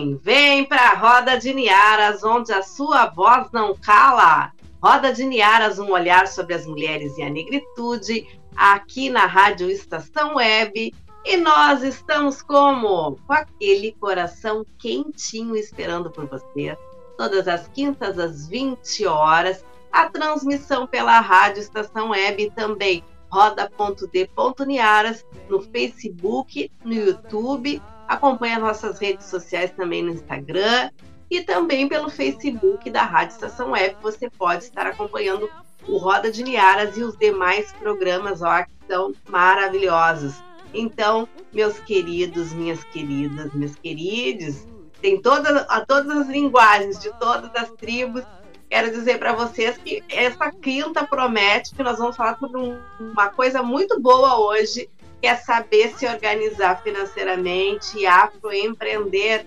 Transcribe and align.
Vem, 0.00 0.16
vem 0.16 0.64
para 0.64 0.92
a 0.92 0.94
Roda 0.94 1.36
de 1.38 1.52
Niaras, 1.52 2.24
onde 2.24 2.50
a 2.52 2.62
sua 2.62 3.06
voz 3.06 3.48
não 3.52 3.76
cala. 3.76 4.50
Roda 4.82 5.12
de 5.12 5.24
Niaras, 5.24 5.78
um 5.78 5.90
olhar 5.90 6.26
sobre 6.26 6.54
as 6.54 6.64
mulheres 6.66 7.18
e 7.18 7.22
a 7.22 7.28
negritude, 7.28 8.26
aqui 8.56 9.10
na 9.10 9.26
Rádio 9.26 9.70
Estação 9.70 10.36
Web. 10.36 10.94
E 11.26 11.36
nós 11.36 11.82
estamos 11.82 12.40
como? 12.40 13.18
Com 13.26 13.32
aquele 13.34 13.92
coração 13.92 14.64
quentinho 14.78 15.54
esperando 15.54 16.10
por 16.10 16.26
você. 16.26 16.74
Todas 17.18 17.46
as 17.46 17.68
quintas 17.68 18.18
às 18.18 18.48
20 18.48 19.04
horas, 19.04 19.62
a 19.92 20.08
transmissão 20.08 20.86
pela 20.86 21.20
Rádio 21.20 21.60
Estação 21.60 22.08
Web 22.10 22.52
também 22.56 23.04
roda.d.niaras 23.30 25.26
no 25.48 25.60
Facebook, 25.60 26.72
no 26.82 26.94
YouTube 26.94 27.82
Acompanhe 28.10 28.54
as 28.54 28.60
nossas 28.60 28.98
redes 28.98 29.26
sociais 29.26 29.70
também 29.70 30.02
no 30.02 30.10
Instagram 30.10 30.90
e 31.30 31.42
também 31.42 31.88
pelo 31.88 32.10
Facebook 32.10 32.90
da 32.90 33.04
Rádio 33.04 33.34
Estação 33.34 33.70
Web. 33.70 33.98
Você 34.02 34.28
pode 34.28 34.64
estar 34.64 34.84
acompanhando 34.84 35.48
o 35.86 35.96
Roda 35.96 36.28
de 36.28 36.42
Niaras 36.42 36.96
e 36.96 37.04
os 37.04 37.16
demais 37.16 37.70
programas 37.74 38.42
ó, 38.42 38.64
que 38.64 38.72
são 38.88 39.12
maravilhosos. 39.28 40.34
Então, 40.74 41.28
meus 41.52 41.78
queridos, 41.78 42.52
minhas 42.52 42.82
queridas, 42.82 43.54
meus 43.54 43.76
queridos, 43.76 44.66
tem 45.00 45.22
todas, 45.22 45.64
a 45.68 45.86
todas 45.86 46.16
as 46.16 46.26
linguagens 46.26 46.98
de 46.98 47.16
todas 47.16 47.54
as 47.54 47.70
tribos. 47.70 48.24
Quero 48.68 48.90
dizer 48.90 49.20
para 49.20 49.34
vocês 49.34 49.78
que 49.78 50.02
essa 50.08 50.50
quinta 50.50 51.06
promete 51.06 51.76
que 51.76 51.82
nós 51.84 51.98
vamos 51.98 52.16
falar 52.16 52.36
sobre 52.40 52.58
um, 52.58 52.76
uma 52.98 53.28
coisa 53.28 53.62
muito 53.62 54.00
boa 54.00 54.36
hoje, 54.40 54.90
quer 55.20 55.42
saber 55.42 55.92
se 55.96 56.06
organizar 56.06 56.80
financeiramente 56.82 57.98
e 57.98 58.06
afroempreender. 58.06 59.44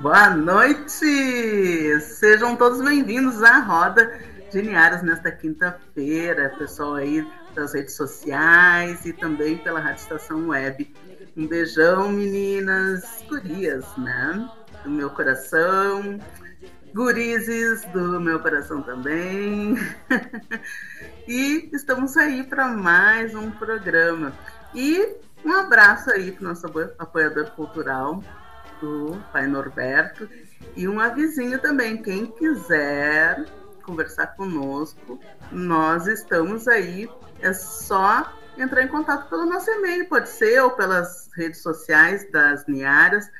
Boa 0.00 0.30
noite! 0.30 2.00
Sejam 2.00 2.54
todos 2.54 2.80
bem-vindos 2.80 3.42
à 3.42 3.58
Roda 3.58 4.16
de 4.48 4.62
Niaras 4.62 5.02
nesta 5.02 5.32
quinta-feira, 5.32 6.54
pessoal 6.56 6.94
aí 6.94 7.26
das 7.52 7.74
redes 7.74 7.96
sociais 7.96 9.04
e 9.04 9.12
também 9.12 9.58
pela 9.58 9.80
Rádio 9.80 10.02
Estação 10.02 10.50
Web. 10.50 10.94
Um 11.36 11.48
beijão, 11.48 12.10
meninas, 12.10 13.24
gurias, 13.28 13.84
né? 13.96 14.48
Do 14.84 14.90
meu 14.90 15.10
coração, 15.10 16.20
gurizes 16.94 17.84
do 17.86 18.20
meu 18.20 18.38
coração 18.38 18.80
também. 18.82 19.74
e 21.26 21.70
estamos 21.72 22.16
aí 22.16 22.44
para 22.44 22.68
mais 22.68 23.34
um 23.34 23.50
programa. 23.50 24.32
E 24.72 25.16
um 25.44 25.52
abraço 25.52 26.10
aí 26.12 26.30
para 26.30 26.44
o 26.44 26.48
nosso 26.48 26.66
apoiador 26.98 27.50
cultural, 27.50 28.22
do 28.80 29.22
pai 29.32 29.46
Norberto. 29.46 30.28
E 30.76 30.86
um 30.88 31.00
avisinho 31.00 31.58
também, 31.60 32.02
quem 32.02 32.26
quiser 32.26 33.44
conversar 33.82 34.28
conosco, 34.28 35.18
nós 35.50 36.06
estamos 36.06 36.68
aí, 36.68 37.08
é 37.40 37.52
só 37.52 38.32
entrar 38.56 38.82
em 38.82 38.88
contato 38.88 39.28
pelo 39.30 39.46
nosso 39.46 39.70
e-mail, 39.70 40.08
pode 40.08 40.28
ser, 40.28 40.60
ou 40.60 40.72
pelas 40.72 41.30
redes 41.34 41.62
sociais 41.62 42.30
das 42.30 42.66
Niaras. 42.66 43.30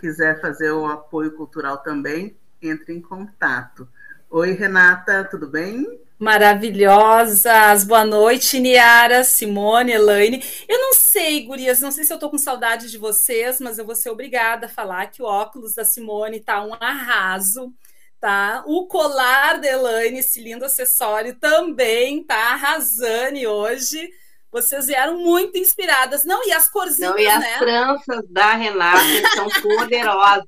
Quiser 0.00 0.40
fazer 0.40 0.72
o 0.72 0.86
apoio 0.86 1.32
cultural 1.32 1.78
também, 1.78 2.36
entre 2.60 2.92
em 2.92 3.00
contato. 3.00 3.88
Oi, 4.28 4.52
Renata, 4.52 5.24
tudo 5.24 5.46
bem? 5.46 6.00
Maravilhosas. 6.22 7.82
Boa 7.82 8.04
noite, 8.04 8.60
Niara, 8.60 9.24
Simone, 9.24 9.90
Elaine. 9.90 10.40
Eu 10.68 10.78
não 10.78 10.94
sei, 10.94 11.42
gurias, 11.42 11.80
não 11.80 11.90
sei 11.90 12.04
se 12.04 12.12
eu 12.12 12.18
tô 12.18 12.30
com 12.30 12.38
saudade 12.38 12.88
de 12.88 12.96
vocês, 12.96 13.58
mas 13.58 13.76
eu 13.76 13.84
vou 13.84 13.96
ser 13.96 14.10
obrigada 14.10 14.66
a 14.66 14.68
falar 14.68 15.08
que 15.08 15.20
o 15.20 15.26
óculos 15.26 15.74
da 15.74 15.84
Simone 15.84 16.38
tá 16.38 16.64
um 16.64 16.74
arraso, 16.74 17.74
tá? 18.20 18.62
O 18.68 18.86
colar 18.86 19.60
da 19.60 19.66
Elaine, 19.66 20.20
esse 20.20 20.40
lindo 20.40 20.64
acessório, 20.64 21.34
também 21.40 22.22
tá 22.22 22.52
arrasando 22.52 23.40
hoje. 23.40 24.08
Vocês 24.52 24.86
vieram 24.86 25.18
muito 25.18 25.56
inspiradas. 25.56 26.24
Não, 26.24 26.46
e 26.46 26.52
as 26.52 26.68
corzinhas, 26.70 27.12
Não, 27.12 27.18
e 27.18 27.26
as 27.26 27.40
né? 27.40 27.58
tranças 27.58 28.28
da 28.28 28.52
Renata 28.52 29.00
são 29.34 29.48
poderosas, 29.62 30.46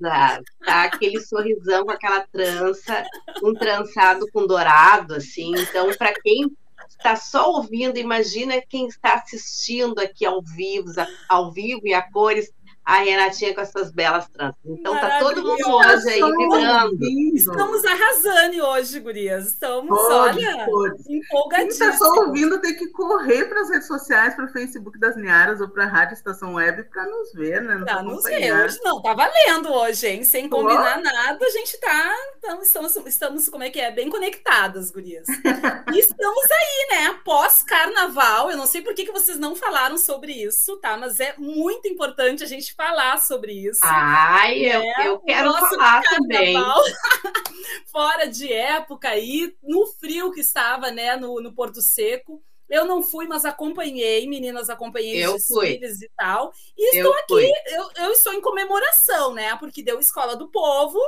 tá? 0.62 0.84
Aquele 0.84 1.20
sorrisão 1.22 1.86
com 1.86 1.90
aquela 1.90 2.20
trança, 2.30 3.02
um 3.42 3.54
trançado 3.54 4.26
com 4.30 4.46
dourado, 4.46 5.14
assim. 5.14 5.54
Então, 5.56 5.88
para 5.96 6.12
quem 6.20 6.54
está 6.86 7.16
só 7.16 7.50
ouvindo, 7.50 7.98
imagina 7.98 8.62
quem 8.68 8.86
está 8.86 9.14
assistindo 9.14 9.98
aqui 9.98 10.26
ao 10.26 10.42
vivo, 10.42 10.90
ao 11.26 11.50
vivo 11.50 11.86
e 11.86 11.94
a 11.94 12.02
cores 12.02 12.52
a 12.84 12.96
Renatinha 12.98 13.54
com 13.54 13.60
essas 13.62 13.90
belas 13.90 14.28
tranças. 14.28 14.60
Então 14.64 14.94
tá 14.94 15.18
todo 15.18 15.42
mundo 15.42 15.66
hoje 15.66 16.08
aí 16.10 16.20
vibrando. 16.20 16.98
Estamos 17.34 17.84
arrasando 17.84 18.62
hoje, 18.62 19.00
gurias. 19.00 19.46
Estamos, 19.48 19.88
pode, 19.88 20.46
olha, 20.46 20.66
empolgadíssimos. 21.08 21.48
Quem 21.50 21.68
está 21.68 21.92
só 21.92 22.26
ouvindo 22.26 22.60
tem 22.60 22.74
que 22.76 22.88
correr 22.88 23.46
para 23.46 23.62
as 23.62 23.70
redes 23.70 23.86
sociais, 23.86 24.34
para 24.34 24.44
o 24.44 24.48
Facebook 24.48 24.98
das 24.98 25.16
Niaras 25.16 25.60
ou 25.62 25.68
para 25.68 25.84
a 25.84 25.88
Rádio 25.88 26.14
Estação 26.14 26.54
Web 26.54 26.84
para 26.84 27.06
nos 27.06 27.32
ver, 27.32 27.62
né? 27.62 27.82
Para 27.84 28.02
nos 28.02 28.22
ver. 28.24 28.52
Hoje 28.64 28.78
não, 28.84 29.00
tá 29.00 29.14
valendo 29.14 29.72
hoje, 29.72 30.06
hein? 30.06 30.24
Sem 30.24 30.48
combinar 30.48 30.98
oh. 30.98 31.02
nada, 31.02 31.44
a 31.44 31.50
gente 31.50 31.80
tá, 31.80 32.14
estamos, 32.34 32.66
estamos, 32.66 33.06
estamos, 33.06 33.48
como 33.48 33.64
é 33.64 33.70
que 33.70 33.80
é? 33.80 33.90
Bem 33.90 34.10
conectadas, 34.10 34.90
gurias. 34.90 35.26
e 35.28 35.98
estamos 35.98 36.44
aí, 36.50 36.88
né? 36.90 37.20
Pós-carnaval, 37.24 38.50
eu 38.50 38.56
não 38.58 38.66
sei 38.66 38.82
por 38.82 38.94
que, 38.94 39.06
que 39.06 39.12
vocês 39.12 39.38
não 39.38 39.56
falaram 39.56 39.96
sobre 39.96 40.32
isso, 40.32 40.76
tá? 40.76 40.98
Mas 40.98 41.18
é 41.18 41.34
muito 41.38 41.88
importante 41.88 42.44
a 42.44 42.46
gente 42.46 42.73
falar 42.76 43.18
sobre 43.18 43.52
isso. 43.52 43.80
Ai, 43.82 44.60
né? 44.60 44.94
eu, 44.98 45.04
eu 45.04 45.18
quero 45.20 45.52
falar 45.52 46.02
também. 46.02 46.54
Fora 47.90 48.26
de 48.26 48.52
época 48.52 49.08
aí, 49.08 49.54
no 49.62 49.86
frio 49.86 50.32
que 50.32 50.40
estava, 50.40 50.90
né, 50.90 51.16
no, 51.16 51.40
no 51.40 51.52
Porto 51.52 51.80
Seco. 51.80 52.42
Eu 52.68 52.86
não 52.86 53.02
fui, 53.02 53.26
mas 53.26 53.44
acompanhei, 53.44 54.26
meninas, 54.26 54.70
acompanhei 54.70 55.24
eu 55.24 55.34
os 55.34 55.46
desfiles 55.46 56.00
e 56.00 56.10
tal. 56.16 56.50
E 56.76 56.96
estou 56.96 57.12
eu 57.12 57.18
aqui, 57.20 57.52
eu, 57.66 58.04
eu, 58.04 58.12
estou 58.12 58.32
em 58.32 58.40
comemoração, 58.40 59.34
né? 59.34 59.54
Porque 59.56 59.82
deu 59.82 60.00
Escola 60.00 60.34
do 60.34 60.48
Povo, 60.48 60.98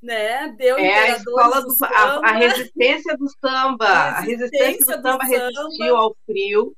né? 0.00 0.54
Deu 0.56 0.78
é 0.78 1.10
a 1.10 1.16
escola 1.16 1.60
do, 1.62 1.68
do 1.68 1.84
a, 1.84 2.20
a, 2.24 2.32
resistência 2.32 3.16
do 3.16 3.28
samba. 3.40 3.86
A 3.86 4.20
resistência, 4.20 4.64
a 4.64 4.68
resistência 4.68 4.96
do, 4.96 5.02
do 5.02 5.08
samba 5.08 5.24
resistiu 5.24 5.96
ao 5.96 6.16
frio. 6.24 6.76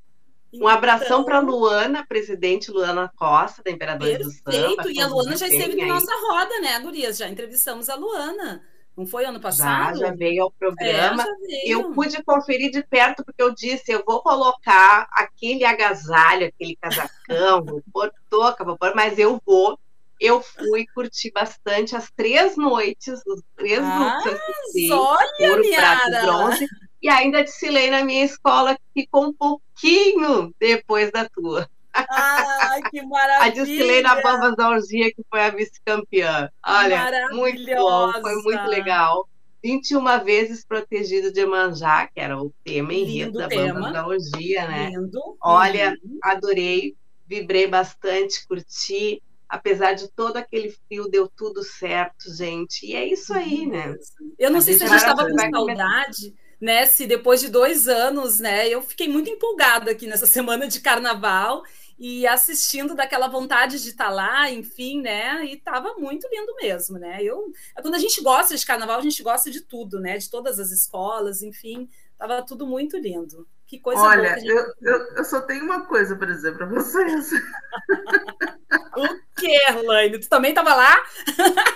Um 0.54 0.68
abração 0.68 1.20
então, 1.20 1.24
para 1.24 1.40
Luana, 1.40 2.04
presidente 2.06 2.70
Luana 2.70 3.10
Costa, 3.16 3.62
da 3.62 3.70
Imperadores 3.70 4.18
do 4.18 4.30
Samba. 4.30 4.50
Perfeito, 4.50 4.90
e 4.90 5.00
a 5.00 5.06
Luana 5.06 5.36
já 5.36 5.48
esteve 5.48 5.76
na 5.76 5.94
nossa 5.94 6.14
roda, 6.28 6.60
né, 6.60 6.78
Gurias? 6.80 7.16
Já 7.16 7.28
entrevistamos 7.28 7.88
a 7.88 7.94
Luana. 7.94 8.62
Não 8.96 9.06
foi 9.06 9.24
ano 9.24 9.40
passado? 9.40 9.98
Já, 9.98 10.08
já 10.08 10.14
veio 10.14 10.42
ao 10.42 10.50
programa. 10.50 11.24
É, 11.48 11.68
eu 11.68 11.92
pude 11.92 12.22
conferir 12.22 12.70
de 12.70 12.82
perto, 12.82 13.24
porque 13.24 13.42
eu 13.42 13.54
disse: 13.54 13.90
eu 13.90 14.02
vou 14.06 14.22
colocar 14.22 15.08
aquele 15.12 15.64
agasalho, 15.64 16.46
aquele 16.46 16.76
casacão, 16.76 17.64
vou 17.64 17.82
pôr 17.90 18.12
toca, 18.28 18.64
vou 18.64 18.76
pôr, 18.76 18.94
mas 18.94 19.18
eu 19.18 19.40
vou. 19.46 19.78
Eu 20.20 20.40
fui 20.40 20.86
curtir 20.94 21.32
bastante 21.32 21.96
as 21.96 22.08
três 22.14 22.56
noites, 22.56 23.20
os 23.26 23.42
três 23.56 23.80
ah, 23.82 24.18
assisti, 24.18 24.92
olha, 24.92 25.50
ouro, 25.50 25.62
prata 25.74 26.22
bronze. 26.22 26.68
E 27.02 27.08
ainda 27.08 27.42
desfilei 27.42 27.90
na 27.90 28.04
minha 28.04 28.24
escola, 28.24 28.76
que 28.76 29.02
ficou 29.02 29.26
um 29.26 29.32
pouquinho 29.32 30.54
depois 30.60 31.10
da 31.10 31.28
tua. 31.28 31.68
Ai, 31.92 32.80
que 32.90 33.02
maravilha! 33.02 33.44
A 33.44 33.48
desfilei 33.48 34.02
na 34.02 34.22
Bambas 34.22 34.56
da 34.56 34.70
Orgia, 34.70 35.12
que 35.12 35.22
foi 35.28 35.40
a 35.40 35.50
vice-campeã. 35.50 36.48
Olha, 36.64 37.28
muito 37.32 37.74
bom, 37.74 38.12
foi 38.20 38.34
muito 38.42 38.66
legal. 38.66 39.28
21 39.62 40.24
vezes 40.24 40.64
protegido 40.64 41.32
de 41.32 41.40
Emanjá, 41.40 42.08
que 42.12 42.20
era 42.20 42.40
o 42.40 42.52
tema 42.64 42.94
enredo 42.94 43.38
da 43.38 43.48
tema. 43.48 43.74
Bambas 43.74 43.92
da 43.92 44.06
Orgia, 44.06 44.68
né? 44.68 44.90
Lindo. 44.90 45.20
Olha, 45.40 45.96
uhum. 46.02 46.18
adorei, 46.22 46.96
vibrei 47.26 47.66
bastante, 47.66 48.46
curti. 48.46 49.22
Apesar 49.48 49.92
de 49.92 50.08
todo 50.08 50.38
aquele 50.38 50.70
frio, 50.70 51.08
deu 51.08 51.28
tudo 51.28 51.62
certo, 51.62 52.34
gente. 52.34 52.86
E 52.86 52.96
é 52.96 53.06
isso 53.06 53.34
aí, 53.34 53.66
né? 53.66 53.94
Eu 54.38 54.50
não 54.50 54.58
a 54.58 54.62
sei 54.62 54.74
se 54.74 54.84
a 54.84 54.86
gente 54.86 54.96
estava 54.96 55.28
com 55.28 55.38
saudade 55.38 56.34
né? 56.62 56.86
Se 56.86 57.08
depois 57.08 57.40
de 57.40 57.48
dois 57.48 57.88
anos, 57.88 58.38
né? 58.38 58.68
Eu 58.68 58.80
fiquei 58.80 59.08
muito 59.08 59.28
empolgada 59.28 59.90
aqui 59.90 60.06
nessa 60.06 60.26
semana 60.26 60.68
de 60.68 60.80
carnaval 60.80 61.64
e 61.98 62.26
assistindo 62.26 62.94
daquela 62.94 63.26
vontade 63.28 63.82
de 63.82 63.90
estar 63.90 64.06
tá 64.06 64.10
lá, 64.10 64.50
enfim, 64.50 65.02
né? 65.02 65.44
E 65.44 65.54
estava 65.54 65.94
muito 65.98 66.28
lindo 66.30 66.54
mesmo, 66.62 66.98
né? 66.98 67.18
Eu, 67.20 67.52
quando 67.80 67.96
a 67.96 67.98
gente 67.98 68.22
gosta 68.22 68.56
de 68.56 68.64
carnaval, 68.64 68.98
a 68.98 69.02
gente 69.02 69.22
gosta 69.24 69.50
de 69.50 69.60
tudo, 69.60 69.98
né? 70.00 70.16
De 70.16 70.30
todas 70.30 70.60
as 70.60 70.70
escolas, 70.70 71.42
enfim, 71.42 71.88
estava 72.12 72.42
tudo 72.42 72.64
muito 72.64 72.96
lindo. 72.96 73.46
Que 73.66 73.80
coisa 73.80 74.02
Olha, 74.02 74.38
gente... 74.38 74.48
eu, 74.48 74.72
eu, 74.82 74.98
eu, 75.16 75.24
só 75.24 75.40
tenho 75.40 75.64
uma 75.64 75.86
coisa 75.86 76.14
para 76.14 76.32
dizer 76.32 76.56
para 76.56 76.66
vocês. 76.66 77.30
o 78.96 79.40
que, 79.40 79.56
Elaine? 79.68 80.20
Tu 80.20 80.28
também 80.28 80.50
estava 80.50 80.74
lá? 80.74 81.02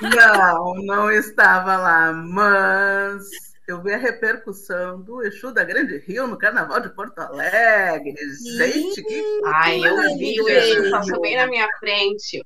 não, 0.02 0.74
não 0.84 1.10
estava 1.10 1.76
lá, 1.76 2.12
mas 2.12 3.45
eu 3.66 3.82
vi 3.82 3.92
a 3.92 3.98
repercussão 3.98 5.00
do 5.02 5.22
Exu 5.22 5.52
da 5.52 5.64
Grande 5.64 5.98
Rio 5.98 6.26
no 6.28 6.38
Carnaval 6.38 6.80
de 6.80 6.88
Porto 6.90 7.18
Alegre. 7.18 8.14
Gente, 8.56 9.02
que. 9.02 9.40
Ai, 9.44 9.80
eu 9.80 10.16
vi 10.16 10.40
o 10.40 10.48
Exu, 10.48 10.90
passou 10.90 11.20
bem 11.20 11.36
na 11.36 11.46
minha 11.46 11.68
frente. 11.80 12.44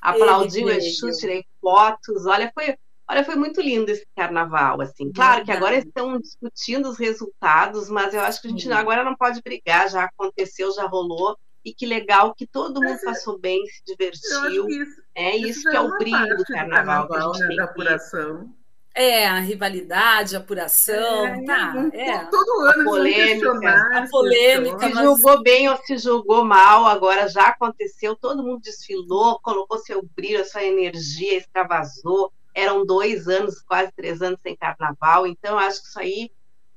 Aplaudi 0.00 0.64
o 0.64 0.70
Exu, 0.70 1.10
tirei 1.18 1.44
fotos. 1.60 2.24
Olha, 2.24 2.50
foi. 2.54 2.74
Olha, 3.08 3.24
foi 3.24 3.34
muito 3.34 3.60
lindo 3.60 3.90
esse 3.90 4.06
carnaval, 4.16 4.80
assim. 4.80 5.12
Claro 5.12 5.44
que 5.44 5.52
agora 5.52 5.76
estão 5.76 6.18
discutindo 6.18 6.88
os 6.88 6.98
resultados, 6.98 7.90
mas 7.90 8.14
eu 8.14 8.20
acho 8.20 8.40
que 8.40 8.48
a 8.48 8.50
gente 8.50 8.72
agora 8.72 9.04
não 9.04 9.14
pode 9.14 9.42
brigar, 9.42 9.90
já 9.90 10.04
aconteceu, 10.04 10.72
já 10.72 10.86
rolou. 10.86 11.36
E 11.64 11.74
que 11.74 11.84
legal 11.84 12.34
que 12.34 12.46
todo 12.46 12.80
mundo 12.80 12.98
é 12.98 13.04
passou 13.04 13.38
bem, 13.38 13.64
se 13.66 13.84
divertiu. 13.84 14.68
Isso, 14.68 15.02
é 15.14 15.36
isso, 15.36 15.48
isso 15.48 15.70
que 15.70 15.76
é 15.76 15.80
o 15.80 15.96
brilho 15.98 16.36
do 16.36 16.44
carnaval, 16.44 17.02
do 17.02 17.08
carnaval 17.08 17.08
que 17.08 17.16
a 17.16 17.20
gente 17.20 17.40
né, 17.40 17.48
tem 17.48 17.56
da 17.56 17.64
apuração. 17.64 18.48
Que 18.48 18.61
é, 18.94 19.26
a 19.26 19.38
rivalidade, 19.40 20.36
a 20.36 20.38
apuração, 20.38 21.26
é, 21.26 21.44
tá. 21.44 21.72
É. 21.94 22.24
Todo 22.26 22.60
ano 22.60 22.82
a 22.82 22.84
polêmica, 22.84 23.98
a 23.98 24.08
polêmica. 24.08 24.88
Se 24.88 24.94
mas... 24.94 25.04
julgou 25.04 25.42
bem 25.42 25.68
ou 25.68 25.76
se 25.78 25.96
julgou 25.96 26.44
mal, 26.44 26.84
agora 26.86 27.28
já 27.28 27.48
aconteceu, 27.48 28.14
todo 28.14 28.42
mundo 28.42 28.60
desfilou, 28.60 29.40
colocou 29.40 29.78
seu 29.78 30.06
brilho, 30.14 30.44
sua 30.44 30.62
energia, 30.62 31.38
extravasou. 31.38 32.32
Eram 32.54 32.84
dois 32.84 33.28
anos, 33.28 33.62
quase 33.62 33.90
três 33.92 34.20
anos 34.20 34.38
sem 34.42 34.54
carnaval, 34.54 35.26
então 35.26 35.58
acho 35.58 35.80
que 35.80 35.88
isso 35.88 35.98
aí 35.98 36.30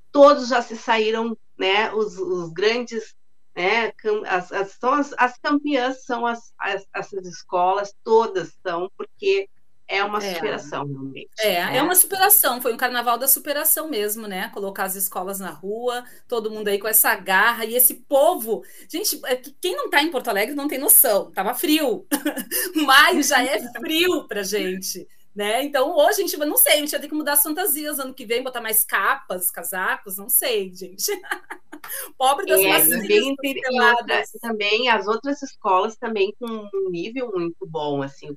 todos 0.10 0.48
já 0.48 0.62
se 0.62 0.78
saíram, 0.78 1.38
né? 1.58 1.94
Os, 1.94 2.18
os 2.18 2.50
grandes, 2.54 3.14
né? 3.54 3.92
As, 4.26 4.54
as, 4.54 4.72
são 4.72 4.94
as, 4.94 5.14
as 5.18 5.38
campeãs 5.38 6.06
são 6.06 6.26
as, 6.26 6.54
as, 6.58 6.88
essas 6.96 7.28
escolas, 7.28 7.94
todas 8.06 8.58
são, 8.66 8.90
porque 8.98 9.50
é 9.88 10.04
uma 10.04 10.24
é. 10.24 10.34
superação, 10.34 10.84
é. 10.84 10.88
realmente. 10.88 11.30
É, 11.40 11.66
né? 11.66 11.78
é 11.78 11.84
uma 11.84 11.96
superação, 11.96 12.62
foi 12.62 12.74
um 12.74 12.78
carnaval 12.78 13.18
da 13.18 13.28
superação 13.28 13.90
mesmo, 13.90 14.28
né? 14.28 14.50
Colocar 14.50 14.84
as 14.86 14.96
escolas 14.96 15.40
na 15.40 15.52
rua, 15.52 16.04
todo 16.28 16.50
mundo 16.50 16.68
aí 16.68 16.80
com 16.80 16.88
essa 16.88 17.16
garra 17.16 17.66
e 17.66 17.76
esse 17.76 17.94
povo. 17.94 18.64
Gente, 18.90 19.20
é 19.26 19.36
quem 19.62 19.76
não 19.76 19.90
tá 19.90 20.02
em 20.02 20.12
Porto 20.12 20.30
Alegre 20.30 20.56
não 20.56 20.68
tem 20.68 20.80
noção, 20.80 21.32
tava 21.32 21.54
frio. 21.54 22.08
Maio 22.76 23.22
já 23.24 23.44
é 23.44 23.60
frio 23.74 24.28
pra 24.28 24.44
gente. 24.44 25.08
Né? 25.36 25.66
Então, 25.66 25.94
hoje 25.94 26.22
a 26.22 26.26
gente 26.26 26.38
não 26.38 26.56
sei, 26.56 26.76
a 26.76 26.78
gente 26.78 26.92
vai 26.92 27.00
ter 27.02 27.10
que 27.10 27.14
mudar 27.14 27.34
as 27.34 27.44
fantasias 27.44 28.00
ano 28.00 28.14
que 28.14 28.26
vem, 28.26 28.42
botar 28.42 28.62
mais 28.62 28.86
capas, 28.86 29.52
casacos, 29.52 30.16
não 30.16 30.30
sei, 30.30 30.74
gente. 30.74 31.12
Pobre 32.18 32.46
das 32.46 32.62
é, 32.62 32.64
e 32.64 33.82
outra, 33.82 34.24
também 34.42 34.90
as 34.90 35.06
outras 35.08 35.42
escolas 35.44 35.98
também 35.98 36.34
com 36.40 36.48
um 36.48 36.90
nível 36.90 37.32
muito 37.34 37.68
bom, 37.68 38.02
assim, 38.02 38.30
o 38.30 38.36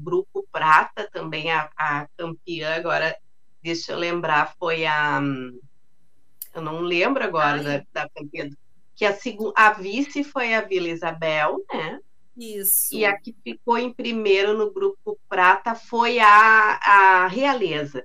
grupo 0.00 0.46
Prata, 0.50 1.08
também 1.10 1.50
a, 1.50 1.70
a 1.76 2.06
campeã, 2.16 2.74
agora, 2.74 3.16
deixa 3.62 3.92
eu 3.92 3.98
lembrar, 3.98 4.54
foi 4.58 4.86
a. 4.86 5.20
Eu 6.54 6.62
não 6.62 6.80
lembro 6.80 7.22
agora 7.22 7.62
da, 7.62 7.84
da 7.92 8.08
campeã. 8.08 8.48
Que 8.96 9.04
a, 9.04 9.16
a 9.56 9.72
vice 9.72 10.24
foi 10.24 10.54
a 10.54 10.60
Vila 10.60 10.88
Isabel, 10.88 11.64
né? 11.72 12.00
Isso. 12.36 12.94
E 12.94 13.04
a 13.04 13.16
que 13.18 13.34
ficou 13.44 13.78
em 13.78 13.92
primeiro 13.92 14.56
no 14.56 14.72
grupo 14.72 15.18
Prata 15.28 15.74
foi 15.74 16.18
a, 16.18 16.80
a 16.82 17.26
Realeza. 17.28 18.04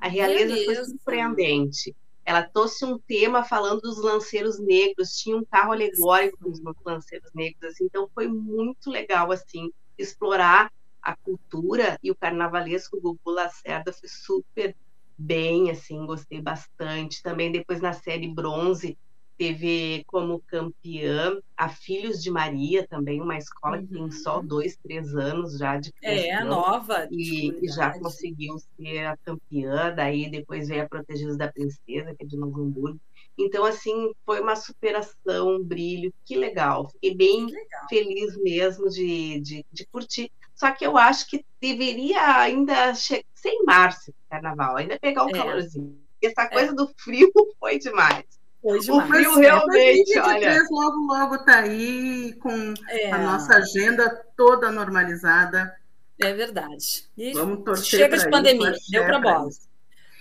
A 0.00 0.08
Realeza, 0.08 0.54
Realeza. 0.54 0.74
foi 0.74 0.84
surpreendente. 0.84 1.96
Ela 2.24 2.42
trouxe 2.42 2.84
um 2.84 2.98
tema 2.98 3.42
falando 3.42 3.80
dos 3.80 4.00
lanceiros 4.00 4.58
negros, 4.60 5.16
tinha 5.16 5.36
um 5.36 5.44
carro 5.44 5.72
alegórico 5.72 6.38
dos 6.40 6.60
lanceiros 6.84 7.32
negros, 7.34 7.72
assim, 7.72 7.84
então 7.84 8.08
foi 8.14 8.28
muito 8.28 8.88
legal 8.88 9.32
assim 9.32 9.72
explorar 9.98 10.70
a 11.02 11.16
cultura 11.16 11.98
e 12.02 12.10
o 12.10 12.14
carnavalesco 12.14 13.00
Gugu 13.00 13.30
Lacerda 13.30 13.92
foi 13.92 14.08
super 14.08 14.74
bem, 15.18 15.70
assim, 15.70 16.06
gostei 16.06 16.40
bastante. 16.40 17.22
Também 17.22 17.50
depois 17.50 17.80
na 17.80 17.92
série 17.92 18.28
Bronze 18.28 18.96
teve 19.36 20.04
como 20.06 20.40
campeã 20.40 21.36
a 21.56 21.68
Filhos 21.68 22.22
de 22.22 22.30
Maria, 22.30 22.86
também 22.86 23.20
uma 23.20 23.36
escola 23.36 23.78
uhum. 23.78 23.86
que 23.86 23.92
tem 23.92 24.10
só 24.10 24.38
uhum. 24.38 24.46
dois, 24.46 24.76
três 24.76 25.14
anos 25.16 25.58
já 25.58 25.76
de 25.78 25.92
criação. 25.92 26.24
É, 26.24 26.44
nova. 26.44 27.08
E, 27.10 27.50
e, 27.50 27.68
já 27.68 27.98
conseguiu 27.98 28.56
ser 28.76 29.06
a 29.06 29.16
campeã, 29.16 29.92
daí 29.94 30.30
depois 30.30 30.68
veio 30.68 30.84
a 30.84 30.88
Protegidos 30.88 31.36
da 31.36 31.50
Princesa, 31.50 32.14
que 32.14 32.22
é 32.22 32.26
de 32.26 32.36
Novo 32.36 32.62
Hamburgo. 32.62 33.00
Então, 33.36 33.64
assim, 33.64 34.12
foi 34.26 34.40
uma 34.40 34.54
superação, 34.54 35.56
um 35.56 35.64
brilho, 35.64 36.12
que 36.24 36.36
legal. 36.36 36.90
Fiquei 36.90 37.14
bem 37.14 37.46
legal. 37.46 37.88
feliz 37.88 38.36
mesmo 38.36 38.88
de, 38.90 39.40
de, 39.40 39.66
de 39.72 39.86
curtir. 39.86 40.30
Só 40.62 40.70
que 40.70 40.86
eu 40.86 40.96
acho 40.96 41.28
que 41.28 41.44
deveria 41.60 42.38
ainda 42.38 42.94
ser 42.94 43.24
em 43.44 43.64
março 43.64 44.14
carnaval, 44.30 44.76
ainda 44.76 44.96
pegar 44.96 45.24
um 45.24 45.30
é. 45.30 45.32
calorzinho. 45.32 45.98
Essa 46.22 46.42
é. 46.42 46.46
coisa 46.50 46.70
é. 46.70 46.74
do 46.74 46.88
frio 46.98 47.32
foi 47.58 47.80
demais. 47.80 48.24
Foi 48.62 48.78
O 48.78 48.80
demais. 48.80 49.08
frio 49.08 49.30
Mas 49.32 49.38
realmente, 49.40 50.14
2023 50.14 50.22
olha. 50.22 50.66
logo, 50.70 50.96
logo 51.12 51.44
tá 51.44 51.58
aí 51.58 52.32
com 52.34 52.74
É, 52.90 53.10
a 53.10 53.18
nossa 53.18 53.56
agenda 53.56 54.24
toda 54.36 54.70
normalizada. 54.70 55.74
é 56.20 56.32
verdade. 56.32 57.08
E 57.18 57.32
Vamos 57.32 57.64
torcer 57.64 57.98
chega 57.98 58.08
pra 58.10 58.16
de 58.18 58.22
isso, 58.22 58.30
pandemia, 58.30 58.72
deu 58.88 59.04
pra 59.04 59.18
bola. 59.18 59.48
isso. 59.48 59.68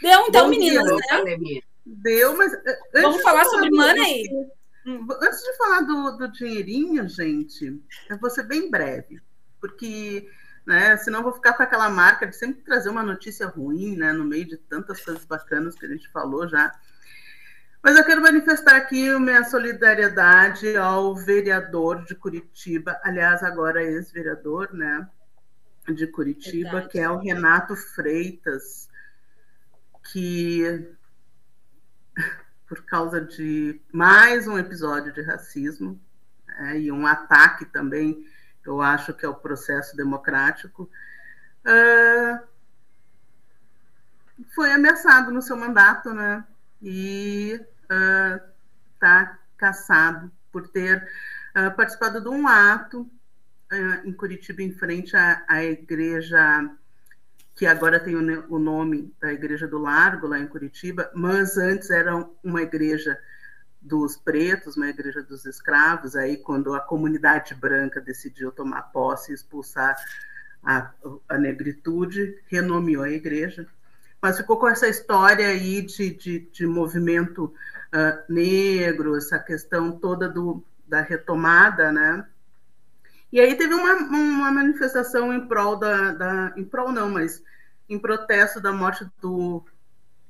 Deu, 0.01 0.25
então, 0.27 0.43
Bom 0.45 0.49
meninas, 0.49 0.83
dia, 0.83 0.95
né? 0.95 1.01
pandemia. 1.11 1.61
Deu, 1.85 2.35
mas 2.35 2.51
eh, 2.51 2.79
antes 2.95 3.01
Vamos 3.03 3.17
de 3.17 3.21
falar 3.23 3.45
sobre 3.45 3.69
money? 3.69 4.23
Antes 4.87 5.43
de 5.43 5.57
falar 5.57 5.81
do, 5.81 6.17
do 6.17 6.31
dinheirinho, 6.31 7.07
gente, 7.07 7.79
eu 8.09 8.17
vou 8.17 8.31
ser 8.31 8.47
bem 8.47 8.71
breve, 8.71 9.21
porque 9.61 10.27
né, 10.65 10.97
senão 10.97 11.19
eu 11.19 11.23
vou 11.23 11.33
ficar 11.33 11.53
com 11.53 11.63
aquela 11.63 11.89
marca 11.89 12.27
de 12.27 12.35
sempre 12.35 12.61
trazer 12.61 12.89
uma 12.89 13.03
notícia 13.03 13.47
ruim, 13.47 13.95
né, 13.95 14.11
no 14.11 14.25
meio 14.25 14.45
de 14.45 14.57
tantas 14.57 15.01
coisas 15.01 15.25
bacanas 15.25 15.75
que 15.75 15.85
a 15.85 15.89
gente 15.89 16.09
falou 16.09 16.47
já. 16.47 16.71
Mas 17.83 17.97
eu 17.97 18.03
quero 18.03 18.21
manifestar 18.21 18.75
aqui 18.75 19.09
minha 19.17 19.43
solidariedade 19.43 20.75
ao 20.75 21.15
vereador 21.15 22.03
de 22.05 22.13
Curitiba, 22.13 22.99
aliás, 23.03 23.41
agora 23.41 23.83
ex-vereador, 23.83 24.73
né, 24.73 25.07
de 25.87 26.05
Curitiba, 26.07 26.71
Verdade. 26.71 26.89
que 26.89 26.99
é 26.99 27.09
o 27.09 27.17
Renato 27.17 27.75
Freitas, 27.75 28.87
que 30.11 30.95
por 32.67 32.85
causa 32.85 33.19
de 33.19 33.81
mais 33.91 34.47
um 34.47 34.57
episódio 34.57 35.11
de 35.11 35.21
racismo 35.21 35.99
né, 36.47 36.79
e 36.79 36.91
um 36.91 37.05
ataque 37.05 37.65
também, 37.65 38.25
eu 38.65 38.81
acho 38.81 39.13
que 39.13 39.25
é 39.25 39.29
o 39.29 39.35
processo 39.35 39.95
democrático, 39.95 40.89
ah, 41.65 42.41
foi 44.55 44.71
ameaçado 44.71 45.31
no 45.31 45.41
seu 45.41 45.55
mandato, 45.55 46.13
né? 46.13 46.43
E 46.81 47.59
está 48.93 49.37
caçado 49.57 50.31
por 50.51 50.67
ter 50.67 51.07
ah, 51.53 51.71
participado 51.71 52.21
de 52.21 52.29
um 52.29 52.47
ato 52.47 53.09
ah, 53.71 54.01
em 54.05 54.13
Curitiba, 54.13 54.61
em 54.61 54.71
frente 54.71 55.15
à, 55.15 55.43
à 55.47 55.63
igreja 55.63 56.69
que 57.55 57.65
agora 57.65 57.99
tem 57.99 58.15
o, 58.15 58.55
o 58.55 58.57
nome 58.57 59.13
da 59.19 59.31
Igreja 59.31 59.67
do 59.67 59.77
Largo, 59.77 60.25
lá 60.25 60.39
em 60.39 60.47
Curitiba, 60.47 61.11
mas 61.13 61.57
antes 61.57 61.89
era 61.91 62.15
uma 62.43 62.61
igreja 62.61 63.19
dos 63.81 64.15
pretos, 64.15 64.77
uma 64.77 64.89
igreja 64.89 65.23
dos 65.23 65.45
escravos, 65.45 66.15
aí 66.15 66.37
quando 66.37 66.73
a 66.73 66.79
comunidade 66.79 67.55
branca 67.55 67.99
decidiu 67.99 68.51
tomar 68.51 68.83
posse 68.83 69.31
e 69.31 69.35
expulsar 69.35 69.95
a, 70.63 70.91
a 71.27 71.37
negritude, 71.37 72.39
renomeou 72.47 73.03
a 73.03 73.09
igreja. 73.09 73.67
Mas 74.21 74.37
ficou 74.37 74.57
com 74.57 74.67
essa 74.67 74.87
história 74.87 75.47
aí 75.47 75.81
de, 75.81 76.11
de, 76.11 76.39
de 76.39 76.67
movimento 76.67 77.51
ah, 77.91 78.23
negro, 78.29 79.17
essa 79.17 79.39
questão 79.39 79.91
toda 79.91 80.29
do, 80.29 80.63
da 80.87 81.01
retomada, 81.01 81.91
né? 81.91 82.25
E 83.31 83.39
aí 83.39 83.55
teve 83.55 83.73
uma, 83.73 83.95
uma 83.95 84.51
manifestação 84.51 85.33
em 85.33 85.47
prol 85.47 85.75
da, 85.77 86.11
da. 86.11 86.53
Em 86.55 86.63
prol 86.63 86.91
não, 86.91 87.09
mas 87.09 87.41
em 87.89 87.97
protesto 87.97 88.61
da 88.61 88.71
morte 88.71 89.05
do 89.21 89.65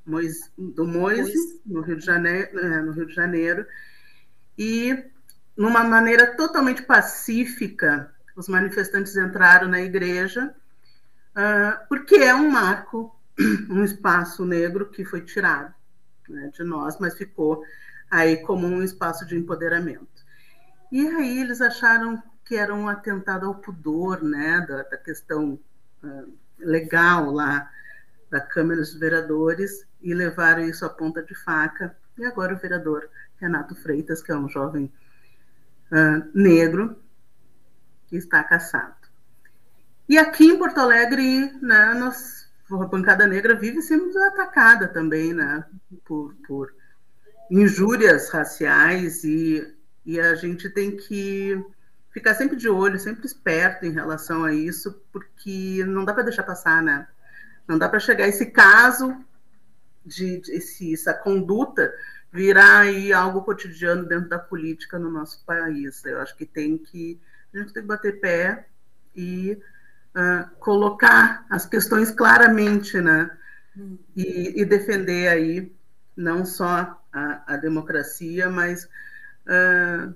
Mois, 0.05 0.51
do 0.57 0.85
Moise, 0.85 1.61
no 1.65 1.81
Rio 1.81 1.97
de 1.97 2.05
Janeiro, 2.05 2.59
eh, 2.59 2.81
no 2.81 2.91
Rio 2.91 3.05
de 3.05 3.13
Janeiro. 3.13 3.65
E 4.57 5.05
numa 5.55 5.83
maneira 5.83 6.35
totalmente 6.35 6.83
pacífica, 6.83 8.13
os 8.35 8.47
manifestantes 8.47 9.15
entraram 9.15 9.67
na 9.67 9.81
igreja, 9.81 10.53
ah, 11.35 11.85
porque 11.87 12.15
é 12.15 12.33
um 12.33 12.49
marco, 12.49 13.15
um 13.69 13.83
espaço 13.83 14.45
negro 14.45 14.89
que 14.89 15.05
foi 15.05 15.21
tirado 15.21 15.73
né, 16.27 16.51
de 16.53 16.63
nós, 16.63 16.97
mas 16.99 17.15
ficou 17.15 17.63
aí 18.09 18.37
como 18.37 18.67
um 18.67 18.83
espaço 18.83 19.25
de 19.25 19.37
empoderamento. 19.37 20.25
E 20.91 21.07
aí 21.07 21.39
eles 21.39 21.61
acharam 21.61 22.21
que 22.43 22.55
era 22.55 22.73
um 22.73 22.87
atentado 22.87 23.45
ao 23.45 23.55
pudor, 23.55 24.23
né, 24.23 24.65
da, 24.67 24.83
da 24.83 24.97
questão 24.97 25.59
ah, 26.03 26.23
legal 26.59 27.31
lá 27.31 27.69
da 28.29 28.39
Câmara 28.39 28.79
dos 28.79 28.93
Vereadores 28.93 29.85
e 30.01 30.13
levaram 30.13 30.63
isso 30.63 30.85
à 30.85 30.89
ponta 30.89 31.21
de 31.23 31.35
faca. 31.35 31.95
E 32.17 32.25
agora 32.25 32.53
o 32.53 32.57
vereador 32.57 33.09
Renato 33.39 33.75
Freitas, 33.75 34.21
que 34.21 34.31
é 34.31 34.35
um 34.35 34.49
jovem 34.49 34.91
ah, 35.91 36.21
negro, 36.33 36.95
está 38.11 38.43
caçado. 38.43 38.95
E 40.07 40.17
aqui 40.17 40.45
em 40.45 40.57
Porto 40.57 40.79
Alegre, 40.79 41.51
né, 41.61 41.93
nós, 41.93 42.49
a 42.69 42.85
bancada 42.85 43.25
negra 43.25 43.55
vive 43.55 43.81
sendo 43.81 44.17
atacada 44.19 44.87
também, 44.87 45.33
né, 45.33 45.63
por, 46.03 46.35
por 46.45 46.73
injúrias 47.49 48.29
raciais 48.29 49.23
e, 49.23 49.75
e 50.05 50.19
a 50.19 50.35
gente 50.35 50.69
tem 50.69 50.95
que 50.95 51.63
ficar 52.11 52.33
sempre 52.33 52.57
de 52.57 52.69
olho, 52.69 52.99
sempre 52.99 53.25
esperto 53.25 53.85
em 53.85 53.91
relação 53.91 54.43
a 54.43 54.53
isso, 54.53 55.01
porque 55.11 55.83
não 55.87 56.03
dá 56.03 56.13
para 56.13 56.23
deixar 56.23 56.43
passar, 56.43 56.81
né? 56.81 57.07
Não 57.67 57.77
dá 57.77 57.87
para 57.87 57.99
chegar 57.99 58.27
esse 58.27 58.47
caso 58.47 59.17
de, 60.05 60.41
de 60.41 60.51
esse, 60.51 60.93
essa 60.93 61.13
conduta 61.13 61.93
virar 62.31 62.79
aí 62.79 63.11
algo 63.11 63.41
cotidiano 63.43 64.05
dentro 64.05 64.29
da 64.29 64.39
política 64.39 64.97
no 64.97 65.09
nosso 65.09 65.43
país. 65.45 66.03
Eu 66.05 66.19
acho 66.21 66.35
que 66.35 66.45
tem 66.45 66.77
que 66.77 67.19
a 67.53 67.57
gente 67.57 67.73
tem 67.73 67.83
que 67.83 67.87
bater 67.87 68.19
pé 68.21 68.67
e 69.15 69.61
uh, 70.15 70.49
colocar 70.57 71.45
as 71.49 71.65
questões 71.65 72.09
claramente, 72.09 72.99
né? 73.01 73.29
E, 74.15 74.61
e 74.61 74.65
defender 74.65 75.27
aí 75.27 75.73
não 76.15 76.45
só 76.45 77.01
a, 77.11 77.53
a 77.53 77.57
democracia, 77.57 78.49
mas 78.49 78.85
uh, 79.45 80.13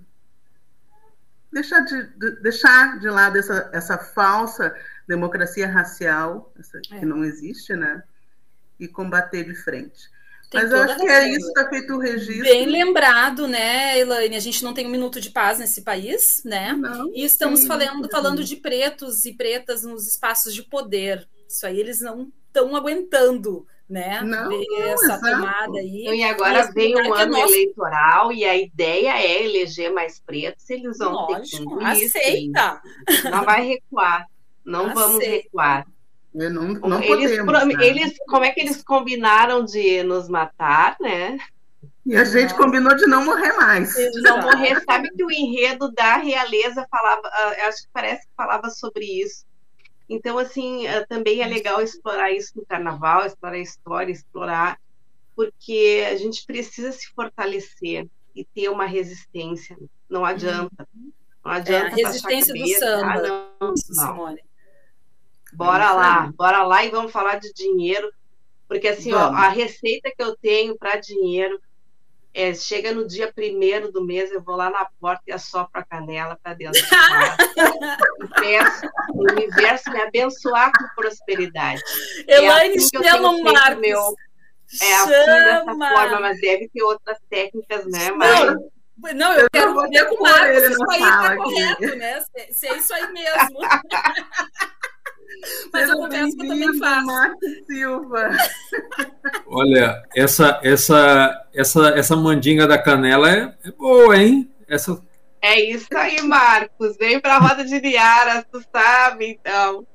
deixar, 1.51 1.82
de, 1.82 2.04
de, 2.18 2.32
deixar 2.42 3.00
de 3.00 3.10
lado 3.10 3.38
essa, 3.38 3.70
essa 3.74 3.98
falsa 3.98 4.75
democracia 5.08 5.68
racial, 5.68 6.54
essa, 6.60 6.77
É. 6.92 7.00
que 7.00 7.06
não 7.06 7.24
existe, 7.24 7.75
né? 7.75 8.04
E 8.79 8.88
combater 8.88 9.44
de 9.46 9.55
frente. 9.55 10.10
Tem 10.50 10.62
Mas 10.62 10.72
eu 10.72 10.79
acho 10.82 11.00
que 11.00 11.08
é 11.08 11.27
isso, 11.36 11.48
está 11.48 11.67
feito 11.70 11.94
o 11.94 12.00
registro. 12.00 12.44
Bem 12.44 12.65
lembrado, 12.67 13.48
né, 13.48 13.98
Elaine? 14.00 14.36
A 14.36 14.39
gente 14.39 14.63
não 14.63 14.74
tem 14.74 14.86
um 14.86 14.89
minuto 14.91 15.20
de 15.20 15.32
paz 15.32 15.58
nesse 15.60 15.84
país, 15.84 16.41
né? 16.46 16.79
Não, 16.79 17.12
E 17.13 17.24
estamos 17.24 17.62
sim, 17.62 17.67
falando, 17.67 18.05
sim. 18.05 18.10
falando 18.10 18.44
de 18.44 18.55
pretos 18.58 19.25
e 19.25 19.34
pretas 19.36 19.84
nos 19.84 20.08
espaços 20.08 20.53
de 20.53 20.63
poder. 20.63 21.27
Isso 21.48 21.65
aí 21.65 21.79
eles 21.79 22.01
não 22.01 22.32
estão 22.48 22.75
aguentando, 22.75 23.65
né? 23.89 24.22
Não, 24.22 24.65
não, 24.67 24.84
essa 24.84 25.13
exato. 25.13 25.25
tomada 25.25 25.79
aí. 25.79 26.12
E 26.12 26.24
agora 26.24 26.72
vem 26.74 26.96
um 26.98 27.12
que 27.13 27.22
é 27.22 27.24
ano 27.24 27.32
nosso. 27.32 27.53
eleitoral 27.53 28.32
e 28.32 28.46
a 28.46 28.55
ideia 28.55 29.17
é 29.20 29.44
eleger 29.44 29.91
mais 29.94 30.20
pretos, 30.20 30.70
eles 30.70 31.00
vão 31.00 31.24
ter 31.24 31.41
que 31.41 31.58
Lógico, 31.58 31.58
engolir, 31.58 32.12
sim. 32.24 32.55
aceita. 32.55 32.82
Não 33.24 33.44
vai 33.44 33.65
recuar. 33.67 34.27
Não 34.65 34.94
vamos 34.94 35.25
Aceita. 35.25 35.25
recuar. 35.27 35.88
Eu 36.38 36.50
não, 36.54 36.63
não 36.74 37.01
eles, 37.01 37.38
podemos. 37.38 37.77
né? 37.77 37.86
eles, 37.88 38.13
como 38.27 38.44
é 38.44 38.51
que 38.51 38.60
eles 38.60 38.84
combinaram 38.84 39.63
de 39.63 40.04
nos 40.04 40.27
matar, 40.27 40.98
né? 41.00 41.38
E 42.06 42.15
a 42.15 42.24
gente 42.24 42.51
Nossa. 42.51 42.56
combinou 42.58 42.96
de 42.96 43.06
não 43.08 43.24
morrer 43.25 43.54
mais. 43.54 43.94
De 43.96 44.22
não 44.22 44.42
morrer. 44.42 44.80
Sabe 44.84 45.10
que 45.10 45.24
o 45.24 45.32
enredo 45.32 45.92
da 45.94 46.18
realeza 46.18 46.86
falava, 46.92 47.22
ah, 47.25 47.56
acho 47.68 47.84
que 47.84 47.89
parece 47.94 48.27
que 48.27 48.34
falava 48.36 48.70
sobre 48.70 49.06
isso. 49.06 49.46
Então, 50.08 50.38
assim, 50.38 50.86
ah, 50.88 51.06
também 51.08 51.42
é 51.42 51.48
legal 51.48 51.82
explorar 51.82 52.32
isso 52.32 52.51
no 52.56 52.65
carnaval, 52.65 53.25
explorar 53.25 53.56
a 53.56 53.60
história, 53.60 54.12
explorar, 54.12 54.77
porque 55.36 56.06
a 56.12 56.15
gente 56.15 56.46
precisa 56.46 56.92
se 56.92 57.08
fortalecer 57.15 58.08
e 58.36 58.44
ter 58.46 58.70
uma 58.70 58.86
resistência. 58.86 59.75
Não 60.10 60.24
adianta. 60.25 60.88
Não 61.44 61.51
adianta 61.51 61.89
baixar 61.92 61.96
a 61.96 62.00
É, 62.01 62.06
resistência 62.08 62.54
do 62.54 62.60
cabeça. 62.60 62.80
samba. 62.80 63.08
Ah, 63.13 63.22
não, 63.22 63.50
não. 63.62 63.77
Simone. 63.77 64.42
Bora 65.55 65.85
Isso 65.85 65.95
lá, 65.95 66.31
bora 66.35 66.63
lá 66.63 66.83
e 66.85 66.89
vamos 66.89 67.12
falar 67.12 67.39
de 67.39 67.51
dinheiro, 67.53 68.12
porque 68.67 68.88
assim, 68.88 69.13
ó, 69.13 69.27
a 69.33 69.47
receita 69.50 70.12
que 70.15 70.21
eu 70.24 70.35
tenho 70.38 70.77
para 70.77 70.97
dinheiro 70.97 71.59
é 72.33 72.53
chega 72.53 72.91
no 72.91 73.07
dia 73.07 73.31
primeiro 73.33 73.91
do 73.91 74.03
mês, 74.03 74.29
eu 74.31 74.41
vou 74.41 74.57
lá 74.57 74.69
na 74.69 74.85
porta 75.00 75.24
e 75.27 75.31
assopro 75.31 75.79
a 75.79 75.83
canela 75.85 76.38
para 76.43 76.53
dentro 76.53 76.81
do 76.81 76.88
quarto. 76.89 77.45
e 78.21 78.27
peço 78.41 78.85
o 79.13 79.31
universo 79.31 79.89
me 79.89 80.01
abençoar 80.01 80.69
com 80.77 81.01
prosperidade. 81.01 81.81
Elaine 82.27 82.75
assim 82.75 82.89
que 82.89 82.97
eu 82.97 83.03
chama 83.03 83.17
tenho 83.17 83.29
o 83.29 83.43
feito 83.43 83.53
Marcos. 83.53 83.79
meu- 83.79 84.15
É 84.81 84.95
assim 84.95 85.09
dessa 85.09 85.63
Chama. 85.65 85.89
forma, 85.89 86.19
mas 86.19 86.41
deve 86.41 86.67
ter 86.74 86.83
outras 86.83 87.17
técnicas, 87.29 87.85
né? 87.85 88.12
Mas 88.12 88.45
Não, 88.47 89.13
não, 89.13 89.33
eu 89.33 89.47
quero 89.53 89.74
vou 89.74 89.88
ver 89.89 90.05
com 90.09 90.15
o 90.15 90.21
Marcos 90.24 90.63
isso 90.63 90.91
aí 90.91 91.00
tá 91.00 91.35
correto, 91.38 91.95
né? 91.95 92.19
Se, 92.21 92.53
se 92.53 92.67
é 92.67 92.77
isso 92.77 92.93
aí 92.93 93.13
mesmo. 93.13 93.59
Mas 95.72 95.89
eu 95.89 95.98
confesso 95.98 96.38
que 96.38 96.44
eu 96.44 96.50
também 96.50 96.77
faço. 96.77 97.06
Marcos 97.06 97.50
Silva. 97.68 98.30
Olha, 99.48 100.04
essa, 100.15 100.60
essa, 100.63 101.46
essa, 101.54 101.89
essa 101.89 102.15
mandinga 102.15 102.68
da 102.68 102.77
canela 102.77 103.30
é, 103.30 103.54
é 103.63 103.72
boa, 103.72 104.18
hein? 104.18 104.50
Essa, 104.68 105.00
É 105.46 105.62
isso 105.62 105.96
aí, 105.96 106.24
Marcos. 106.24 106.98
Vem 106.98 107.20
para 107.20 107.36
a 107.36 107.38
roda 107.38 107.64
de 107.64 107.80
Niaras, 107.80 108.46
tu 108.52 108.60
sabe, 108.72 109.28
então. 109.28 109.86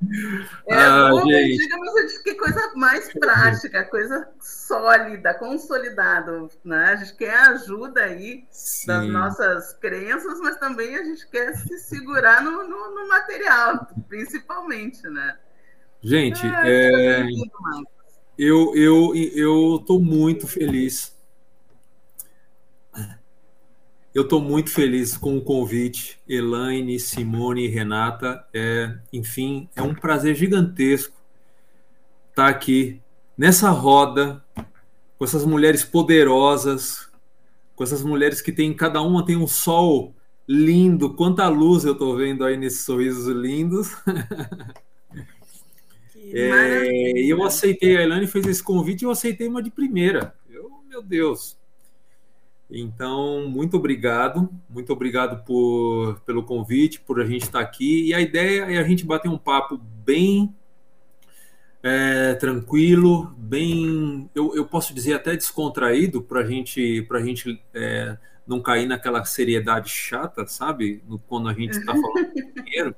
É 0.65 0.75
ah, 0.75 1.09
bom, 1.09 1.27
gente. 1.27 1.57
Diga, 1.57 1.77
mas 1.77 2.17
que 2.19 2.35
coisa 2.35 2.71
mais 2.77 3.11
prática, 3.11 3.83
coisa 3.83 4.29
sólida, 4.39 5.33
consolidada, 5.33 6.47
né? 6.63 6.93
A 6.93 6.95
gente 6.95 7.17
quer 7.17 7.35
ajuda 7.35 8.01
aí 8.01 8.45
Sim. 8.49 8.87
das 8.87 9.07
nossas 9.09 9.73
crenças, 9.73 10.39
mas 10.39 10.55
também 10.55 10.95
a 10.95 11.03
gente 11.03 11.27
quer 11.29 11.53
se 11.53 11.79
segurar 11.79 12.41
no, 12.41 12.65
no, 12.65 12.95
no 12.95 13.09
material, 13.09 13.85
principalmente, 14.07 15.03
né? 15.09 15.35
Gente, 16.01 16.47
ah, 16.47 16.61
é... 16.65 17.25
eu 18.37 18.73
eu 18.73 19.13
eu 19.35 19.75
estou 19.81 20.01
muito 20.01 20.47
feliz 20.47 21.10
eu 24.13 24.23
estou 24.23 24.41
muito 24.41 24.71
feliz 24.71 25.15
com 25.15 25.37
o 25.37 25.41
convite, 25.41 26.19
Elaine, 26.27 26.99
Simone 26.99 27.65
e 27.65 27.67
Renata. 27.67 28.45
É, 28.53 28.93
enfim, 29.11 29.69
é 29.75 29.81
um 29.81 29.93
prazer 29.93 30.35
gigantesco 30.35 31.15
estar 32.29 32.47
aqui 32.47 33.01
nessa 33.37 33.69
roda 33.69 34.43
com 35.17 35.23
essas 35.23 35.45
mulheres 35.45 35.83
poderosas, 35.83 37.09
com 37.75 37.83
essas 37.83 38.03
mulheres 38.03 38.41
que 38.41 38.51
tem 38.51 38.73
cada 38.73 39.01
uma 39.01 39.25
tem 39.25 39.37
um 39.37 39.47
sol 39.47 40.13
lindo. 40.47 41.13
Quanta 41.13 41.47
luz 41.47 41.85
eu 41.85 41.93
estou 41.93 42.15
vendo 42.17 42.43
aí 42.43 42.57
nesses 42.57 42.81
sorrisos 42.81 43.27
lindos. 43.27 43.95
É, 46.33 47.11
eu 47.25 47.43
aceitei, 47.43 47.97
a 47.97 48.03
Elaine 48.03 48.25
fez 48.25 48.45
esse 48.45 48.63
convite 48.63 49.01
e 49.01 49.05
eu 49.05 49.11
aceitei 49.11 49.49
uma 49.49 49.61
de 49.61 49.69
primeira. 49.69 50.33
Eu, 50.49 50.71
meu 50.87 51.03
Deus, 51.03 51.57
então, 52.71 53.49
muito 53.49 53.75
obrigado, 53.75 54.49
muito 54.69 54.93
obrigado 54.93 55.43
por, 55.43 56.21
pelo 56.25 56.43
convite, 56.43 57.01
por 57.01 57.19
a 57.19 57.25
gente 57.25 57.43
estar 57.43 57.59
aqui. 57.59 58.07
E 58.07 58.13
a 58.13 58.21
ideia 58.21 58.63
é 58.63 58.77
a 58.77 58.83
gente 58.83 59.05
bater 59.05 59.27
um 59.29 59.37
papo 59.37 59.77
bem 59.77 60.55
é, 61.83 62.33
tranquilo, 62.35 63.33
bem, 63.37 64.29
eu, 64.33 64.55
eu, 64.55 64.65
posso 64.65 64.93
dizer 64.93 65.13
até 65.13 65.35
descontraído, 65.35 66.21
para 66.21 66.45
gente, 66.45 67.05
a 67.11 67.19
gente 67.19 67.61
é, 67.73 68.17
não 68.47 68.61
cair 68.61 68.85
naquela 68.85 69.25
seriedade 69.25 69.89
chata, 69.89 70.45
sabe? 70.45 71.03
Quando 71.27 71.49
a 71.49 71.53
gente 71.53 71.71
está 71.71 71.91
falando 71.91 72.33
de 72.33 72.63
dinheiro. 72.63 72.95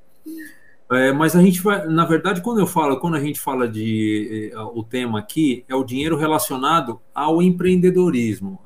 É, 0.92 1.12
mas 1.12 1.34
a 1.34 1.42
gente 1.42 1.60
vai, 1.62 1.86
na 1.86 2.04
verdade, 2.04 2.42
quando 2.42 2.60
eu 2.60 2.66
falo, 2.66 3.00
quando 3.00 3.16
a 3.16 3.20
gente 3.20 3.40
fala 3.40 3.66
de 3.66 4.50
é, 4.52 4.58
o 4.58 4.84
tema 4.84 5.18
aqui, 5.18 5.64
é 5.66 5.74
o 5.74 5.82
dinheiro 5.82 6.16
relacionado 6.16 7.00
ao 7.14 7.40
empreendedorismo, 7.40 8.60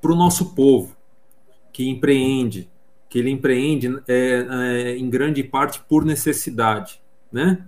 para 0.00 0.12
o 0.12 0.16
nosso 0.16 0.54
povo 0.54 0.96
que 1.72 1.88
empreende, 1.88 2.70
que 3.08 3.18
ele 3.18 3.30
empreende 3.30 3.88
é, 4.08 4.46
é, 4.48 4.96
em 4.96 5.10
grande 5.10 5.42
parte 5.42 5.80
por 5.88 6.04
necessidade, 6.04 7.00
né? 7.30 7.66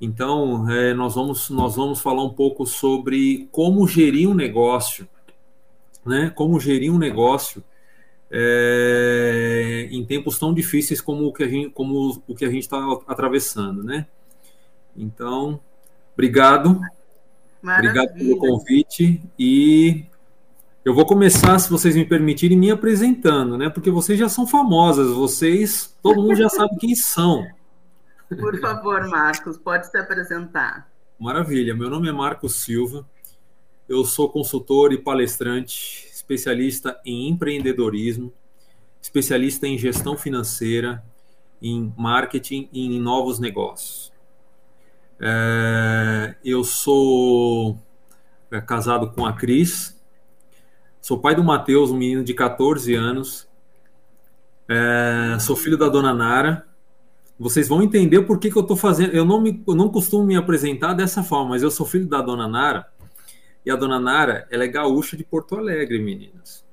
Então, 0.00 0.70
é, 0.70 0.94
nós, 0.94 1.16
vamos, 1.16 1.50
nós 1.50 1.74
vamos 1.74 2.00
falar 2.00 2.22
um 2.22 2.32
pouco 2.32 2.64
sobre 2.64 3.48
como 3.50 3.88
gerir 3.88 4.28
um 4.28 4.34
negócio, 4.34 5.08
né? 6.06 6.30
Como 6.30 6.60
gerir 6.60 6.92
um 6.92 6.98
negócio 6.98 7.64
é, 8.30 9.88
em 9.90 10.04
tempos 10.04 10.38
tão 10.38 10.54
difíceis 10.54 11.00
como 11.00 11.26
o 11.26 11.32
que 11.32 11.42
a 11.42 11.48
gente, 11.48 11.70
como 11.70 12.22
o 12.28 12.34
que 12.34 12.44
a 12.44 12.50
gente 12.50 12.62
está 12.62 12.78
atravessando, 13.06 13.82
né? 13.82 14.06
Então, 14.96 15.58
obrigado 16.14 16.80
Maravilha. 17.62 17.90
Obrigado 17.90 18.18
pelo 18.18 18.38
convite 18.38 19.22
e 19.38 20.04
eu 20.84 20.94
vou 20.94 21.04
começar, 21.04 21.58
se 21.58 21.68
vocês 21.68 21.94
me 21.94 22.04
permitirem, 22.04 22.56
me 22.56 22.70
apresentando, 22.70 23.58
né? 23.58 23.68
Porque 23.68 23.90
vocês 23.90 24.18
já 24.18 24.28
são 24.28 24.46
famosas, 24.46 25.12
vocês, 25.12 25.94
todo 26.02 26.22
mundo 26.22 26.36
já 26.36 26.48
sabe 26.48 26.76
quem 26.78 26.94
são. 26.94 27.46
Por 28.28 28.58
favor, 28.60 29.06
Marcos, 29.08 29.58
pode 29.58 29.90
se 29.90 29.98
apresentar. 29.98 30.88
Maravilha, 31.18 31.74
meu 31.74 31.90
nome 31.90 32.08
é 32.08 32.12
Marcos 32.12 32.56
Silva, 32.56 33.04
eu 33.88 34.04
sou 34.04 34.28
consultor 34.28 34.92
e 34.92 34.98
palestrante, 34.98 36.08
especialista 36.12 37.00
em 37.04 37.28
empreendedorismo, 37.28 38.32
especialista 39.02 39.66
em 39.66 39.76
gestão 39.76 40.16
financeira, 40.16 41.02
em 41.60 41.92
marketing 41.96 42.68
e 42.72 42.86
em 42.86 43.00
novos 43.00 43.38
negócios. 43.38 44.12
É, 45.20 46.34
eu 46.44 46.62
sou 46.62 47.78
é, 48.50 48.60
casado 48.60 49.10
com 49.12 49.26
a 49.26 49.32
Cris, 49.32 49.98
sou 51.00 51.18
pai 51.18 51.34
do 51.34 51.42
Matheus, 51.42 51.90
um 51.90 51.96
menino 51.96 52.22
de 52.22 52.34
14 52.34 52.94
anos, 52.94 53.48
é, 54.68 55.38
sou 55.40 55.56
filho 55.56 55.76
da 55.76 55.88
dona 55.88 56.14
Nara. 56.14 56.66
Vocês 57.38 57.68
vão 57.68 57.82
entender 57.82 58.22
por 58.22 58.38
que, 58.38 58.50
que 58.50 58.58
eu 58.58 58.62
estou 58.62 58.76
fazendo. 58.76 59.12
Eu 59.14 59.24
não, 59.24 59.40
me, 59.40 59.62
eu 59.66 59.74
não 59.74 59.88
costumo 59.88 60.24
me 60.24 60.36
apresentar 60.36 60.92
dessa 60.92 61.22
forma, 61.22 61.50
mas 61.50 61.62
eu 61.62 61.70
sou 61.70 61.86
filho 61.86 62.06
da 62.06 62.20
dona 62.20 62.48
Nara. 62.48 62.86
E 63.64 63.70
a 63.70 63.76
dona 63.76 63.98
Nara, 63.98 64.46
ela 64.50 64.64
é 64.64 64.68
gaúcha 64.68 65.16
de 65.16 65.24
Porto 65.24 65.56
Alegre, 65.56 65.98
meninas. 65.98 66.64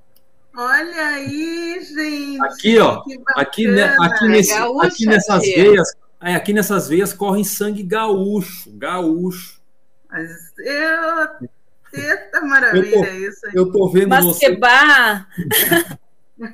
Olha 0.55 1.07
aí, 1.07 1.79
gente. 1.83 2.43
Aqui, 2.45 2.79
ó. 2.79 3.01
Aqui, 3.35 3.67
aqui, 3.99 4.27
nesse, 4.27 4.53
aqui 4.53 5.05
nessas 5.05 5.41
veias 5.41 5.87
Aí, 6.25 6.33
aqui 6.33 6.53
nessas 6.53 6.89
veias 6.89 7.13
corre 7.13 7.45
sangue 7.45 7.83
gaúcho, 7.83 8.71
gaúcho. 8.71 9.61
Mas 10.09 10.51
eu. 10.57 11.49
Eita 11.93 12.41
maravilha, 12.41 12.95
eu 12.95 13.03
tô, 13.03 13.29
isso 13.29 13.45
aí. 13.45 13.51
Eu 13.53 13.71
tô 13.71 13.87
vendo 13.89 14.09
Basquebar. 14.09 15.29
você. 15.37 16.49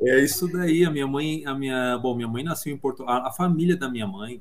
é 0.00 0.20
isso 0.24 0.48
daí. 0.48 0.82
A 0.82 0.90
minha 0.90 1.06
mãe, 1.06 1.44
a 1.44 1.52
minha, 1.52 1.98
bom, 1.98 2.14
minha 2.14 2.26
mãe 2.26 2.42
nasceu 2.42 2.72
em 2.72 2.78
Porto, 2.78 3.04
a, 3.06 3.28
a 3.28 3.30
família 3.30 3.76
da 3.76 3.86
minha 3.86 4.06
mãe 4.06 4.40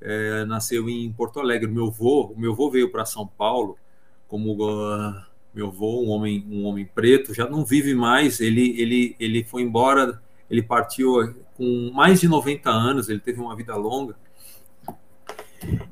é, 0.00 0.44
nasceu 0.44 0.90
em 0.90 1.12
Porto 1.12 1.38
Alegre. 1.38 1.70
Meu 1.70 1.86
avô, 1.86 2.32
o 2.34 2.40
meu 2.40 2.50
avô 2.50 2.68
veio 2.68 2.90
para 2.90 3.04
São 3.04 3.24
Paulo 3.24 3.78
como 4.26 4.54
uh, 4.54 5.22
meu 5.54 5.68
avô, 5.68 6.02
um 6.02 6.08
homem, 6.08 6.44
um 6.50 6.64
homem 6.64 6.84
preto, 6.84 7.32
já 7.32 7.48
não 7.48 7.64
vive 7.64 7.94
mais. 7.94 8.40
Ele, 8.40 8.74
ele, 8.76 9.14
ele 9.20 9.44
foi 9.44 9.62
embora. 9.62 10.20
Ele 10.54 10.62
partiu 10.62 11.34
com 11.56 11.90
mais 11.92 12.20
de 12.20 12.28
90 12.28 12.70
anos, 12.70 13.08
ele 13.08 13.18
teve 13.18 13.40
uma 13.40 13.56
vida 13.56 13.74
longa. 13.74 14.14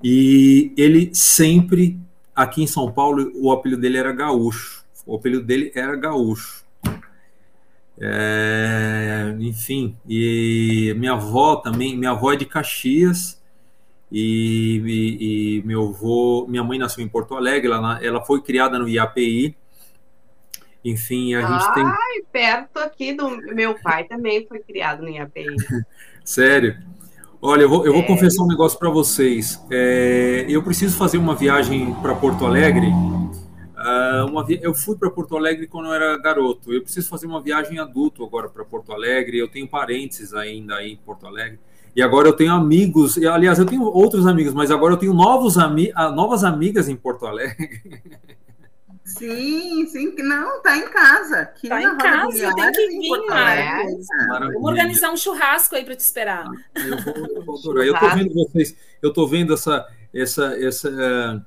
E 0.02 0.72
ele 0.76 1.10
sempre, 1.12 1.98
aqui 2.34 2.62
em 2.62 2.66
São 2.66 2.92
Paulo, 2.92 3.32
o 3.34 3.50
apelido 3.50 3.82
dele 3.82 3.98
era 3.98 4.12
Gaúcho. 4.12 4.84
O 5.04 5.16
apelido 5.16 5.44
dele 5.44 5.72
era 5.74 5.96
Gaúcho. 5.96 6.62
É, 7.98 9.36
enfim, 9.40 9.96
e 10.08 10.94
minha 10.96 11.12
avó 11.12 11.56
também, 11.56 11.96
minha 11.96 12.12
avó 12.12 12.32
é 12.32 12.36
de 12.36 12.46
Caxias, 12.46 13.40
e, 14.10 14.82
e, 14.84 15.58
e, 15.58 15.62
meu 15.62 15.88
avô, 15.88 16.46
minha 16.48 16.64
mãe 16.64 16.78
nasceu 16.78 17.04
em 17.04 17.08
Porto 17.08 17.34
Alegre, 17.34 17.70
ela, 17.70 18.02
ela 18.02 18.20
foi 18.20 18.42
criada 18.42 18.78
no 18.78 18.88
IAPI, 18.88 19.56
enfim, 20.84 21.34
a 21.34 21.40
gente 21.40 21.64
Ai, 21.68 21.74
tem. 21.74 21.84
Ai, 21.84 22.22
perto 22.32 22.78
aqui 22.78 23.12
do 23.12 23.30
meu 23.54 23.74
pai 23.80 24.04
também 24.04 24.46
foi 24.46 24.58
criado 24.60 25.02
no 25.02 25.08
IAPI. 25.08 25.56
Sério? 26.24 26.76
Olha, 27.40 27.62
eu 27.62 27.68
vou, 27.68 27.84
eu 27.84 27.92
vou 27.92 28.04
confessar 28.04 28.44
um 28.44 28.46
negócio 28.46 28.78
para 28.78 28.88
vocês. 28.88 29.60
É, 29.70 30.46
eu 30.48 30.62
preciso 30.62 30.96
fazer 30.96 31.18
uma 31.18 31.34
viagem 31.34 31.92
para 31.94 32.14
Porto 32.14 32.46
Alegre. 32.46 32.86
Uh, 32.86 34.30
uma 34.30 34.44
vi... 34.44 34.60
Eu 34.62 34.72
fui 34.72 34.96
para 34.96 35.10
Porto 35.10 35.36
Alegre 35.36 35.66
quando 35.66 35.86
eu 35.86 35.92
era 35.92 36.16
garoto. 36.18 36.72
Eu 36.72 36.82
preciso 36.82 37.08
fazer 37.08 37.26
uma 37.26 37.40
viagem 37.40 37.80
adulto 37.80 38.24
agora 38.24 38.48
para 38.48 38.64
Porto 38.64 38.92
Alegre. 38.92 39.38
Eu 39.38 39.48
tenho 39.48 39.66
parentes 39.66 40.32
ainda 40.32 40.76
aí 40.76 40.92
em 40.92 40.96
Porto 40.96 41.26
Alegre. 41.26 41.58
E 41.96 42.00
agora 42.00 42.28
eu 42.28 42.32
tenho 42.32 42.52
amigos. 42.52 43.18
Aliás, 43.18 43.58
eu 43.58 43.66
tenho 43.66 43.82
outros 43.82 44.24
amigos, 44.24 44.54
mas 44.54 44.70
agora 44.70 44.94
eu 44.94 44.98
tenho 44.98 45.12
novos 45.12 45.58
ami... 45.58 45.90
Ah, 45.96 46.12
novas 46.12 46.44
amigas 46.44 46.88
em 46.88 46.94
Porto 46.94 47.26
Alegre. 47.26 47.80
Sim, 49.18 49.86
sim, 49.86 50.14
não, 50.18 50.62
tá 50.62 50.76
em 50.76 50.88
casa. 50.88 51.40
Aqui 51.40 51.68
tá 51.68 51.82
em 51.82 51.96
casa, 51.98 52.54
tem 52.54 52.72
que 52.72 52.88
vir, 52.88 53.26
Marcos. 53.28 54.06
Vamos 54.28 54.70
organizar 54.70 55.10
um 55.12 55.16
churrasco 55.16 55.74
aí 55.74 55.84
para 55.84 55.96
te 55.96 56.00
esperar. 56.00 56.46
Eu 56.74 56.98
vou, 56.98 57.14
eu 57.26 57.44
vou. 57.44 57.82
Eu 57.82 57.98
tô 57.98 58.08
vendo 58.10 58.34
vocês, 58.34 58.76
eu 59.02 59.12
tô 59.12 59.26
vendo 59.26 59.54
essa, 59.54 59.86
essa, 60.12 60.44
essa 60.58 61.46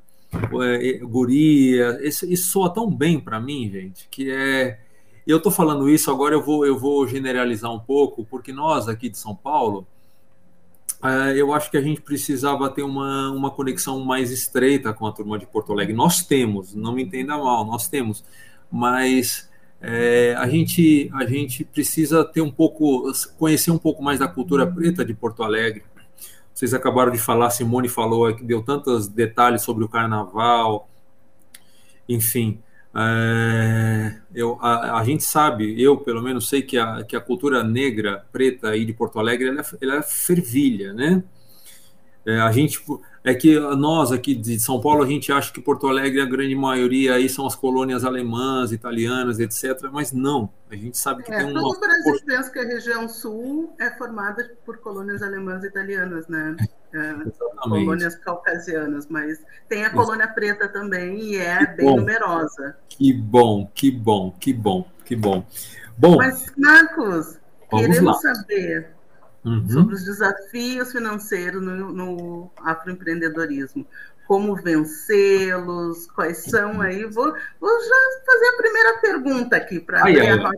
é, 0.64 0.98
guria, 1.00 1.98
esse, 2.02 2.32
isso 2.32 2.52
soa 2.52 2.74
tão 2.74 2.90
bem 2.90 3.20
para 3.20 3.40
mim, 3.40 3.70
gente, 3.70 4.08
que 4.10 4.32
é. 4.32 4.80
Eu 5.26 5.42
tô 5.42 5.50
falando 5.50 5.90
isso 5.90 6.12
agora, 6.12 6.36
eu 6.36 6.42
vou, 6.42 6.68
eu 6.68 6.78
vou 6.78 7.08
generalizar 7.08 7.72
um 7.72 7.80
pouco, 7.80 8.24
porque 8.26 8.54
nós 8.54 8.88
aqui 8.88 9.10
de 9.10 9.18
São 9.18 9.36
Paulo, 9.36 9.88
é, 9.88 9.95
eu 11.36 11.54
acho 11.54 11.70
que 11.70 11.78
a 11.78 11.82
gente 11.82 12.02
precisava 12.02 12.70
ter 12.70 12.82
uma, 12.82 13.30
uma 13.32 13.52
conexão 13.52 14.00
mais 14.00 14.32
estreita 14.32 14.94
com 14.94 15.06
a 15.06 15.12
turma 15.12 15.38
de 15.38 15.46
Porto 15.46 15.72
Alegre. 15.72 15.94
Nós 15.94 16.24
temos, 16.24 16.74
não 16.74 16.94
me 16.94 17.04
entenda 17.04 17.38
mal, 17.38 17.66
nós 17.66 17.88
temos, 17.88 18.24
mas 18.72 19.50
é, 19.82 20.36
a, 20.38 20.48
gente, 20.48 21.12
a 21.14 21.26
gente 21.26 21.64
precisa 21.64 22.26
ter 22.26 22.42
um 22.42 22.52
pouco, 22.52 23.12
conhecer 23.38 23.72
um 23.72 23.78
pouco 23.78 24.02
mais 24.02 24.20
da 24.20 24.28
cultura 24.28 24.66
preta 24.66 25.06
de 25.06 25.14
Porto 25.14 25.44
Alegre. 25.44 25.84
Vocês 26.54 26.74
acabaram 26.74 27.12
de 27.12 27.20
falar, 27.20 27.50
Simone 27.50 27.90
falou 27.90 28.34
que 28.34 28.44
deu 28.44 28.64
tantos 28.64 29.08
detalhes 29.08 29.62
sobre 29.62 29.84
o 29.84 29.90
carnaval, 29.90 30.90
enfim. 32.08 32.60
É, 32.98 34.16
Eu, 34.34 34.58
a, 34.62 35.00
a, 35.00 35.04
gente 35.04 35.24
sabe, 35.24 35.82
eu 35.82 35.98
pelo 35.98 36.22
menos 36.22 36.48
sei 36.48 36.62
que 36.62 36.78
a, 36.78 37.04
que 37.04 37.16
a 37.16 37.22
cultura 37.22 37.62
negra, 37.64 38.26
preta 38.32 38.70
aí 38.70 38.86
de 38.86 38.94
Porto 38.94 39.20
Alegre, 39.20 39.50
ela, 39.50 39.62
é, 39.62 39.66
ela 39.82 39.96
é 39.98 40.02
fervilha, 40.02 40.94
né? 40.94 41.24
É, 42.26 42.40
a 42.40 42.52
gente 42.52 42.84
é 43.24 43.36
que 43.36 43.60
nós 43.60 44.12
aqui 44.12 44.34
de 44.34 44.60
São 44.60 44.82
Paulo 44.82 45.04
a 45.04 45.08
gente 45.08 45.32
acha 45.32 45.52
que 45.54 45.62
Porto 45.62 45.88
Alegre 45.88 46.22
a 46.22 46.26
grande 46.26 46.56
maioria 46.56 47.16
aí 47.16 47.30
são 47.30 47.46
as 47.46 47.56
colônias 47.56 48.04
alemãs, 48.04 48.72
italianas, 48.72 49.40
etc. 49.40 49.90
Mas 49.92 50.12
não, 50.12 50.50
a 50.70 50.76
gente 50.76 50.98
sabe 50.98 51.22
que 51.22 51.32
é, 51.32 51.38
tem 51.38 51.52
uma. 51.52 51.62
Todo 51.62 51.78
o 51.78 51.80
Brasil 51.80 52.20
pensa 52.26 52.50
que 52.50 52.60
a 52.60 52.64
região 52.64 53.08
sul 53.08 53.76
é 53.80 53.92
formada 53.92 54.52
por 54.66 54.78
colônias 54.78 55.22
alemãs 55.22 55.64
e 55.64 55.68
italianas, 55.68 56.28
né? 56.28 56.56
É, 56.96 57.14
colônias 57.62 58.16
caucasianas, 58.16 59.08
mas 59.10 59.44
tem 59.68 59.84
a 59.84 59.90
colônia 59.90 60.30
preta 60.30 60.70
também 60.70 61.20
e 61.20 61.38
é 61.38 61.66
que 61.66 61.74
bem 61.74 61.86
bom. 61.88 61.98
numerosa. 61.98 62.78
Que 62.88 63.12
bom, 63.12 63.70
que 63.76 63.92
bom, 63.92 64.32
que 64.40 64.54
bom, 64.54 64.88
que 65.04 65.14
bom. 65.14 65.46
Bom. 65.98 66.16
Mas 66.16 66.54
Marcos, 66.58 67.38
queremos 67.70 68.02
lá. 68.02 68.14
saber 68.14 68.96
uhum. 69.44 69.68
sobre 69.68 69.96
os 69.96 70.06
desafios 70.06 70.94
financeiros 70.94 71.62
no, 71.62 71.92
no 71.92 72.52
afroempreendedorismo. 72.62 73.86
Como 74.26 74.56
vencê-los, 74.56 76.08
quais 76.08 76.38
são 76.46 76.82
aí. 76.82 77.06
Vou, 77.06 77.32
vou 77.60 77.80
já 77.84 78.22
fazer 78.26 78.48
a 78.48 78.58
primeira 78.58 78.98
pergunta 79.00 79.56
aqui 79.56 79.80
para 79.80 80.00
a 80.00 80.04
roda 80.04 80.52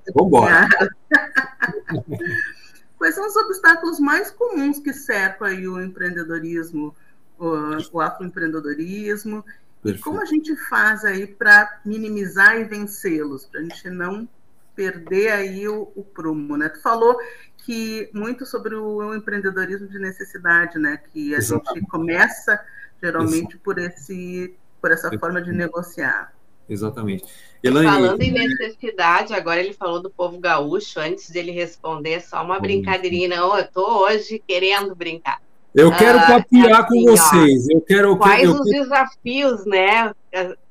Quais 2.97 3.15
são 3.15 3.27
os 3.27 3.35
obstáculos 3.35 3.99
mais 3.99 4.31
comuns 4.31 4.79
que 4.79 4.93
cercam 4.93 5.47
aí 5.47 5.67
o 5.67 5.79
empreendedorismo, 5.81 6.95
o, 7.37 7.47
o 7.91 8.01
afroempreendedorismo? 8.01 9.43
Perfeito. 9.83 9.99
E 9.99 10.03
como 10.03 10.21
a 10.21 10.25
gente 10.25 10.55
faz 10.67 11.05
aí 11.05 11.27
para 11.27 11.79
minimizar 11.85 12.57
e 12.57 12.63
vencê-los, 12.63 13.45
para 13.45 13.59
a 13.59 13.63
gente 13.63 13.89
não 13.89 14.27
perder 14.75 15.31
aí 15.31 15.67
o, 15.67 15.91
o 15.95 16.03
prumo, 16.03 16.55
né? 16.55 16.69
Tu 16.69 16.81
falou 16.81 17.17
que 17.57 18.09
muito 18.13 18.45
sobre 18.45 18.75
o, 18.75 19.13
empreendedorismo 19.13 19.87
de 19.87 19.99
necessidade, 19.99 20.77
né? 20.77 20.97
Que 21.11 21.33
a 21.33 21.37
Exatamente. 21.39 21.79
gente 21.79 21.89
começa 21.89 22.65
geralmente 23.01 23.57
por 23.57 23.77
esse 23.77 24.55
por 24.79 24.91
essa 24.91 25.09
forma 25.19 25.41
de 25.41 25.51
negociar. 25.51 26.31
Exatamente. 26.69 27.23
Elaine... 27.63 27.89
Falando 27.89 28.21
em 28.21 28.31
necessidade, 28.31 29.33
agora 29.33 29.59
ele 29.59 29.73
falou 29.73 30.01
do 30.01 30.09
povo 30.09 30.37
gaúcho, 30.39 30.99
antes 30.99 31.29
de 31.29 31.39
ele 31.39 31.51
responder, 31.51 32.21
só 32.21 32.43
uma 32.43 32.59
brincadeirinha, 32.59 33.29
não, 33.29 33.57
eu 33.57 33.67
tô 33.67 34.05
hoje 34.05 34.41
querendo 34.45 34.95
brincar. 34.95 35.41
Eu 35.73 35.91
quero 35.95 36.17
ah, 36.17 36.27
papiar 36.27 36.81
assim, 36.81 37.05
com 37.05 37.11
vocês. 37.11 37.67
Ó, 37.67 37.73
eu 37.73 37.81
quero. 37.81 38.17
Quais 38.17 38.43
eu 38.43 38.53
os 38.53 38.69
quero... 38.69 38.83
desafios, 38.83 39.65
né? 39.65 40.13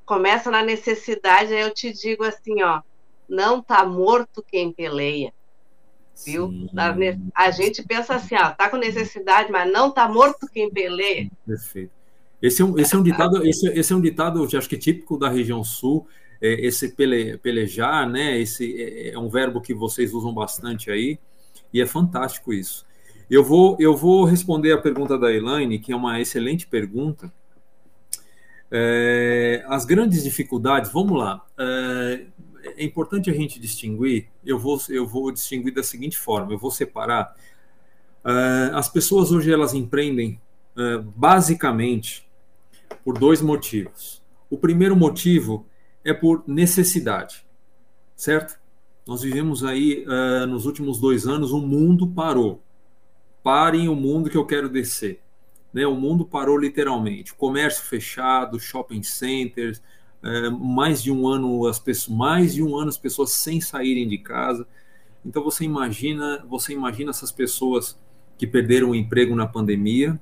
Começa 0.05 0.51
na 0.51 0.63
necessidade, 0.63 1.53
aí 1.53 1.61
eu 1.61 1.73
te 1.73 1.93
digo 1.93 2.25
assim, 2.25 2.63
ó, 2.63 2.81
não 3.29 3.61
tá 3.61 3.85
morto 3.85 4.45
quem 4.47 4.73
peleia. 4.73 5.33
Viu? 6.25 6.51
A 7.35 7.51
gente 7.51 7.83
pensa 7.83 8.15
assim, 8.15 8.37
ó, 8.37 8.51
tá 8.51 8.69
com 8.71 8.77
necessidade, 8.77 9.51
mas 9.53 9.71
não 9.71 9.91
tá 9.91 10.09
morto 10.09 10.49
quem 10.53 10.71
peleia. 10.71 11.31
Perfeito. 11.47 11.96
Esse 12.41 12.63
é 12.63 12.65
um, 12.65 12.79
esse 12.79 12.95
é 12.95 12.99
um 12.99 13.03
ditado, 13.03 13.47
esse, 13.47 13.67
esse 13.69 13.93
é 13.93 13.97
um 13.97 14.01
ditado, 14.01 14.45
acho 14.45 14.69
que 14.69 14.77
típico 14.77 15.19
da 15.19 15.29
região 15.29 15.65
sul, 15.65 16.07
é, 16.41 16.67
esse 16.67 16.95
pele, 16.95 17.39
pelejar, 17.39 18.09
né? 18.09 18.39
Esse 18.39 18.81
é, 18.81 19.15
é 19.15 19.19
um 19.19 19.29
verbo 19.29 19.61
que 19.61 19.73
vocês 19.73 20.13
usam 20.13 20.33
bastante 20.33 20.91
aí, 20.91 21.19
e 21.73 21.81
é 21.81 21.87
fantástico 21.87 22.53
isso. 22.53 22.85
Eu 23.29 23.43
vou, 23.43 23.77
eu 23.81 23.97
vou 23.97 24.25
responder 24.25 24.73
a 24.73 24.79
pergunta 24.79 25.19
da 25.19 25.33
Elaine, 25.33 25.79
que 25.79 25.93
é 25.93 25.97
uma 25.97 26.21
excelente 26.21 26.67
pergunta. 26.67 27.33
É, 28.71 29.65
as 29.69 29.85
grandes 29.85 30.23
dificuldades, 30.23 30.93
vamos 30.93 31.19
lá. 31.19 31.45
É, 31.59 32.27
é 32.77 32.85
importante 32.85 33.31
a 33.31 33.33
gente 33.33 33.59
distinguir, 33.59 34.29
eu 34.45 34.59
vou, 34.59 34.79
eu 34.91 35.07
vou 35.07 35.33
distinguir 35.33 35.73
da 35.73 35.83
seguinte 35.83 36.19
forma, 36.19 36.53
eu 36.53 36.59
vou 36.59 36.71
separar. 36.71 37.35
Uh, 38.25 38.75
as 38.75 38.89
pessoas 38.89 39.31
hoje 39.31 39.53
elas 39.53 39.73
empreendem 39.73 40.41
basicamente 41.15 42.26
por 43.05 43.19
dois 43.19 43.41
motivos. 43.41 44.23
O 44.51 44.59
primeiro 44.59 44.97
motivo 44.97 45.67
é 46.05 46.13
por 46.13 46.45
necessidade, 46.47 47.47
certo? 48.15 48.59
Nós 49.07 49.23
vivemos 49.23 49.65
aí 49.65 50.05
uh, 50.07 50.47
nos 50.47 50.67
últimos 50.67 50.99
dois 50.99 51.27
anos, 51.27 51.53
o 51.53 51.61
mundo 51.61 52.09
parou. 52.09 52.61
Parem 53.43 53.89
o 53.89 53.95
mundo 53.95 54.29
que 54.29 54.37
eu 54.37 54.45
quero 54.45 54.69
descer. 54.69 55.21
Né? 55.73 55.87
O 55.87 55.95
mundo 55.95 56.25
parou 56.25 56.59
literalmente. 56.59 57.35
Comércio 57.35 57.85
fechado, 57.85 58.59
shopping 58.59 59.03
centers, 59.03 59.81
é, 60.23 60.51
mais 60.51 61.03
de 61.03 61.13
um 61.13 61.29
ano 61.29 61.67
as 61.67 61.79
pessoas, 61.79 62.17
mais 62.17 62.55
de 62.55 62.63
um 62.63 62.77
ano 62.77 62.89
as 62.89 62.99
pessoas 62.99 63.33
sem 63.33 63.61
saírem 63.61 64.09
de 64.09 64.19
casa. 64.19 64.67
Então 65.25 65.45
você 65.45 65.65
imagina, 65.65 66.45
você 66.49 66.73
imagina 66.73 67.11
essas 67.11 67.31
pessoas 67.31 67.97
que 68.37 68.47
perderam 68.47 68.91
o 68.91 68.95
emprego 68.95 69.37
na 69.37 69.47
pandemia 69.47 70.21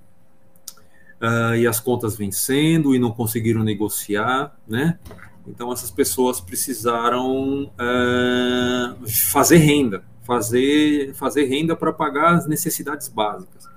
uh, 1.20 1.54
e 1.56 1.66
as 1.66 1.80
contas 1.80 2.16
vencendo 2.16 2.94
e 2.94 2.98
não 2.98 3.10
conseguiram 3.10 3.62
negociar, 3.62 4.56
né? 4.66 4.98
Então 5.46 5.72
essas 5.72 5.90
pessoas 5.90 6.40
precisaram 6.40 7.64
uh, 7.64 9.08
fazer 9.30 9.58
renda, 9.58 10.04
fazer 10.22 11.14
fazer 11.14 11.44
renda 11.44 11.76
para 11.76 11.92
pagar 11.92 12.34
as 12.34 12.46
necessidades 12.46 13.08
básicas. 13.08 13.68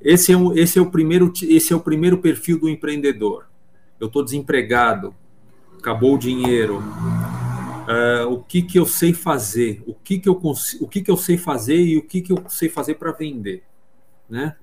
Esse 0.00 0.32
é, 0.32 0.36
o, 0.36 0.52
esse 0.58 0.78
é 0.78 0.82
o 0.82 0.90
primeiro 0.90 1.32
esse 1.42 1.72
é 1.72 1.76
o 1.76 1.80
primeiro 1.80 2.18
perfil 2.18 2.58
do 2.58 2.68
empreendedor 2.68 3.46
eu 4.02 4.08
estou 4.08 4.24
desempregado, 4.24 5.14
acabou 5.78 6.16
o 6.16 6.18
dinheiro, 6.18 6.80
uh, 6.80 8.28
o 8.28 8.42
que, 8.42 8.60
que 8.60 8.76
eu 8.76 8.84
sei 8.84 9.12
fazer, 9.12 9.80
o 9.86 9.94
que, 9.94 10.18
que, 10.18 10.28
eu, 10.28 10.32
o 10.80 10.88
que, 10.88 11.02
que 11.02 11.10
eu 11.10 11.16
sei 11.16 11.38
fazer 11.38 11.76
e 11.76 11.98
o 11.98 12.02
que, 12.02 12.20
que 12.20 12.32
eu 12.32 12.44
sei 12.48 12.68
fazer 12.68 12.96
para 12.96 13.12
vender, 13.12 13.62
né? 14.28 14.56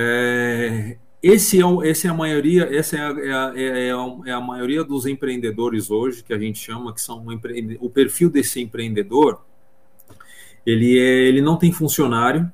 É, 0.00 0.96
esse 1.20 1.60
é, 1.60 1.64
esse 1.88 2.06
é 2.06 2.10
a 2.10 2.14
maioria, 2.14 2.68
essa 2.72 2.96
é 2.96 3.00
a, 3.00 3.10
é, 3.10 3.32
a, 3.32 3.52
é, 3.56 3.90
a, 3.90 4.18
é 4.26 4.32
a 4.32 4.40
maioria 4.40 4.84
dos 4.84 5.06
empreendedores 5.06 5.90
hoje 5.90 6.22
que 6.22 6.32
a 6.32 6.38
gente 6.38 6.60
chama 6.60 6.94
que 6.94 7.00
são 7.00 7.26
o 7.80 7.90
perfil 7.90 8.30
desse 8.30 8.60
empreendedor. 8.60 9.40
Ele 10.64 10.96
é, 10.96 11.26
ele 11.26 11.42
não 11.42 11.56
tem 11.56 11.72
funcionário, 11.72 12.50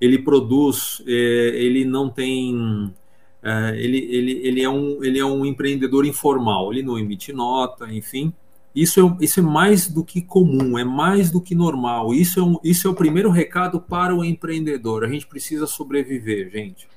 ele 0.00 0.18
produz, 0.18 1.00
é, 1.06 1.12
ele 1.12 1.84
não 1.84 2.10
tem 2.10 2.92
é, 3.40 3.76
ele, 3.76 3.98
ele, 4.10 4.32
ele, 4.42 4.62
é 4.62 4.68
um, 4.68 5.04
ele 5.04 5.18
é 5.20 5.24
um 5.24 5.46
empreendedor 5.46 6.04
informal, 6.04 6.72
ele 6.72 6.82
não 6.82 6.98
emite 6.98 7.32
nota, 7.32 7.86
enfim. 7.92 8.34
Isso 8.74 9.00
é, 9.00 9.24
isso 9.24 9.40
é 9.40 9.42
mais 9.42 9.88
do 9.88 10.04
que 10.04 10.22
comum, 10.22 10.78
é 10.78 10.84
mais 10.84 11.30
do 11.30 11.40
que 11.40 11.54
normal. 11.54 12.14
Isso 12.14 12.38
é, 12.38 12.42
um, 12.42 12.58
isso 12.62 12.86
é 12.86 12.90
o 12.90 12.94
primeiro 12.94 13.30
recado 13.30 13.80
para 13.80 14.14
o 14.14 14.24
empreendedor. 14.24 15.04
A 15.04 15.08
gente 15.08 15.26
precisa 15.26 15.66
sobreviver, 15.66 16.50
gente. 16.50 16.88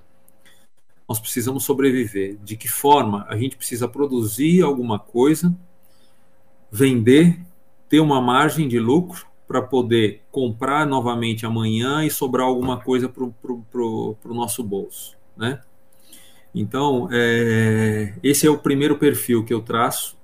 Nós 1.09 1.19
precisamos 1.19 1.63
sobreviver. 1.63 2.37
De 2.43 2.55
que 2.55 2.67
forma? 2.67 3.25
A 3.27 3.35
gente 3.35 3.57
precisa 3.57 3.87
produzir 3.87 4.61
alguma 4.61 4.99
coisa, 4.99 5.55
vender, 6.71 7.39
ter 7.89 7.99
uma 7.99 8.21
margem 8.21 8.67
de 8.67 8.79
lucro 8.79 9.27
para 9.47 9.61
poder 9.61 10.21
comprar 10.31 10.87
novamente 10.87 11.45
amanhã 11.45 12.05
e 12.05 12.09
sobrar 12.09 12.47
alguma 12.47 12.79
coisa 12.79 13.09
para 13.09 13.23
o 13.23 14.15
nosso 14.33 14.63
bolso, 14.63 15.15
né? 15.35 15.61
Então, 16.55 17.09
é, 17.11 18.13
esse 18.21 18.45
é 18.45 18.49
o 18.49 18.57
primeiro 18.57 18.97
perfil 18.97 19.43
que 19.43 19.53
eu 19.53 19.61
traço. 19.61 20.15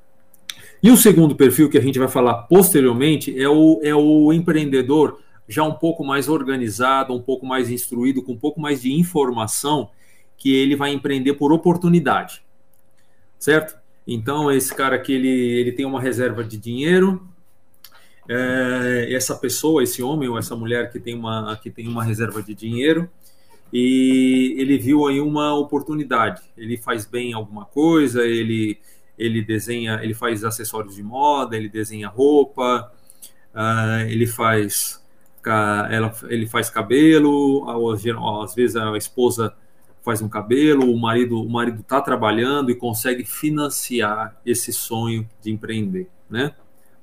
E 0.81 0.89
o 0.91 0.97
segundo 0.97 1.35
perfil 1.35 1.69
que 1.69 1.77
a 1.77 1.81
gente 1.81 1.99
vai 1.99 2.07
falar 2.07 2.43
posteriormente 2.43 3.37
é 3.37 3.49
o, 3.49 3.79
é 3.83 3.93
o 3.93 4.31
empreendedor 4.31 5.19
já 5.47 5.63
um 5.63 5.73
pouco 5.73 6.05
mais 6.05 6.29
organizado, 6.29 7.13
um 7.13 7.21
pouco 7.21 7.45
mais 7.45 7.69
instruído, 7.69 8.21
com 8.21 8.33
um 8.33 8.37
pouco 8.37 8.61
mais 8.61 8.81
de 8.81 8.93
informação, 8.93 9.89
que 10.37 10.55
ele 10.55 10.75
vai 10.75 10.93
empreender 10.93 11.33
por 11.33 11.51
oportunidade, 11.51 12.41
certo? 13.37 13.77
Então, 14.07 14.51
esse 14.51 14.73
cara 14.73 14.95
aqui, 14.95 15.13
ele, 15.13 15.27
ele 15.27 15.71
tem 15.71 15.85
uma 15.85 15.99
reserva 15.99 16.43
de 16.43 16.57
dinheiro, 16.57 17.27
é, 18.29 19.09
essa 19.11 19.35
pessoa, 19.35 19.83
esse 19.83 20.01
homem 20.01 20.29
ou 20.29 20.37
essa 20.37 20.55
mulher 20.55 20.91
que 20.91 20.99
tem 20.99 21.15
uma, 21.15 21.59
que 21.61 21.69
tem 21.69 21.87
uma 21.87 22.03
reserva 22.03 22.41
de 22.41 22.53
dinheiro, 22.53 23.09
e 23.73 24.55
ele 24.57 24.77
viu 24.77 25.07
aí 25.07 25.19
uma 25.19 25.53
oportunidade. 25.55 26.41
Ele 26.57 26.77
faz 26.77 27.05
bem 27.05 27.33
alguma 27.33 27.65
coisa, 27.65 28.25
ele 28.25 28.79
ele 29.19 29.43
desenha, 29.43 29.99
ele 30.01 30.13
faz 30.13 30.43
acessórios 30.43 30.95
de 30.95 31.03
moda, 31.03 31.57
ele 31.57 31.67
desenha 31.67 32.07
roupa, 32.07 32.91
uh, 33.53 34.07
ele 34.07 34.25
faz 34.25 34.97
ela, 35.89 36.13
ele 36.27 36.47
faz 36.47 36.69
cabelo, 36.69 37.65
às 38.43 38.53
vezes 38.53 38.75
a 38.75 38.95
esposa 38.95 39.53
faz 40.03 40.21
um 40.21 40.29
cabelo, 40.29 40.91
o 40.91 40.99
marido 40.99 41.41
o 41.41 41.49
marido 41.49 41.81
está 41.81 41.99
trabalhando 42.01 42.69
e 42.69 42.75
consegue 42.75 43.25
financiar 43.25 44.39
esse 44.45 44.71
sonho 44.71 45.27
de 45.41 45.51
empreender, 45.51 46.07
né? 46.29 46.53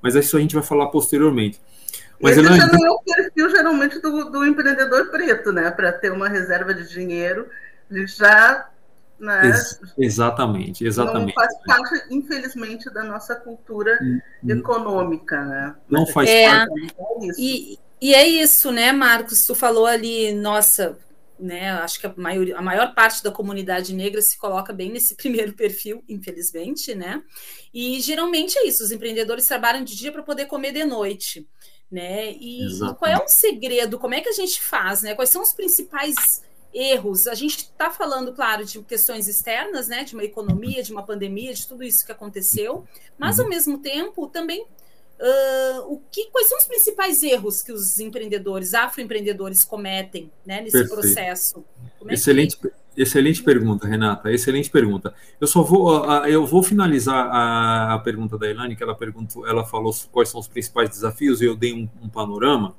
Mas 0.00 0.14
isso 0.14 0.36
a 0.36 0.40
gente 0.40 0.54
vai 0.54 0.62
falar 0.62 0.86
posteriormente. 0.88 1.60
Mas 2.20 2.36
Esse 2.36 2.46
já 2.46 2.66
não 2.66 2.86
é 2.86 2.90
o 2.90 3.00
perfil 3.00 3.50
geralmente 3.50 4.00
do, 4.00 4.30
do 4.30 4.44
empreendedor 4.44 5.10
preto, 5.10 5.52
né? 5.52 5.70
Para 5.70 5.92
ter 5.92 6.12
uma 6.12 6.28
reserva 6.28 6.72
de 6.72 6.88
dinheiro, 6.88 7.48
ele 7.90 8.06
já 8.06 8.68
né? 9.18 9.48
Ex 9.48 9.80
exatamente, 9.98 10.84
exatamente. 10.84 11.34
Não 11.34 11.44
faz 11.44 11.54
parte, 11.66 12.06
infelizmente, 12.10 12.90
da 12.90 13.02
nossa 13.02 13.34
cultura 13.34 13.98
hum, 14.02 14.20
hum. 14.44 14.50
econômica, 14.50 15.42
né? 15.44 15.74
Não 15.88 16.02
Mas 16.02 16.12
faz 16.12 16.28
é, 16.28 16.48
parte. 16.48 16.94
É 16.98 17.28
e, 17.38 17.78
e 18.00 18.14
é 18.14 18.26
isso, 18.26 18.70
né, 18.70 18.92
Marcos? 18.92 19.46
Tu 19.46 19.54
falou 19.54 19.86
ali, 19.86 20.32
nossa, 20.32 20.98
né? 21.38 21.70
Acho 21.72 22.00
que 22.00 22.06
a, 22.06 22.14
maioria, 22.16 22.56
a 22.56 22.62
maior 22.62 22.94
parte 22.94 23.22
da 23.22 23.30
comunidade 23.30 23.94
negra 23.94 24.20
se 24.20 24.38
coloca 24.38 24.72
bem 24.72 24.90
nesse 24.90 25.14
primeiro 25.16 25.54
perfil, 25.54 26.04
infelizmente, 26.08 26.94
né? 26.94 27.22
E 27.72 28.00
geralmente 28.00 28.58
é 28.58 28.66
isso: 28.66 28.84
os 28.84 28.90
empreendedores 28.90 29.46
trabalham 29.46 29.84
de 29.84 29.96
dia 29.96 30.12
para 30.12 30.22
poder 30.22 30.46
comer 30.46 30.72
de 30.72 30.84
noite, 30.84 31.48
né? 31.90 32.32
E, 32.32 32.66
e, 32.66 32.94
qual 32.96 33.10
é 33.10 33.16
o 33.16 33.28
segredo? 33.28 33.98
Como 33.98 34.14
é 34.14 34.20
que 34.20 34.28
a 34.28 34.32
gente 34.32 34.60
faz, 34.60 35.02
né? 35.02 35.14
Quais 35.14 35.30
são 35.30 35.42
os 35.42 35.52
principais 35.52 36.42
erros? 36.76 37.26
A 37.26 37.34
gente 37.34 37.56
está 37.56 37.90
falando, 37.90 38.32
claro, 38.32 38.64
de 38.64 38.82
questões 38.82 39.26
externas, 39.26 39.88
né? 39.88 40.04
De 40.04 40.14
uma 40.14 40.24
economia, 40.24 40.82
de 40.82 40.92
uma 40.92 41.02
pandemia, 41.02 41.54
de 41.54 41.66
tudo 41.66 41.82
isso 41.82 42.04
que 42.04 42.12
aconteceu, 42.12 42.84
mas 43.18 43.38
uhum. 43.38 43.44
ao 43.44 43.50
mesmo 43.50 43.78
tempo 43.78 44.28
também 44.28 44.66
Uh, 45.18 45.94
o 45.94 46.02
que, 46.12 46.28
quais 46.30 46.46
são 46.46 46.58
os 46.58 46.66
principais 46.66 47.22
erros 47.22 47.62
que 47.62 47.72
os 47.72 47.98
empreendedores, 47.98 48.74
afroempreendedores, 48.74 49.64
cometem 49.64 50.30
né, 50.44 50.60
nesse 50.60 50.72
Perfeito. 50.72 50.94
processo? 50.94 51.64
É 52.06 52.12
excelente, 52.12 52.58
que... 52.58 52.70
excelente 52.94 53.42
pergunta, 53.42 53.86
Renata. 53.86 54.30
Excelente 54.30 54.68
pergunta. 54.68 55.14
Eu 55.40 55.46
só 55.46 55.62
vou, 55.62 56.04
eu 56.26 56.44
vou 56.44 56.62
finalizar 56.62 57.28
a, 57.32 57.94
a 57.94 57.98
pergunta 57.98 58.36
da 58.36 58.46
Elane, 58.46 58.76
que 58.76 58.82
ela 58.82 58.94
perguntou, 58.94 59.48
ela 59.48 59.64
falou 59.64 59.94
quais 60.12 60.28
são 60.28 60.38
os 60.38 60.48
principais 60.48 60.90
desafios 60.90 61.40
e 61.40 61.46
eu 61.46 61.56
dei 61.56 61.72
um, 61.72 61.88
um 62.02 62.10
panorama. 62.10 62.76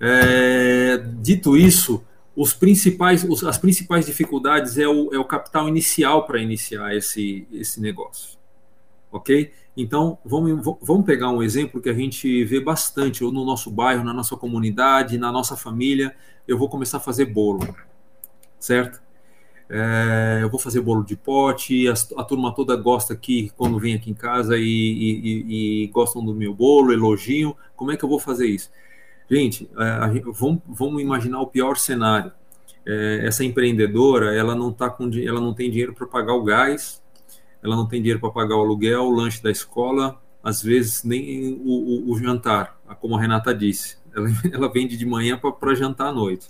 É, 0.00 0.96
dito 1.20 1.58
isso, 1.58 2.02
os 2.36 2.52
principais, 2.52 3.24
os, 3.24 3.44
as 3.44 3.58
principais 3.58 4.06
dificuldades 4.06 4.78
é 4.78 4.88
o, 4.88 5.12
é 5.14 5.18
o 5.18 5.24
capital 5.24 5.68
inicial 5.68 6.26
para 6.26 6.40
iniciar 6.40 6.94
esse, 6.94 7.46
esse 7.52 7.80
negócio, 7.80 8.38
ok? 9.10 9.52
Então, 9.76 10.18
vamos, 10.24 10.78
vamos 10.80 11.04
pegar 11.04 11.30
um 11.30 11.42
exemplo 11.42 11.80
que 11.80 11.88
a 11.88 11.94
gente 11.94 12.44
vê 12.44 12.60
bastante, 12.60 13.24
ou 13.24 13.32
no 13.32 13.44
nosso 13.44 13.70
bairro, 13.70 14.04
na 14.04 14.12
nossa 14.12 14.36
comunidade, 14.36 15.18
na 15.18 15.32
nossa 15.32 15.56
família. 15.56 16.14
Eu 16.46 16.56
vou 16.56 16.68
começar 16.68 16.98
a 16.98 17.00
fazer 17.00 17.26
bolo, 17.26 17.74
certo? 18.58 19.02
É, 19.68 20.40
eu 20.42 20.50
vou 20.50 20.60
fazer 20.60 20.80
bolo 20.80 21.02
de 21.02 21.16
pote, 21.16 21.88
a, 21.88 21.94
a, 22.18 22.24
turma 22.24 22.54
toda 22.54 22.76
gosta 22.76 23.14
aqui, 23.14 23.50
quando 23.56 23.78
vem 23.78 23.94
aqui 23.94 24.10
em 24.10 24.14
casa 24.14 24.56
e, 24.56 24.62
e, 24.62 25.20
e, 25.24 25.84
e, 25.84 25.86
gostam 25.88 26.24
do 26.24 26.34
meu 26.34 26.54
bolo, 26.54 26.92
elogiam. 26.92 27.56
Como 27.74 27.90
é 27.90 27.96
que 27.96 28.04
eu 28.04 28.08
vou 28.08 28.20
fazer 28.20 28.46
isso? 28.46 28.70
Gente, 29.30 29.68
é, 29.78 30.20
vamos, 30.32 30.62
vamos, 30.66 31.02
imaginar 31.02 31.40
o 31.40 31.46
pior 31.46 31.76
cenário. 31.76 32.32
É, 32.86 33.22
essa 33.26 33.44
empreendedora, 33.44 34.34
ela 34.34 34.54
não, 34.54 34.72
tá 34.72 34.90
com, 34.90 35.10
ela 35.14 35.40
não 35.40 35.54
tem 35.54 35.70
dinheiro 35.70 35.94
para 35.94 36.06
pagar 36.06 36.34
o 36.34 36.44
gás, 36.44 37.02
ela 37.62 37.74
não 37.74 37.86
tem 37.86 38.00
dinheiro 38.00 38.20
para 38.20 38.30
pagar 38.30 38.56
o 38.56 38.60
aluguel, 38.60 39.04
o 39.04 39.10
lanche 39.10 39.42
da 39.42 39.50
escola, 39.50 40.20
às 40.42 40.62
vezes 40.62 41.02
nem 41.02 41.58
o, 41.64 42.10
o, 42.10 42.12
o 42.12 42.18
jantar, 42.18 42.78
como 43.00 43.16
a 43.16 43.20
Renata 43.20 43.54
disse. 43.54 43.96
Ela, 44.14 44.28
ela 44.52 44.72
vende 44.72 44.96
de 44.96 45.06
manhã 45.06 45.38
para 45.38 45.74
jantar 45.74 46.08
à 46.08 46.12
noite. 46.12 46.46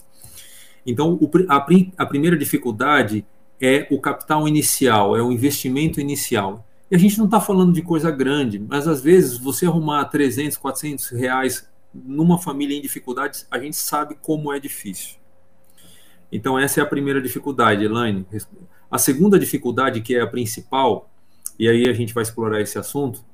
Então, 0.85 1.15
o, 1.21 1.31
a, 1.49 1.67
a 1.97 2.07
primeira 2.07 2.37
dificuldade 2.37 3.25
é 3.61 3.87
o 3.91 4.01
capital 4.01 4.47
inicial, 4.49 5.17
é 5.17 5.23
o 5.23 5.31
investimento 5.31 6.01
inicial. 6.01 6.67
E 6.91 6.97
a 6.97 6.99
gente 6.99 7.17
não 7.17 7.25
está 7.25 7.41
falando 7.41 7.73
de 7.73 7.81
coisa 7.81 8.11
grande, 8.11 8.59
mas 8.59 8.87
às 8.87 9.01
vezes 9.01 9.39
você 9.39 9.67
arrumar 9.67 10.05
300, 10.07 10.57
400 10.59 11.09
reais 11.11 11.67
numa 11.95 12.39
família 12.39 12.77
em 12.77 12.81
dificuldades, 12.81 13.47
a 13.51 13.59
gente 13.59 13.77
sabe 13.77 14.17
como 14.21 14.53
é 14.53 14.59
difícil. 14.59 15.17
Então, 16.33 16.59
essa 16.59 16.81
é 16.81 16.83
a 16.83 16.87
primeira 16.87 17.23
dificuldade, 17.23 17.85
Elaine. 17.85 18.27
A 18.91 18.99
segunda 18.99 19.39
dificuldade, 19.39 20.01
que 20.01 20.15
é 20.15 20.21
a 20.21 20.27
principal, 20.27 21.11
e 21.59 21.69
aí 21.69 21.89
a 21.89 21.93
gente 21.93 22.13
vai 22.13 22.23
explorar 22.23 22.61
esse 22.61 22.79
assunto, 22.79 23.25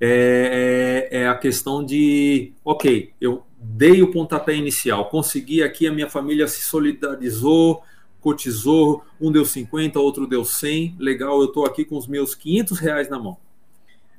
é, 0.00 1.08
é, 1.12 1.20
é, 1.20 1.28
a 1.28 1.34
questão 1.36 1.84
de, 1.84 2.52
ok, 2.64 3.12
eu 3.20 3.44
dei 3.56 4.02
o 4.02 4.10
pontapé 4.10 4.56
inicial, 4.56 5.08
consegui 5.08 5.62
aqui, 5.62 5.86
a 5.86 5.92
minha 5.92 6.10
família 6.10 6.48
se 6.48 6.62
solidarizou, 6.62 7.84
cotizou, 8.20 9.04
um 9.20 9.30
deu 9.30 9.44
50, 9.44 10.00
outro 10.00 10.26
deu 10.26 10.44
100, 10.44 10.96
legal, 10.98 11.40
eu 11.40 11.46
estou 11.46 11.64
aqui 11.64 11.84
com 11.84 11.96
os 11.96 12.08
meus 12.08 12.34
500 12.34 12.78
reais 12.80 13.08
na 13.08 13.18
mão. 13.18 13.36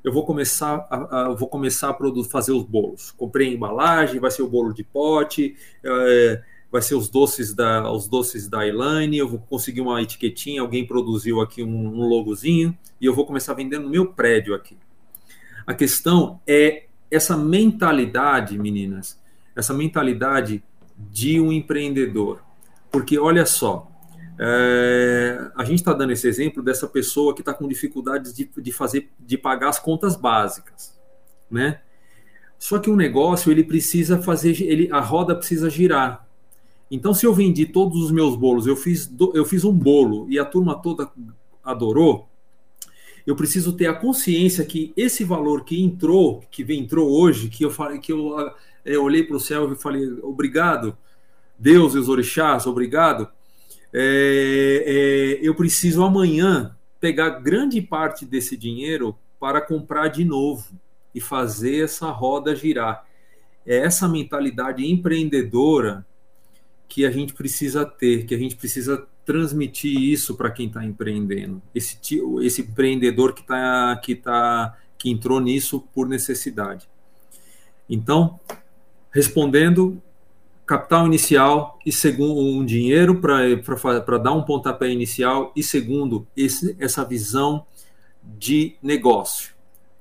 Eu 0.04 0.12
vou 0.12 0.24
começar 0.24 0.86
a, 0.90 1.22
a 1.22 1.28
vou 1.30 1.48
começar 1.48 1.90
a 1.90 2.24
fazer 2.30 2.52
os 2.52 2.62
bolos. 2.62 3.10
Comprei 3.10 3.48
a 3.48 3.52
embalagem, 3.52 4.20
vai 4.20 4.30
ser 4.30 4.42
o 4.42 4.48
bolo 4.48 4.74
de 4.74 4.84
pote, 4.84 5.56
é, 5.82 6.42
vai 6.70 6.82
ser 6.82 6.94
os 6.94 7.08
doces 7.08 7.54
da, 7.54 7.90
os 7.90 8.06
doces 8.06 8.46
da 8.46 8.66
Elaine, 8.66 9.16
eu 9.16 9.28
vou 9.28 9.38
conseguir 9.38 9.80
uma 9.80 10.02
etiquetinha, 10.02 10.60
alguém 10.60 10.86
produziu 10.86 11.40
aqui 11.40 11.62
um, 11.62 11.86
um 11.86 12.06
logozinho, 12.06 12.76
e 13.00 13.06
eu 13.06 13.14
vou 13.14 13.24
começar 13.24 13.52
a 13.52 13.54
vender 13.54 13.78
no 13.78 13.88
meu 13.88 14.06
prédio 14.12 14.54
aqui. 14.54 14.76
A 15.66 15.72
questão 15.72 16.40
é 16.46 16.84
essa 17.10 17.36
mentalidade, 17.36 18.58
meninas, 18.58 19.18
essa 19.56 19.72
mentalidade 19.72 20.62
de 20.98 21.40
um 21.40 21.52
empreendedor. 21.52 22.42
Porque 22.90 23.18
olha 23.18 23.46
só, 23.46 23.90
é, 24.38 25.50
a 25.54 25.64
gente 25.64 25.78
está 25.78 25.92
dando 25.92 26.12
esse 26.12 26.26
exemplo 26.26 26.62
dessa 26.62 26.86
pessoa 26.86 27.34
que 27.34 27.40
está 27.40 27.54
com 27.54 27.68
dificuldades 27.68 28.34
de, 28.34 28.50
de 28.56 28.72
fazer, 28.72 29.10
de 29.18 29.38
pagar 29.38 29.68
as 29.68 29.78
contas 29.78 30.16
básicas, 30.16 30.98
né? 31.50 31.80
Só 32.58 32.78
que 32.78 32.90
um 32.90 32.96
negócio 32.96 33.52
ele 33.52 33.62
precisa 33.62 34.20
fazer, 34.20 34.60
ele, 34.62 34.90
a 34.90 35.00
roda 35.00 35.36
precisa 35.36 35.68
girar. 35.68 36.26
Então, 36.90 37.12
se 37.12 37.26
eu 37.26 37.34
vendi 37.34 37.66
todos 37.66 38.02
os 38.02 38.10
meus 38.10 38.36
bolos, 38.36 38.66
eu 38.66 38.76
fiz, 38.76 39.12
eu 39.34 39.44
fiz 39.44 39.64
um 39.64 39.72
bolo 39.72 40.26
e 40.30 40.38
a 40.38 40.44
turma 40.44 40.80
toda 40.80 41.10
adorou, 41.62 42.28
eu 43.26 43.34
preciso 43.34 43.72
ter 43.72 43.86
a 43.86 43.94
consciência 43.94 44.64
que 44.64 44.92
esse 44.96 45.24
valor 45.24 45.64
que 45.64 45.82
entrou, 45.82 46.42
que 46.50 46.62
entrou 46.74 47.10
hoje, 47.10 47.48
que 47.48 47.64
eu 47.64 47.70
falei, 47.70 47.98
que 47.98 48.12
eu, 48.12 48.34
eu 48.84 49.02
olhei 49.02 49.22
para 49.22 49.36
o 49.36 49.40
céu 49.40 49.72
e 49.72 49.76
falei, 49.76 50.06
obrigado, 50.22 50.96
Deus 51.58 51.94
e 51.94 51.98
os 51.98 52.08
orixás, 52.08 52.66
obrigado. 52.66 53.28
É, 53.96 55.38
é, 55.40 55.48
eu 55.48 55.54
preciso 55.54 56.02
amanhã 56.02 56.76
pegar 56.98 57.30
grande 57.30 57.80
parte 57.80 58.26
desse 58.26 58.56
dinheiro 58.56 59.16
para 59.38 59.60
comprar 59.60 60.08
de 60.08 60.24
novo 60.24 60.66
e 61.14 61.20
fazer 61.20 61.84
essa 61.84 62.10
roda 62.10 62.56
girar. 62.56 63.04
É 63.64 63.76
essa 63.76 64.08
mentalidade 64.08 64.84
empreendedora 64.84 66.04
que 66.88 67.06
a 67.06 67.10
gente 67.10 67.34
precisa 67.34 67.86
ter, 67.86 68.26
que 68.26 68.34
a 68.34 68.38
gente 68.38 68.56
precisa 68.56 69.06
transmitir 69.24 69.96
isso 69.96 70.34
para 70.34 70.50
quem 70.50 70.66
está 70.66 70.84
empreendendo. 70.84 71.62
Esse, 71.74 71.98
esse 72.42 72.62
empreendedor 72.62 73.32
que, 73.32 73.42
tá, 73.42 73.96
que, 74.02 74.14
tá, 74.14 74.76
que 74.98 75.08
entrou 75.08 75.40
nisso 75.40 75.80
por 75.94 76.08
necessidade. 76.08 76.88
Então, 77.88 78.40
respondendo, 79.10 80.02
capital 80.66 81.06
inicial 81.06 81.78
e 81.84 81.92
segundo 81.92 82.40
um 82.40 82.64
dinheiro 82.64 83.20
para 83.20 84.18
dar 84.18 84.32
um 84.32 84.42
pontapé 84.42 84.90
inicial 84.90 85.52
e 85.54 85.62
segundo 85.62 86.26
esse, 86.36 86.74
essa 86.78 87.04
visão 87.04 87.66
de 88.22 88.76
negócio, 88.82 89.52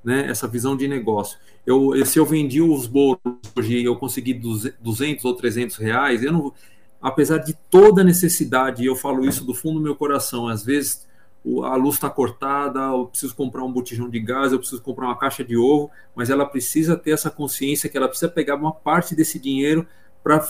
né? 0.04 0.26
Essa 0.30 0.48
visão 0.48 0.78
de 0.78 0.88
negócio. 0.88 1.38
Eu, 1.66 2.06
se 2.06 2.18
eu 2.18 2.26
vendi 2.26 2.62
os 2.62 2.88
bolos 2.88 3.20
hoje 3.56 3.84
eu 3.84 3.96
consegui 3.96 4.34
200 4.34 5.24
ou 5.26 5.34
300 5.34 5.76
reais, 5.78 6.24
eu 6.24 6.32
não, 6.32 6.54
apesar 7.02 7.38
de 7.40 7.54
toda 7.70 8.02
a 8.02 8.04
necessidade, 8.04 8.86
eu 8.86 8.96
falo 8.96 9.26
isso 9.26 9.46
do 9.46 9.54
fundo 9.54 9.80
do 9.80 9.84
meu 9.84 9.96
coração, 9.96 10.48
às 10.48 10.64
vezes 10.64 11.06
a 11.66 11.76
luz 11.76 11.96
está 11.96 12.10
cortada, 12.10 12.80
eu 12.80 13.06
preciso 13.08 13.36
comprar 13.36 13.64
um 13.66 13.72
botijão 13.72 14.10
de 14.10 14.20
gás, 14.20 14.54
eu 14.54 14.60
preciso 14.60 14.82
comprar 14.82 15.08
uma 15.08 15.18
caixa 15.18 15.44
de 15.44 15.58
ovo, 15.58 15.92
mas 16.16 16.30
ela 16.30 16.46
precisa 16.46 16.96
ter 16.96 17.12
essa 17.12 17.30
consciência 17.30 17.90
que 17.90 17.98
ela 17.98 18.08
precisa 18.08 18.32
pegar 18.32 18.56
uma 18.56 18.72
parte 18.72 19.14
desse 19.14 19.38
dinheiro 19.38 19.86
para 20.24 20.48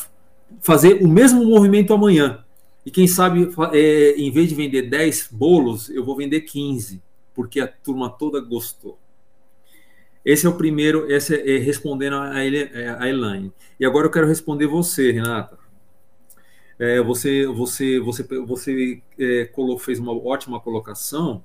fazer 0.62 1.04
o 1.04 1.08
mesmo 1.08 1.44
movimento 1.46 1.94
amanhã. 1.94 2.44
E 2.86 2.92
quem 2.92 3.08
sabe, 3.08 3.50
é, 3.72 4.16
em 4.18 4.30
vez 4.30 4.50
de 4.50 4.56
vender 4.56 4.84
10 4.84 5.30
bolos, 5.32 5.90
eu 5.90 6.04
vou 6.04 6.16
vender 6.16 6.42
15, 6.42 7.02
porque 7.34 7.60
a 7.60 7.68
turma 7.68 8.10
toda 8.10 8.40
gostou. 8.40 9.00
Esse 10.26 10.46
é 10.46 10.50
o 10.50 10.56
primeiro, 10.56 11.12
esse 11.12 11.36
é, 11.36 11.56
é 11.56 11.60
respondendo 11.60 12.16
a, 12.16 12.32
a 12.32 13.10
Elaine. 13.10 13.52
E 13.80 13.86
agora 13.86 14.08
eu 14.08 14.12
quero 14.12 14.28
responder 14.28 14.68
você, 14.68 15.12
Renata. 15.12 15.58
É, 16.80 17.02
você 17.02 17.46
você 17.46 18.00
você 18.00 18.24
você 18.24 19.02
é, 19.20 19.50
fez 19.80 20.00
uma 20.00 20.12
ótima 20.12 20.60
colocação 20.60 21.44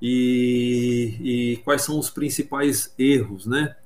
e, 0.00 1.16
e, 1.20 1.56
quais 1.58 1.82
são 1.82 1.98
os 1.98 2.10
principais 2.10 2.92
erros, 2.98 3.46
né? 3.46 3.76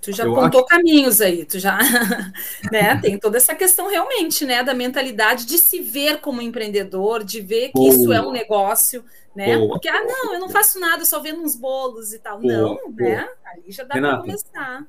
Tu 0.00 0.12
já 0.12 0.24
Eu 0.24 0.32
apontou 0.32 0.60
acho... 0.60 0.68
caminhos 0.68 1.20
aí, 1.20 1.44
tu 1.44 1.58
já, 1.58 1.78
né? 2.72 3.00
Tem 3.00 3.18
toda 3.18 3.36
essa 3.36 3.54
questão 3.54 3.88
realmente, 3.88 4.44
né, 4.44 4.62
da 4.62 4.74
mentalidade 4.74 5.46
de 5.46 5.58
se 5.58 5.80
ver 5.80 6.20
como 6.20 6.42
empreendedor, 6.42 7.22
de 7.22 7.40
ver 7.40 7.68
que 7.68 7.74
Boa. 7.74 7.94
isso 7.94 8.12
é 8.12 8.20
um 8.20 8.32
negócio, 8.32 9.04
né? 9.34 9.56
Boa. 9.56 9.70
Porque 9.70 9.88
ah, 9.88 10.04
não, 10.04 10.34
eu 10.34 10.40
não 10.40 10.48
faço 10.48 10.80
nada, 10.80 11.04
só 11.04 11.20
vendo 11.20 11.40
uns 11.40 11.54
bolos 11.54 12.12
e 12.12 12.18
tal. 12.18 12.40
Boa. 12.40 12.52
Não, 12.52 12.78
né? 12.96 13.28
Ali 13.44 13.70
já 13.70 13.84
dá 13.84 13.94
para 13.94 14.18
começar. 14.18 14.84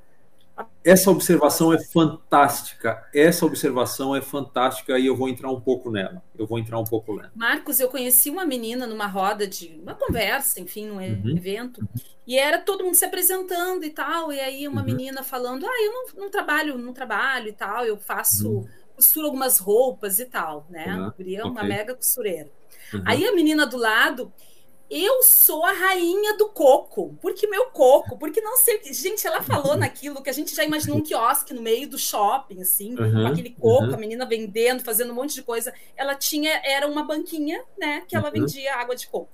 Essa 0.83 1.11
observação 1.11 1.73
é 1.73 1.83
fantástica. 1.83 3.05
Essa 3.13 3.45
observação 3.45 4.15
é 4.15 4.21
fantástica 4.21 4.97
e 4.97 5.05
eu 5.05 5.15
vou 5.15 5.27
entrar 5.27 5.51
um 5.51 5.59
pouco 5.59 5.91
nela. 5.91 6.23
Eu 6.37 6.47
vou 6.47 6.57
entrar 6.57 6.79
um 6.79 6.83
pouco 6.83 7.15
nela. 7.15 7.31
Marcos, 7.35 7.79
eu 7.79 7.89
conheci 7.89 8.29
uma 8.29 8.45
menina 8.45 8.87
numa 8.87 9.05
roda 9.05 9.45
de 9.45 9.79
uma 9.83 9.93
conversa, 9.93 10.61
enfim, 10.61 10.87
num 10.87 10.95
uhum. 10.95 11.35
evento, 11.35 11.87
e 12.25 12.37
era 12.37 12.57
todo 12.57 12.83
mundo 12.83 12.95
se 12.95 13.05
apresentando 13.05 13.83
e 13.83 13.89
tal, 13.89 14.31
e 14.31 14.39
aí 14.39 14.67
uma 14.67 14.81
uhum. 14.81 14.87
menina 14.87 15.23
falando: 15.23 15.65
"Ah, 15.65 15.83
eu 15.83 15.91
não, 15.91 16.23
não, 16.23 16.29
trabalho, 16.29 16.77
não 16.77 16.93
trabalho 16.93 17.49
e 17.49 17.53
tal, 17.53 17.85
eu 17.85 17.97
faço 17.97 18.49
uhum. 18.49 18.67
costuro 18.95 19.25
algumas 19.25 19.59
roupas 19.59 20.19
e 20.19 20.25
tal", 20.25 20.65
né? 20.69 20.85
Uhum. 21.19 21.35
É 21.35 21.43
uma 21.43 21.51
okay. 21.51 21.67
mega 21.67 21.95
costureira. 21.95 22.49
Uhum. 22.93 23.03
Aí 23.05 23.27
a 23.27 23.35
menina 23.35 23.65
do 23.65 23.77
lado 23.77 24.31
eu 24.89 25.21
sou 25.21 25.65
a 25.65 25.71
rainha 25.71 26.37
do 26.37 26.49
coco. 26.49 27.17
Porque 27.21 27.47
meu 27.47 27.65
coco, 27.67 28.17
porque 28.17 28.41
não 28.41 28.55
sei. 28.57 28.81
Gente, 28.93 29.27
ela 29.27 29.41
falou 29.41 29.75
naquilo 29.75 30.23
que 30.23 30.29
a 30.29 30.33
gente 30.33 30.55
já 30.55 30.63
imaginou 30.63 30.97
um 30.97 31.03
quiosque 31.03 31.53
no 31.53 31.61
meio 31.61 31.87
do 31.89 31.97
shopping, 31.97 32.61
assim, 32.61 32.95
uhum, 32.97 33.11
com 33.11 33.27
aquele 33.27 33.49
coco, 33.49 33.85
uhum. 33.85 33.93
a 33.93 33.97
menina 33.97 34.25
vendendo, 34.25 34.83
fazendo 34.83 35.11
um 35.11 35.15
monte 35.15 35.33
de 35.33 35.43
coisa. 35.43 35.73
Ela 35.95 36.15
tinha, 36.15 36.61
era 36.63 36.87
uma 36.87 37.03
banquinha, 37.03 37.63
né, 37.77 38.03
que 38.07 38.15
ela 38.15 38.27
uhum. 38.27 38.33
vendia 38.33 38.75
água 38.75 38.95
de 38.95 39.07
coco. 39.07 39.29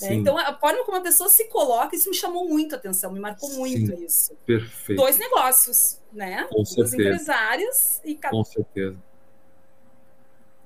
Né? 0.00 0.14
Então, 0.14 0.36
a 0.36 0.52
forma 0.54 0.84
como 0.84 0.96
a 0.96 1.00
pessoa 1.00 1.28
se 1.28 1.44
coloca, 1.44 1.94
isso 1.94 2.10
me 2.10 2.16
chamou 2.16 2.48
muito 2.48 2.74
a 2.74 2.78
atenção, 2.78 3.12
me 3.12 3.20
marcou 3.20 3.48
muito 3.50 3.96
Sim, 3.96 4.04
isso. 4.04 4.34
Perfeito. 4.44 4.98
Dois 4.98 5.18
negócios, 5.18 6.00
né? 6.12 6.46
Com 6.50 6.64
certeza. 6.64 6.74
Duas 6.74 6.94
empresárias 6.94 8.00
e 8.04 8.14
cada... 8.14 8.36
Com 8.36 8.44
certeza. 8.44 8.96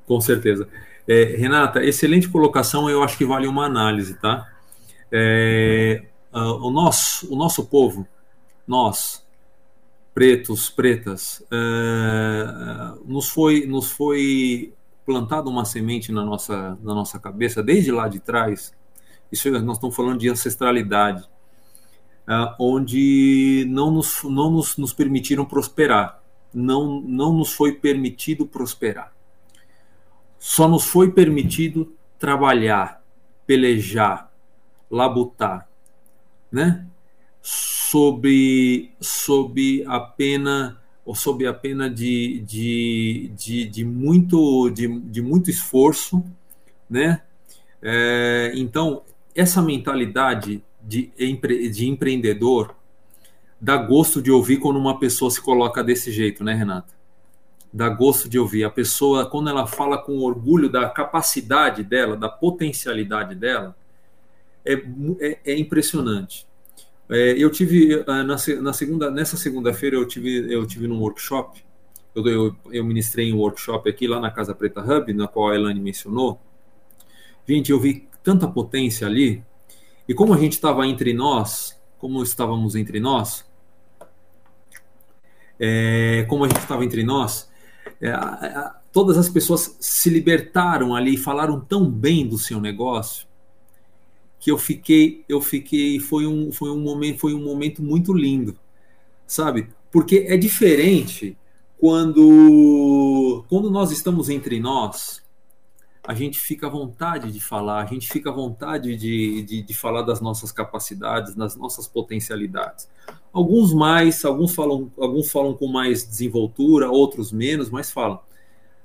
Com 0.06 0.20
certeza. 0.20 0.68
É, 1.08 1.36
Renata, 1.36 1.82
excelente 1.82 2.28
colocação, 2.28 2.90
eu 2.90 3.02
acho 3.02 3.16
que 3.16 3.24
vale 3.24 3.46
uma 3.46 3.64
análise, 3.64 4.12
tá? 4.20 4.46
É, 5.10 6.02
o, 6.30 6.70
nosso, 6.70 7.32
o 7.32 7.36
nosso 7.36 7.64
povo, 7.64 8.06
nós, 8.66 9.26
pretos, 10.12 10.68
pretas, 10.68 11.42
é, 11.50 12.92
nos, 13.06 13.30
foi, 13.30 13.64
nos 13.66 13.90
foi 13.90 14.74
plantada 15.06 15.48
uma 15.48 15.64
semente 15.64 16.12
na 16.12 16.22
nossa, 16.22 16.78
na 16.82 16.94
nossa 16.94 17.18
cabeça, 17.18 17.62
desde 17.62 17.90
lá 17.90 18.06
de 18.06 18.20
trás, 18.20 18.74
isso 19.32 19.50
nós 19.62 19.78
estamos 19.78 19.96
falando 19.96 20.18
de 20.18 20.28
ancestralidade, 20.28 21.26
é, 22.28 22.54
onde 22.60 23.64
não, 23.70 23.90
nos, 23.90 24.22
não 24.24 24.50
nos, 24.50 24.76
nos 24.76 24.92
permitiram 24.92 25.46
prosperar, 25.46 26.22
não, 26.52 27.00
não 27.00 27.32
nos 27.32 27.54
foi 27.54 27.72
permitido 27.72 28.44
prosperar. 28.44 29.16
Só 30.38 30.68
nos 30.68 30.84
foi 30.84 31.10
permitido 31.10 31.92
trabalhar, 32.18 33.02
pelejar, 33.46 34.30
labutar, 34.90 35.68
né? 36.50 36.86
Sob, 37.42 38.90
sob 39.00 39.84
a 39.86 40.00
pena 40.00 40.80
ou 41.04 41.14
sob 41.14 41.46
a 41.46 41.54
pena 41.54 41.88
de, 41.88 42.40
de, 42.40 43.32
de, 43.34 43.64
de 43.64 43.84
muito, 43.84 44.68
de, 44.70 44.86
de 45.00 45.22
muito 45.22 45.48
esforço, 45.48 46.22
né? 46.88 47.22
É, 47.80 48.52
então, 48.54 49.02
essa 49.34 49.62
mentalidade 49.62 50.62
de, 50.82 51.10
empre, 51.18 51.70
de 51.70 51.88
empreendedor 51.88 52.74
dá 53.60 53.76
gosto 53.76 54.20
de 54.20 54.30
ouvir 54.30 54.58
quando 54.58 54.78
uma 54.78 54.98
pessoa 54.98 55.30
se 55.30 55.40
coloca 55.40 55.82
desse 55.82 56.12
jeito, 56.12 56.44
né, 56.44 56.54
Renata? 56.54 56.97
Dá 57.72 57.88
gosto 57.88 58.28
de 58.28 58.38
ouvir. 58.38 58.64
A 58.64 58.70
pessoa, 58.70 59.26
quando 59.26 59.50
ela 59.50 59.66
fala 59.66 59.98
com 59.98 60.18
orgulho 60.18 60.68
da 60.68 60.88
capacidade 60.88 61.82
dela, 61.82 62.16
da 62.16 62.28
potencialidade 62.28 63.34
dela, 63.34 63.76
é, 64.64 64.74
é, 65.20 65.38
é 65.44 65.58
impressionante. 65.58 66.46
É, 67.10 67.32
eu 67.38 67.50
tive 67.50 68.04
ah, 68.06 68.22
na, 68.22 68.36
na 68.60 68.72
segunda, 68.72 69.10
nessa 69.10 69.36
segunda-feira 69.36 69.96
eu 69.96 70.06
tive 70.06 70.52
eu 70.52 70.66
tive 70.66 70.86
num 70.86 71.00
workshop. 71.00 71.64
Eu, 72.14 72.26
eu, 72.26 72.56
eu 72.70 72.84
ministrei 72.84 73.32
um 73.32 73.38
workshop 73.38 73.88
aqui 73.88 74.06
lá 74.06 74.20
na 74.20 74.30
Casa 74.30 74.54
Preta 74.54 74.80
Hub, 74.80 75.12
na 75.12 75.28
qual 75.28 75.50
a 75.50 75.54
Elane 75.54 75.80
mencionou. 75.80 76.40
Gente, 77.46 77.70
eu 77.70 77.80
vi 77.80 78.08
tanta 78.22 78.46
potência 78.46 79.06
ali. 79.06 79.42
E 80.06 80.14
como 80.14 80.34
a 80.34 80.38
gente 80.38 80.52
estava 80.52 80.86
entre 80.86 81.12
nós, 81.14 81.78
como 81.98 82.22
estávamos 82.22 82.74
entre 82.74 83.00
nós, 83.00 83.46
é, 85.58 86.24
como 86.28 86.44
a 86.44 86.48
gente 86.48 86.60
estava 86.60 86.84
entre 86.84 87.02
nós, 87.02 87.47
é, 88.00 88.12
todas 88.92 89.18
as 89.18 89.28
pessoas 89.28 89.76
se 89.80 90.08
libertaram 90.10 90.94
ali 90.94 91.14
e 91.14 91.18
falaram 91.18 91.60
tão 91.60 91.90
bem 91.90 92.26
do 92.26 92.38
seu 92.38 92.60
negócio 92.60 93.26
que 94.40 94.50
eu 94.50 94.58
fiquei, 94.58 95.24
eu 95.28 95.40
fiquei, 95.40 95.98
foi 95.98 96.26
um, 96.26 96.52
foi 96.52 96.70
um 96.70 96.80
momento, 96.80 97.18
foi 97.18 97.34
um 97.34 97.42
momento 97.42 97.82
muito 97.82 98.12
lindo, 98.12 98.56
sabe? 99.26 99.68
Porque 99.90 100.26
é 100.28 100.36
diferente 100.36 101.36
quando, 101.76 103.44
quando 103.48 103.70
nós 103.70 103.90
estamos 103.90 104.28
entre 104.28 104.60
nós, 104.60 105.22
a 106.06 106.14
gente 106.14 106.38
fica 106.40 106.66
à 106.66 106.70
vontade 106.70 107.30
de 107.30 107.40
falar, 107.40 107.82
a 107.82 107.86
gente 107.86 108.08
fica 108.08 108.30
à 108.30 108.32
vontade 108.32 108.96
de, 108.96 109.42
de, 109.42 109.62
de, 109.62 109.74
falar 109.74 110.02
das 110.02 110.20
nossas 110.20 110.50
capacidades, 110.50 111.34
das 111.34 111.54
nossas 111.54 111.86
potencialidades. 111.86 112.88
Alguns 113.32 113.72
mais, 113.72 114.24
alguns 114.24 114.54
falam, 114.54 114.90
alguns 114.98 115.30
falam 115.30 115.54
com 115.54 115.66
mais 115.66 116.06
desenvoltura, 116.06 116.90
outros 116.90 117.30
menos, 117.30 117.70
mas 117.70 117.90
falam. 117.90 118.20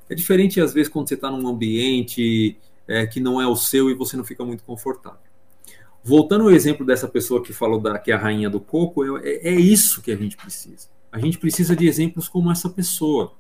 É 0.09 0.15
diferente 0.15 0.59
às 0.59 0.73
vezes 0.73 0.91
quando 0.91 1.07
você 1.07 1.15
está 1.15 1.31
num 1.31 1.47
ambiente 1.47 2.57
é, 2.87 3.07
que 3.07 3.19
não 3.19 3.41
é 3.41 3.47
o 3.47 3.55
seu 3.55 3.89
e 3.89 3.93
você 3.93 4.17
não 4.17 4.23
fica 4.23 4.43
muito 4.43 4.63
confortável. 4.63 5.19
Voltando 6.03 6.43
ao 6.43 6.51
exemplo 6.51 6.85
dessa 6.85 7.07
pessoa 7.07 7.41
que 7.41 7.53
falou 7.53 7.79
da, 7.79 7.97
que 7.97 8.11
é 8.11 8.15
a 8.15 8.17
rainha 8.17 8.49
do 8.49 8.59
coco, 8.59 9.17
é, 9.19 9.47
é 9.47 9.55
isso 9.55 10.01
que 10.01 10.11
a 10.11 10.15
gente 10.15 10.35
precisa. 10.35 10.89
A 11.11 11.19
gente 11.19 11.37
precisa 11.37 11.75
de 11.75 11.87
exemplos 11.87 12.27
como 12.27 12.51
essa 12.51 12.69
pessoa 12.69 13.33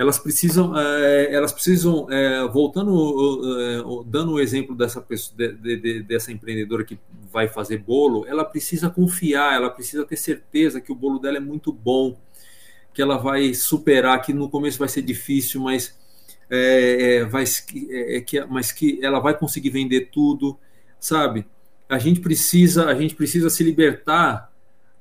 elas 0.00 0.18
precisam, 0.18 0.74
é, 0.74 1.30
elas 1.30 1.52
precisam 1.52 2.10
é, 2.10 2.48
voltando, 2.48 3.42
é, 3.60 4.06
dando 4.06 4.32
o 4.32 4.40
exemplo 4.40 4.74
dessa 4.74 4.98
pessoa, 4.98 5.36
de, 5.36 5.76
de, 5.76 6.02
dessa 6.02 6.32
empreendedora 6.32 6.84
que 6.84 6.98
vai 7.30 7.48
fazer 7.48 7.76
bolo, 7.76 8.24
ela 8.26 8.42
precisa 8.42 8.88
confiar, 8.88 9.54
ela 9.56 9.68
precisa 9.68 10.02
ter 10.06 10.16
certeza 10.16 10.80
que 10.80 10.90
o 10.90 10.94
bolo 10.94 11.18
dela 11.18 11.36
é 11.36 11.40
muito 11.40 11.70
bom, 11.70 12.18
que 12.94 13.02
ela 13.02 13.18
vai 13.18 13.52
superar, 13.52 14.22
que 14.22 14.32
no 14.32 14.48
começo 14.48 14.78
vai 14.78 14.88
ser 14.88 15.02
difícil, 15.02 15.60
mas 15.60 15.94
é, 16.48 17.16
é, 17.16 17.24
vai, 17.26 17.44
é, 17.90 18.22
que, 18.22 18.42
mas 18.46 18.72
que 18.72 18.98
ela 19.02 19.20
vai 19.20 19.36
conseguir 19.36 19.68
vender 19.68 20.08
tudo, 20.10 20.58
sabe? 20.98 21.44
A 21.86 21.98
gente 21.98 22.20
precisa, 22.20 22.86
a 22.86 22.94
gente 22.94 23.14
precisa 23.14 23.50
se 23.50 23.62
libertar 23.62 24.49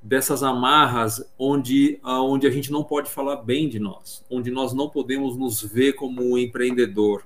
dessas 0.02 0.44
amarras 0.44 1.24
onde, 1.38 2.00
onde 2.04 2.48
a 2.48 2.50
gente 2.50 2.72
não 2.72 2.84
pode 2.84 3.10
falar 3.10 3.38
bem 3.38 3.68
de 3.68 3.80
nós, 3.80 4.26
onde 4.30 4.50
nós 4.50 4.74
não 4.74 4.90
podemos 4.90 5.36
nos 5.36 5.62
ver 5.62 5.94
como 5.94 6.24
um 6.24 6.38
empreendedor, 6.38 7.26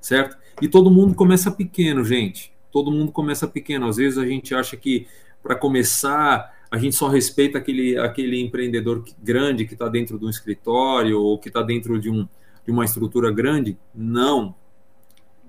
certo? 0.00 0.36
E 0.60 0.68
todo 0.68 0.90
mundo 0.90 1.14
começa 1.14 1.50
pequeno, 1.50 2.02
gente. 2.04 2.52
Todo 2.72 2.90
mundo 2.90 3.12
começa 3.12 3.46
pequeno. 3.46 3.86
Às 3.86 3.96
vezes 3.96 4.18
a 4.18 4.26
gente 4.26 4.54
acha 4.54 4.76
que 4.76 5.06
para 5.42 5.54
começar 5.54 6.54
a 6.70 6.78
gente 6.78 6.96
só 6.96 7.08
respeita 7.08 7.58
aquele, 7.58 7.96
aquele 7.98 8.40
empreendedor 8.40 9.04
grande 9.22 9.64
que 9.64 9.74
está 9.74 9.88
dentro 9.88 10.18
de 10.18 10.24
um 10.24 10.30
escritório 10.30 11.20
ou 11.20 11.38
que 11.38 11.48
está 11.48 11.62
dentro 11.62 11.98
de, 11.98 12.10
um, 12.10 12.26
de 12.64 12.70
uma 12.70 12.84
estrutura 12.84 13.30
grande. 13.30 13.78
Não. 13.94 14.54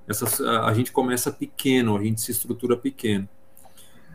Essas, 0.07 0.39
a 0.39 0.73
gente 0.73 0.91
começa 0.91 1.31
pequeno, 1.31 1.97
a 1.97 2.03
gente 2.03 2.21
se 2.21 2.31
estrutura 2.31 2.77
pequeno. 2.77 3.27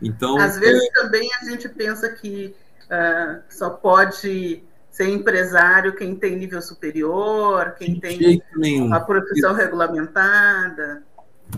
Então, 0.03 0.37
Às 0.37 0.57
vezes 0.59 0.83
é... 0.83 1.01
também 1.01 1.29
a 1.41 1.45
gente 1.45 1.69
pensa 1.69 2.09
que 2.09 2.53
uh, 2.85 3.41
só 3.49 3.69
pode 3.69 4.63
ser 4.91 5.09
empresário 5.09 5.95
quem 5.95 6.15
tem 6.15 6.35
nível 6.35 6.61
superior, 6.61 7.73
quem 7.77 7.99
tem 7.99 8.41
uma 8.79 8.99
profissão 8.99 9.53
regulamentada. 9.53 11.01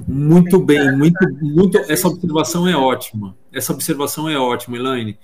Muito 0.08 0.60
bem, 0.60 0.96
muito, 0.96 1.20
muito. 1.42 1.78
Essa 1.90 2.08
observação 2.08 2.68
é 2.68 2.76
ótima. 2.76 3.36
Essa 3.52 3.74
observação 3.74 4.30
é 4.30 4.38
ótima, 4.38 4.78
Elaine. 4.78 5.18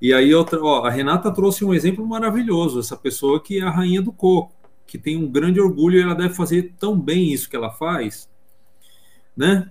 E 0.00 0.14
aí 0.14 0.34
outra, 0.34 0.62
ó, 0.62 0.84
a 0.84 0.90
Renata 0.90 1.30
trouxe 1.32 1.64
um 1.64 1.74
exemplo 1.74 2.06
maravilhoso. 2.06 2.80
Essa 2.80 2.96
pessoa 2.96 3.42
que 3.42 3.58
é 3.58 3.62
a 3.62 3.70
rainha 3.70 4.00
do 4.00 4.12
coco, 4.12 4.52
que 4.86 4.96
tem 4.96 5.16
um 5.16 5.30
grande 5.30 5.60
orgulho 5.60 5.98
e 5.98 6.02
ela 6.02 6.14
deve 6.14 6.34
fazer 6.34 6.74
tão 6.78 6.98
bem 6.98 7.32
isso 7.32 7.50
que 7.50 7.56
ela 7.56 7.70
faz, 7.70 8.28
né? 9.36 9.68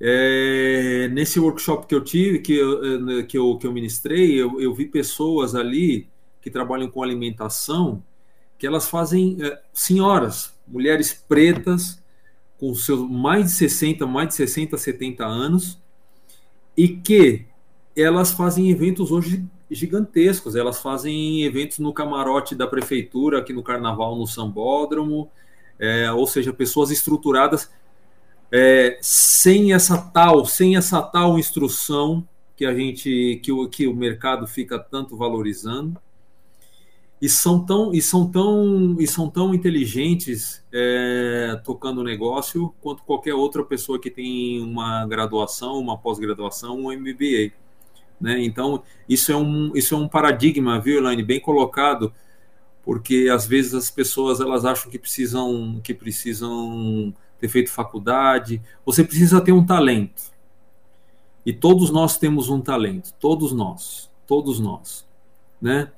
É, 0.00 1.08
nesse 1.12 1.40
workshop 1.40 1.86
que 1.86 1.94
eu 1.94 2.04
tive, 2.04 2.40
que 2.40 2.54
eu, 2.54 2.84
eh, 2.84 2.98
né, 2.98 3.22
que 3.22 3.38
eu, 3.38 3.56
que 3.56 3.66
eu 3.66 3.72
ministrei, 3.72 4.34
eu, 4.34 4.60
eu 4.60 4.74
vi 4.74 4.84
pessoas 4.84 5.54
ali 5.54 6.08
que 6.40 6.50
trabalham 6.50 6.90
com 6.90 7.02
alimentação, 7.02 8.02
que 8.58 8.66
elas 8.66 8.88
fazem, 8.88 9.38
é, 9.40 9.60
senhoras, 9.72 10.54
mulheres 10.66 11.12
pretas, 11.12 12.02
com 12.58 12.74
seus 12.74 13.00
mais 13.08 13.46
de 13.46 13.50
60, 13.52 14.06
mais 14.06 14.28
de 14.28 14.34
60, 14.34 14.76
70 14.76 15.24
anos, 15.24 15.78
e 16.76 16.88
que 16.88 17.46
elas 17.96 18.32
fazem 18.32 18.70
eventos 18.70 19.10
hoje 19.10 19.44
gigantescos, 19.70 20.54
elas 20.54 20.78
fazem 20.78 21.42
eventos 21.42 21.78
no 21.78 21.92
camarote 21.92 22.54
da 22.54 22.66
prefeitura, 22.66 23.38
aqui 23.38 23.52
no 23.52 23.62
Carnaval, 23.62 24.16
no 24.16 24.26
Sambódromo, 24.26 25.30
é, 25.78 26.10
ou 26.12 26.26
seja, 26.26 26.52
pessoas 26.52 26.90
estruturadas 26.90 27.70
é, 28.50 28.98
sem 29.00 29.72
essa 29.72 29.98
tal, 29.98 30.44
sem 30.44 30.76
essa 30.76 31.02
tal 31.02 31.38
instrução 31.38 32.26
que 32.56 32.64
a 32.64 32.74
gente, 32.74 33.40
que 33.42 33.52
o, 33.52 33.68
que 33.68 33.86
o 33.86 33.94
mercado 33.94 34.46
fica 34.46 34.78
tanto 34.78 35.16
valorizando. 35.16 36.00
e 37.20 37.28
são 37.28 37.64
tão 37.64 37.92
e 37.94 38.02
são 38.02 38.30
tão 38.30 38.96
e 39.00 39.06
são 39.06 39.30
tão 39.30 39.54
inteligentes 39.54 40.62
é, 40.72 41.60
tocando 41.64 42.00
o 42.00 42.04
negócio 42.04 42.74
quanto 42.80 43.02
qualquer 43.04 43.34
outra 43.34 43.64
pessoa 43.64 43.98
que 43.98 44.10
tem 44.10 44.62
uma 44.62 45.06
graduação, 45.06 45.78
uma 45.78 45.96
pós-graduação, 45.98 46.78
um 46.78 46.92
MBA, 46.92 47.52
né? 48.20 48.42
Então 48.42 48.82
isso 49.08 49.32
é 49.32 49.36
um 49.36 49.72
isso 49.74 49.94
é 49.94 49.98
um 49.98 50.08
paradigma, 50.08 50.80
viu, 50.80 50.98
Elaine, 50.98 51.22
bem 51.22 51.40
colocado, 51.40 52.12
porque 52.84 53.28
às 53.32 53.46
vezes 53.46 53.74
as 53.74 53.90
pessoas 53.90 54.40
elas 54.40 54.64
acham 54.64 54.90
que 54.90 54.98
precisam 54.98 55.80
que 55.82 55.94
precisam 55.94 57.14
ter 57.38 57.48
feito 57.48 57.70
faculdade. 57.70 58.60
Você 58.84 59.04
precisa 59.04 59.40
ter 59.40 59.52
um 59.52 59.64
talento 59.64 60.36
e 61.46 61.52
todos 61.52 61.90
nós 61.92 62.18
temos 62.18 62.48
um 62.48 62.60
talento, 62.60 63.12
todos 63.20 63.52
nós, 63.52 64.10
todos 64.26 64.58
nós, 64.58 65.06
né? 65.62 65.92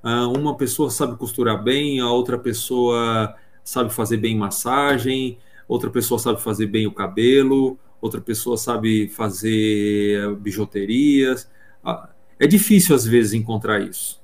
Ah, 0.00 0.28
uma 0.28 0.56
pessoa 0.56 0.90
sabe 0.90 1.16
costurar 1.16 1.60
bem, 1.60 1.98
a 1.98 2.08
outra 2.08 2.38
pessoa 2.38 3.34
sabe 3.64 3.92
fazer 3.92 4.18
bem 4.18 4.36
massagem, 4.36 5.38
outra 5.66 5.90
pessoa 5.90 6.20
sabe 6.20 6.40
fazer 6.40 6.66
bem 6.66 6.86
o 6.86 6.92
cabelo, 6.92 7.76
outra 8.00 8.20
pessoa 8.20 8.56
sabe 8.56 9.08
fazer 9.08 10.36
bijuterias. 10.36 11.50
Ah, 11.84 12.08
é 12.38 12.46
difícil 12.46 12.94
às 12.94 13.04
vezes 13.04 13.32
encontrar 13.32 13.80
isso. 13.80 14.22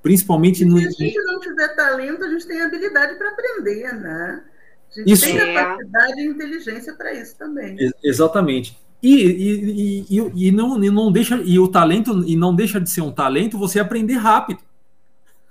Principalmente 0.00 0.64
no. 0.64 0.78
Se 0.78 0.86
a 0.86 0.90
gente 0.90 1.22
não 1.24 1.40
tiver 1.40 1.74
talento, 1.74 2.24
a 2.24 2.30
gente 2.30 2.46
tem 2.46 2.62
habilidade 2.62 3.16
para 3.16 3.30
aprender, 3.30 3.94
né? 3.94 4.44
A 4.90 5.00
gente 5.00 5.12
isso. 5.12 5.24
tem 5.24 5.38
é. 5.38 5.54
capacidade 5.54 6.20
e 6.20 6.26
inteligência 6.26 6.94
para 6.94 7.12
isso 7.14 7.36
também. 7.38 7.76
Exatamente. 8.02 8.78
E, 9.02 9.14
e, 9.14 10.06
e, 10.10 10.48
e, 10.48 10.52
não, 10.52 10.82
e 10.82 10.90
não 10.90 11.10
deixa 11.10 11.36
e 11.36 11.58
o 11.58 11.68
talento 11.68 12.22
e 12.26 12.36
não 12.36 12.54
deixa 12.54 12.80
de 12.80 12.90
ser 12.90 13.00
um 13.00 13.12
talento 13.12 13.58
você 13.58 13.80
aprender 13.80 14.16
rápido. 14.16 14.60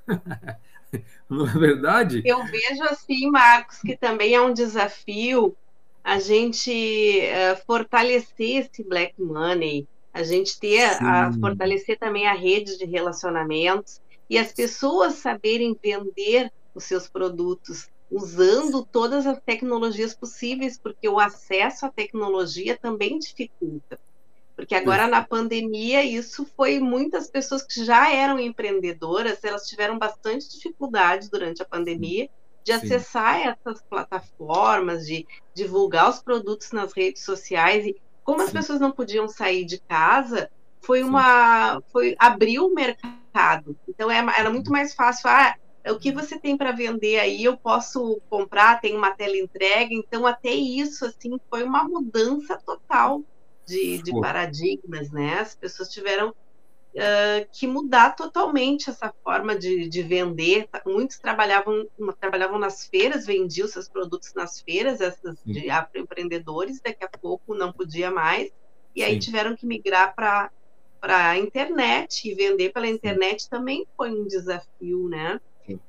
Não 1.30 1.48
é 1.48 1.54
verdade? 1.54 2.24
Eu 2.26 2.44
vejo 2.44 2.84
assim, 2.86 3.30
Marcos, 3.30 3.78
que 3.82 3.96
também 3.96 4.34
é 4.34 4.42
um 4.42 4.52
desafio 4.52 5.56
a 6.04 6.20
gente 6.20 6.72
uh, 6.72 7.66
fortalecer 7.68 8.66
esse 8.66 8.84
black 8.84 9.14
money, 9.22 9.88
a 10.12 10.24
gente 10.24 10.60
ter, 10.60 10.82
a, 10.82 11.32
fortalecer 11.40 12.00
também 12.00 12.28
a 12.28 12.34
rede 12.34 12.80
de 12.80 12.86
relacionamentos 12.86 14.02
e 14.28 14.40
as 14.40 14.52
pessoas 14.52 15.16
saberem 15.16 15.78
vender 15.82 16.52
os 16.74 16.84
seus 16.86 17.08
produtos 17.08 17.88
usando 18.12 18.84
todas 18.84 19.26
as 19.28 19.40
tecnologias 19.42 20.14
possíveis, 20.16 20.78
porque 20.78 21.08
o 21.08 21.20
acesso 21.20 21.86
à 21.86 21.90
tecnologia 21.90 22.78
também 22.78 23.20
dificulta. 23.20 24.00
Porque 24.56 24.76
agora 24.76 25.08
na 25.08 25.24
pandemia 25.24 26.04
isso 26.04 26.46
foi 26.58 26.80
muitas 26.80 27.30
pessoas 27.30 27.64
que 27.64 27.86
já 27.86 28.14
eram 28.14 28.38
empreendedoras, 28.38 29.44
elas 29.44 29.66
tiveram 29.68 29.98
bastante 29.98 30.50
dificuldade 30.50 31.30
durante 31.30 31.62
a 31.62 31.66
pandemia 31.66 32.30
de 32.64 32.74
acessar 32.74 33.40
essas 33.48 33.82
plataformas, 33.82 35.06
de 35.06 35.26
divulgar 35.54 36.10
os 36.10 36.20
produtos 36.20 36.72
nas 36.72 36.92
redes 36.92 37.24
sociais. 37.24 37.86
E 37.86 37.96
como 38.24 38.42
as 38.42 38.52
pessoas 38.52 38.80
não 38.80 38.92
podiam 38.92 39.28
sair 39.28 39.64
de 39.64 39.80
casa, 39.80 40.52
foi 40.82 41.04
uma 41.04 41.82
foi 41.92 42.16
abriu 42.20 42.68
o 42.68 42.74
mercado. 42.74 43.78
Então 43.88 44.12
é, 44.12 44.18
era 44.38 44.50
muito 44.50 44.72
mais 44.72 44.94
fácil, 44.94 45.30
ah, 45.30 45.56
o 45.88 45.98
que 45.98 46.12
você 46.12 46.40
tem 46.40 46.58
para 46.58 46.72
vender 46.72 47.20
aí, 47.20 47.44
eu 47.44 47.58
posso 47.58 48.22
comprar, 48.30 48.82
tem 48.82 48.96
uma 48.96 49.12
tela 49.16 49.38
entrega, 49.38 49.94
então 49.94 50.26
até 50.26 50.50
isso 50.50 51.06
assim 51.06 51.40
foi 51.50 51.64
uma 51.64 51.84
mudança 51.84 52.60
total 52.66 53.24
de, 53.66 54.02
de 54.02 54.12
paradigmas, 54.20 55.12
né? 55.12 55.40
As 55.40 55.56
pessoas 55.56 55.90
tiveram 55.90 56.30
uh, 56.30 57.48
que 57.52 57.68
mudar 57.68 58.16
totalmente 58.16 58.90
essa 58.90 59.14
forma 59.24 59.58
de, 59.58 59.88
de 59.88 60.02
vender. 60.02 60.68
Muitos 60.86 61.18
trabalhavam, 61.20 61.88
trabalhavam 62.20 62.60
nas 62.60 62.86
feiras, 62.88 63.26
vendiam 63.26 63.68
seus 63.68 63.88
produtos 63.88 64.34
nas 64.34 64.60
feiras, 64.62 65.02
essas 65.02 65.40
Sim. 65.40 65.54
de 65.54 65.68
empreendedores, 65.96 66.82
daqui 66.82 67.04
a 67.04 67.18
pouco 67.20 67.56
não 67.56 67.72
podia 67.72 68.12
mais, 68.12 68.50
e 68.96 69.04
aí 69.04 69.14
Sim. 69.14 69.20
tiveram 69.20 69.56
que 69.56 69.66
migrar 69.66 70.14
para 70.16 70.52
para 71.02 71.30
a 71.30 71.38
internet 71.38 72.30
e 72.30 72.36
vender 72.36 72.74
pela 72.74 72.86
internet 72.86 73.44
Sim. 73.44 73.50
também 73.50 73.88
foi 73.96 74.12
um 74.12 74.28
desafio, 74.28 75.08
né? 75.08 75.40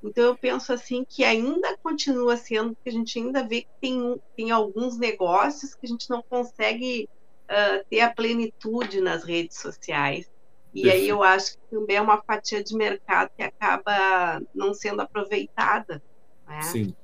Então 0.02 0.24
eu 0.24 0.36
penso 0.36 0.72
assim 0.72 1.04
que 1.08 1.24
ainda 1.24 1.76
continua 1.78 2.36
sendo, 2.36 2.74
porque 2.74 2.88
a 2.90 2.92
gente 2.92 3.18
ainda 3.18 3.42
vê 3.46 3.62
que 3.62 3.68
tem, 3.80 4.20
tem 4.36 4.50
alguns 4.50 4.98
negócios 4.98 5.74
que 5.74 5.86
a 5.86 5.88
gente 5.88 6.10
não 6.10 6.22
consegue 6.22 7.08
uh, 7.44 7.84
ter 7.88 8.00
a 8.00 8.12
plenitude 8.12 9.00
nas 9.00 9.24
redes 9.24 9.58
sociais. 9.58 10.30
E 10.72 10.88
aí 10.88 11.08
eu 11.08 11.22
acho 11.22 11.54
que 11.54 11.58
também 11.70 11.96
é 11.96 12.00
uma 12.00 12.22
fatia 12.22 12.62
de 12.62 12.76
mercado 12.76 13.30
que 13.36 13.42
acaba 13.42 14.40
não 14.54 14.72
sendo 14.72 15.00
aproveitada. 15.02 16.00
Né? 16.46 16.62
Sim. 16.62 16.94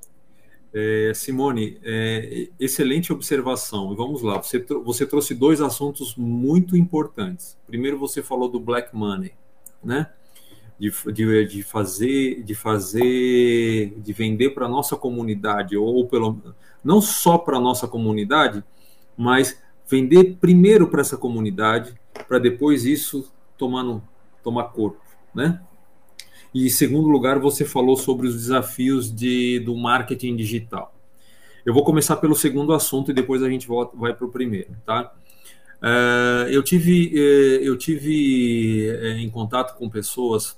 É, 0.73 1.11
Simone, 1.13 1.79
é, 1.83 2.49
excelente 2.59 3.11
observação. 3.11 3.95
Vamos 3.95 4.21
lá, 4.21 4.41
você, 4.41 4.59
você 4.59 5.05
trouxe 5.05 5.33
dois 5.33 5.59
assuntos 5.59 6.15
muito 6.15 6.77
importantes. 6.77 7.57
Primeiro, 7.65 7.97
você 7.97 8.21
falou 8.21 8.47
do 8.47 8.59
black 8.59 8.95
money, 8.95 9.33
né? 9.83 10.11
De, 10.79 10.91
de, 11.11 11.45
de 11.45 11.63
fazer, 11.63 12.43
de 12.43 12.53
fazer, 12.53 13.93
de 13.97 14.13
vender 14.13 14.51
para 14.51 14.67
nossa 14.67 14.95
comunidade, 14.95 15.75
ou 15.75 16.07
pelo 16.07 16.39
não 16.83 17.01
só 17.01 17.37
para 17.37 17.59
nossa 17.59 17.87
comunidade, 17.87 18.63
mas 19.17 19.59
vender 19.89 20.37
primeiro 20.39 20.87
para 20.87 21.01
essa 21.01 21.17
comunidade, 21.17 21.95
para 22.27 22.37
depois 22.37 22.85
isso 22.85 23.31
tomar, 23.57 23.83
no, 23.83 24.03
tomar 24.43 24.65
corpo, 24.65 25.01
né? 25.33 25.61
E 26.53 26.67
em 26.67 26.69
segundo 26.69 27.07
lugar, 27.07 27.39
você 27.39 27.65
falou 27.65 27.95
sobre 27.95 28.27
os 28.27 28.35
desafios 28.35 29.13
de, 29.13 29.59
do 29.59 29.75
marketing 29.75 30.35
digital. 30.35 30.93
Eu 31.65 31.73
vou 31.73 31.83
começar 31.83 32.15
pelo 32.17 32.35
segundo 32.35 32.73
assunto 32.73 33.11
e 33.11 33.13
depois 33.13 33.43
a 33.43 33.49
gente 33.49 33.67
volta, 33.67 33.97
vai 33.97 34.13
para 34.13 34.25
o 34.25 34.31
primeiro, 34.31 34.69
tá? 34.85 35.13
Uh, 35.81 36.49
eu 36.49 36.63
tive, 36.63 37.11
uh, 37.13 37.63
eu 37.63 37.77
tive 37.77 38.89
uh, 38.89 39.19
em 39.19 39.29
contato 39.29 39.77
com 39.77 39.89
pessoas, 39.89 40.57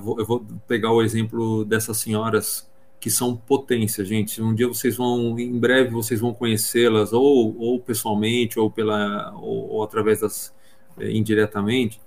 vou, 0.00 0.18
eu 0.18 0.26
vou 0.26 0.44
pegar 0.66 0.92
o 0.92 1.02
exemplo 1.02 1.64
dessas 1.64 1.98
senhoras 1.98 2.70
que 3.02 3.10
são 3.10 3.36
potência, 3.36 4.04
gente. 4.04 4.40
Um 4.40 4.54
dia 4.54 4.68
vocês 4.68 4.96
vão, 4.96 5.36
em 5.36 5.58
breve 5.58 5.90
vocês 5.90 6.20
vão 6.20 6.32
conhecê-las 6.32 7.12
ou, 7.12 7.58
ou 7.58 7.80
pessoalmente 7.80 8.60
ou 8.60 8.70
pela 8.70 9.32
ou, 9.34 9.70
ou 9.70 9.82
através 9.82 10.20
das 10.20 10.54
é, 10.96 11.10
indiretamente 11.10 12.00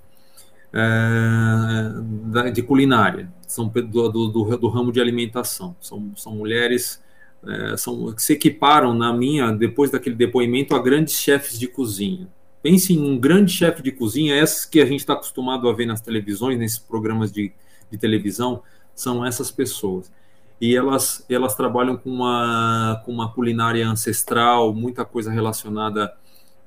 é, 0.72 2.50
de 2.52 2.64
culinária. 2.64 3.30
São 3.46 3.68
do, 3.68 3.82
do, 3.82 4.10
do, 4.30 4.58
do, 4.58 4.68
ramo 4.70 4.90
de 4.90 5.02
alimentação. 5.02 5.76
São, 5.82 6.14
são 6.16 6.34
mulheres 6.34 7.04
é, 7.46 7.76
são 7.76 8.14
que 8.14 8.24
se 8.24 8.32
equiparam 8.32 8.94
na 8.94 9.12
minha 9.12 9.52
depois 9.52 9.92
daquele 9.92 10.16
depoimento 10.16 10.74
a 10.74 10.82
grandes 10.82 11.16
chefes 11.16 11.60
de 11.60 11.68
cozinha. 11.68 12.26
Pense 12.66 12.92
em 12.92 13.00
um 13.00 13.16
grande 13.16 13.52
chefe 13.52 13.84
de 13.84 13.92
cozinha, 13.92 14.36
essas 14.36 14.66
que 14.66 14.82
a 14.82 14.86
gente 14.88 15.02
está 15.02 15.14
acostumado 15.14 15.70
a 15.70 15.74
ver 15.74 15.86
nas 15.86 16.02
televisões, 16.02 16.58
nesses 16.58 16.80
programas 16.80 17.32
de, 17.32 17.54
de 17.92 17.96
televisão, 17.96 18.64
são 18.96 19.24
essas 19.24 19.52
pessoas 19.52 20.12
e 20.60 20.76
elas, 20.76 21.24
elas 21.30 21.54
trabalham 21.54 21.96
com 21.96 22.10
uma, 22.10 23.00
com 23.06 23.12
uma 23.12 23.32
culinária 23.32 23.88
ancestral, 23.88 24.74
muita 24.74 25.06
coisa 25.06 25.32
relacionada 25.32 26.12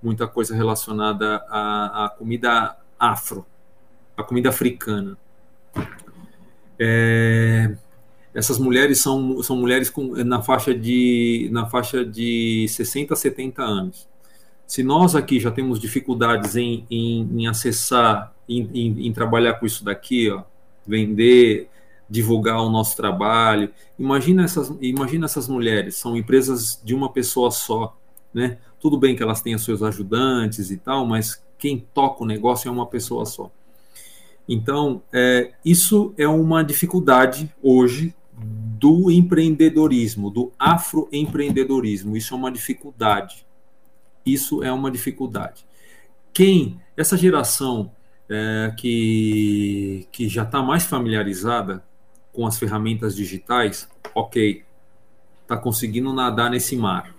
muita 0.01 0.29
coisa 0.29 0.55
relacionada 0.55 1.45
à, 1.49 2.05
à 2.05 2.09
comida 2.11 2.77
afro, 2.97 3.45
a 4.17 4.23
comida 4.23 4.51
africana. 4.51 5.19
É, 6.79 7.75
essas 8.33 8.57
mulheres 8.57 9.01
são, 9.01 9.43
são 9.43 9.57
mulheres 9.57 9.91
com, 9.91 10.15
na, 10.25 10.43
faixa 10.43 10.73
de, 10.73 11.49
na 11.51 11.67
faixa 11.67 12.05
de 12.05 12.69
60 12.69 13.15
a 13.15 13.17
70 13.17 13.63
anos. 13.65 14.09
Se 14.69 14.83
nós 14.83 15.15
aqui 15.15 15.41
já 15.41 15.51
temos 15.51 15.81
dificuldades 15.81 16.55
em, 16.55 16.85
em, 16.91 17.27
em 17.39 17.47
acessar, 17.47 18.35
em, 18.47 18.69
em, 18.75 19.07
em, 19.07 19.13
trabalhar 19.15 19.55
com 19.55 19.65
isso 19.65 19.83
daqui, 19.83 20.31
ó, 20.31 20.43
vender, 20.87 21.71
divulgar 22.09 22.61
o 22.61 22.69
nosso 22.69 22.95
trabalho. 22.95 23.71
Imagina 23.99 24.45
essas, 24.45 24.71
imagina 24.79 25.25
essas 25.25 25.49
mulheres, 25.49 25.97
são 25.97 26.15
empresas 26.15 26.79
de 26.85 26.95
uma 26.95 27.11
pessoa 27.11 27.51
só, 27.51 27.97
né? 28.33 28.59
Tudo 28.79 28.99
bem 28.99 29.17
que 29.17 29.23
elas 29.23 29.41
tenham 29.41 29.59
seus 29.59 29.83
ajudantes 29.83 30.71
e 30.71 30.77
tal, 30.77 31.07
mas 31.07 31.43
quem 31.57 31.79
toca 31.95 32.23
o 32.23 32.27
negócio 32.27 32.69
é 32.69 32.71
uma 32.71 32.87
pessoa 32.87 33.25
só. 33.25 33.51
Então, 34.47 35.01
é, 35.11 35.53
isso 35.65 36.13
é 36.19 36.29
uma 36.29 36.63
dificuldade 36.63 37.51
hoje 37.63 38.15
do 38.35 39.11
empreendedorismo, 39.11 40.31
do 40.31 40.53
afroempreendedorismo. 40.59 42.19
Isso 42.19 42.35
é 42.35 42.37
uma 42.37 42.53
dificuldade. 42.53 43.48
Isso 44.33 44.63
é 44.63 44.73
uma 44.73 44.91
dificuldade. 44.91 45.65
Quem, 46.33 46.81
essa 46.97 47.17
geração 47.17 47.91
é, 48.29 48.73
que, 48.77 50.07
que 50.13 50.29
já 50.29 50.43
está 50.43 50.63
mais 50.63 50.85
familiarizada 50.85 51.83
com 52.33 52.47
as 52.47 52.59
ferramentas 52.59 53.17
digitais, 53.17 53.89
ok, 54.15 54.63
está 55.43 55.57
conseguindo 55.57 56.13
nadar 56.13 56.51
nesse 56.51 56.77
mar. 56.77 57.15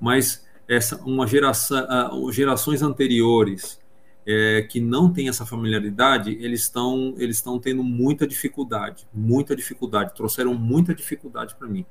Mas 0.00 0.44
essa 0.66 0.96
uma 1.04 1.26
geração, 1.26 2.32
gerações 2.32 2.82
anteriores, 2.82 3.80
é, 4.26 4.62
que 4.62 4.80
não 4.80 5.12
têm 5.12 5.28
essa 5.28 5.44
familiaridade, 5.44 6.36
eles 6.40 6.62
estão 6.62 7.14
eles 7.18 7.36
estão 7.36 7.58
tendo 7.58 7.82
muita 7.82 8.26
dificuldade, 8.26 9.06
muita 9.12 9.54
dificuldade, 9.54 10.14
trouxeram 10.14 10.54
muita 10.54 10.94
dificuldade 10.94 11.54
para 11.56 11.68
mim. 11.68 11.84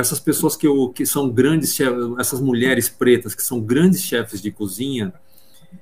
Essas 0.00 0.18
pessoas 0.18 0.56
que, 0.56 0.66
eu, 0.66 0.88
que 0.88 1.06
são 1.06 1.30
grandes, 1.30 1.78
essas 2.18 2.40
mulheres 2.40 2.88
pretas 2.88 3.34
que 3.34 3.42
são 3.42 3.60
grandes 3.60 4.02
chefes 4.02 4.40
de 4.40 4.50
cozinha, 4.50 5.12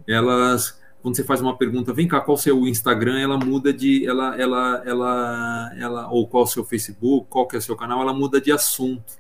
elas 0.07 0.79
quando 1.01 1.17
você 1.17 1.23
faz 1.23 1.41
uma 1.41 1.57
pergunta, 1.57 1.93
vem 1.93 2.09
cá, 2.09 2.21
qual 2.21 2.37
o 2.37 2.41
seu 2.41 2.67
Instagram, 2.67 3.21
ela 3.21 3.39
muda 3.39 3.73
de, 3.73 4.05
ela, 4.07 4.37
ela, 4.37 4.83
ela, 4.85 5.73
ela, 5.77 6.11
ou 6.11 6.27
qual 6.27 6.43
o 6.43 6.47
seu 6.47 6.65
Facebook, 6.65 7.29
qual 7.31 7.47
que 7.47 7.55
é 7.55 7.59
o 7.61 7.63
seu 7.63 7.77
canal, 7.77 8.03
ela 8.03 8.13
muda 8.13 8.41
de 8.41 8.51
assunto, 8.51 9.15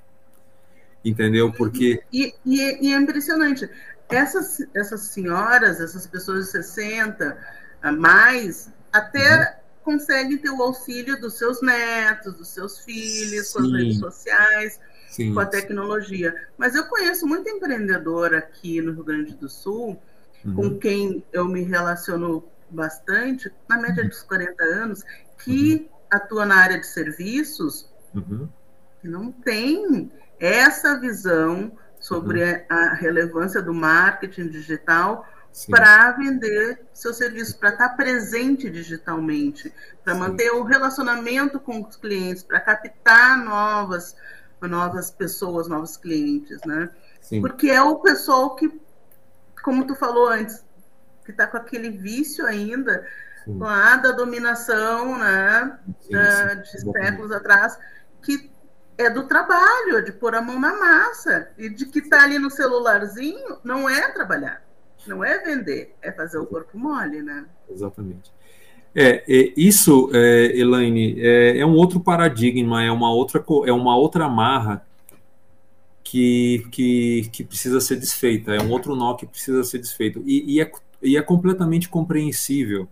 entendeu? 1.05 1.53
Porque 1.53 2.03
e, 2.13 2.35
e, 2.45 2.89
e 2.89 2.93
é 2.93 2.97
impressionante 2.97 3.71
essas, 4.09 4.59
essas 4.75 5.03
senhoras, 5.03 5.81
essas 5.81 6.07
pessoas 6.07 6.47
de 6.47 6.51
60 6.53 7.39
a 7.83 7.93
mais, 7.93 8.71
até 8.93 9.39
uhum. 9.39 9.93
conseguem 9.93 10.39
ter 10.39 10.51
o 10.51 10.63
auxílio 10.63 11.21
dos 11.21 11.35
seus 11.35 11.63
netos, 11.63 12.35
dos 12.35 12.49
seus 12.49 12.81
filhos, 12.81 13.49
Sim. 13.49 13.53
com 13.53 13.61
as 13.61 13.73
redes 13.73 13.99
sociais, 13.99 14.81
Sim. 15.09 15.35
com 15.35 15.41
a 15.41 15.47
tecnologia. 15.47 16.35
Mas 16.57 16.75
eu 16.75 16.85
conheço 16.87 17.27
muita 17.27 17.51
empreendedora 17.51 18.39
aqui 18.39 18.81
no 18.81 18.93
Rio 18.93 19.05
Grande 19.05 19.35
do 19.35 19.49
Sul, 19.49 20.01
uhum. 20.45 20.55
com 20.55 20.79
quem 20.79 21.25
eu 21.33 21.47
me 21.47 21.63
relaciono 21.63 22.45
bastante, 22.71 23.51
na 23.69 23.79
média 23.79 24.07
dos 24.07 24.23
40 24.23 24.63
anos, 24.63 25.05
que 25.43 25.75
uhum. 25.75 25.89
atua 26.11 26.47
na 26.47 26.57
área 26.57 26.79
de 26.79 26.87
serviços, 26.87 27.89
uhum. 28.15 28.49
que 29.01 29.09
não 29.09 29.33
tem 29.33 30.11
essa 30.39 30.99
visão 31.01 31.73
sobre 31.99 32.45
uhum. 32.45 32.61
a 32.69 32.95
relevância 32.95 33.61
do 33.63 33.75
marketing 33.75 34.49
digital 34.49 35.27
para 35.71 36.13
vender 36.13 36.81
seu 36.93 37.13
serviço, 37.13 37.59
para 37.59 37.71
estar 37.71 37.89
presente 37.91 38.71
digitalmente, 38.71 39.73
para 40.05 40.15
manter 40.15 40.51
o 40.53 40.63
relacionamento 40.63 41.59
com 41.59 41.83
os 41.83 41.97
clientes, 41.97 42.43
para 42.43 42.61
captar 42.61 43.43
novas, 43.43 44.15
novas 44.63 45.11
pessoas, 45.11 45.69
novos 45.69 45.97
clientes, 45.97 46.61
né? 46.67 46.91
Sim. 47.21 47.41
Porque 47.41 47.71
é 47.71 47.83
o 47.83 47.97
pessoal 47.97 48.57
que, 48.57 48.81
como 49.63 49.87
tu 49.87 49.95
falou 49.95 50.29
antes, 50.29 50.65
que 51.25 51.31
está 51.31 51.47
com 51.47 51.59
aquele 51.59 51.91
vício 51.91 52.47
ainda 52.47 53.07
lá 53.47 53.97
da 53.97 54.13
dominação, 54.13 55.19
né, 55.19 55.79
sim, 56.01 56.13
da, 56.13 56.55
de 56.55 56.81
séculos 56.81 57.33
atrás, 57.33 57.79
que 58.23 58.51
é 58.99 59.09
do 59.09 59.27
trabalho, 59.27 60.05
de 60.05 60.13
pôr 60.13 60.35
a 60.35 60.43
mão 60.43 60.59
na 60.59 60.75
massa. 60.75 61.49
E 61.57 61.69
de 61.69 61.87
que 61.87 62.01
está 62.01 62.25
ali 62.25 62.39
no 62.39 62.51
celularzinho 62.51 63.59
não 63.63 63.89
é 63.89 64.11
trabalhar, 64.11 64.63
não 65.07 65.25
é 65.25 65.39
vender, 65.39 65.95
é 66.03 66.11
fazer 66.13 66.39
o 66.39 66.47
corpo 66.47 66.77
mole, 66.77 67.23
né? 67.23 67.47
Exatamente. 67.71 68.33
É, 68.95 69.24
é 69.28 69.53
isso, 69.57 70.11
é, 70.12 70.59
Elaine, 70.59 71.20
é, 71.20 71.59
é, 71.59 71.66
um 71.66 71.74
outro 71.74 72.01
paradigma, 72.01 72.82
é 72.82 72.91
uma 72.91 73.12
outra, 73.12 73.45
é 73.66 73.72
uma 73.72 73.97
outra 73.97 74.24
amarra 74.24 74.84
que, 76.03 76.66
que, 76.72 77.28
que 77.32 77.45
precisa 77.45 77.80
ser 77.80 77.97
desfeita, 77.97 78.55
é 78.55 78.61
um 78.61 78.70
outro 78.70 78.97
nó 78.97 79.14
que 79.14 79.26
precisa 79.26 79.62
ser 79.62 79.78
desfeito. 79.78 80.22
E, 80.26 80.57
e, 80.57 80.61
é, 80.61 80.70
e 81.03 81.16
é 81.16 81.22
completamente 81.22 81.89
compreensível 81.89 82.89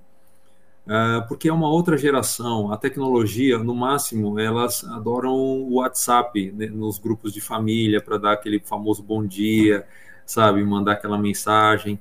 Uh, 0.87 1.27
porque 1.27 1.49
é 1.49 1.53
uma 1.53 1.69
outra 1.69 1.99
geração. 1.99 2.73
A 2.73 2.77
tecnologia, 2.77 3.59
no 3.59 3.75
máximo, 3.75 4.39
elas 4.39 4.85
adoram 4.85 5.35
o 5.35 5.75
WhatsApp 5.75 6.53
né, 6.53 6.67
nos 6.67 6.97
grupos 6.99 7.33
de 7.33 7.41
família 7.41 8.01
para 8.01 8.19
dar 8.19 8.33
aquele 8.35 8.61
famoso 8.61 9.03
bom 9.03 9.27
dia, 9.27 9.85
sabe, 10.25 10.63
mandar 10.63 10.93
aquela 10.93 11.19
mensagem. 11.19 11.99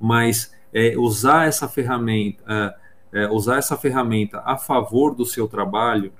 Mas 0.00 0.52
é, 0.72 0.98
usar 0.98 1.46
essa 1.46 1.68
ferramenta, 1.68 2.42
é, 2.48 2.74
é, 3.14 3.28
usar 3.28 3.58
essa 3.58 3.76
ferramenta 3.76 4.42
a 4.44 4.58
favor 4.58 5.14
do 5.14 5.24
seu 5.24 5.46
trabalho 5.46 6.12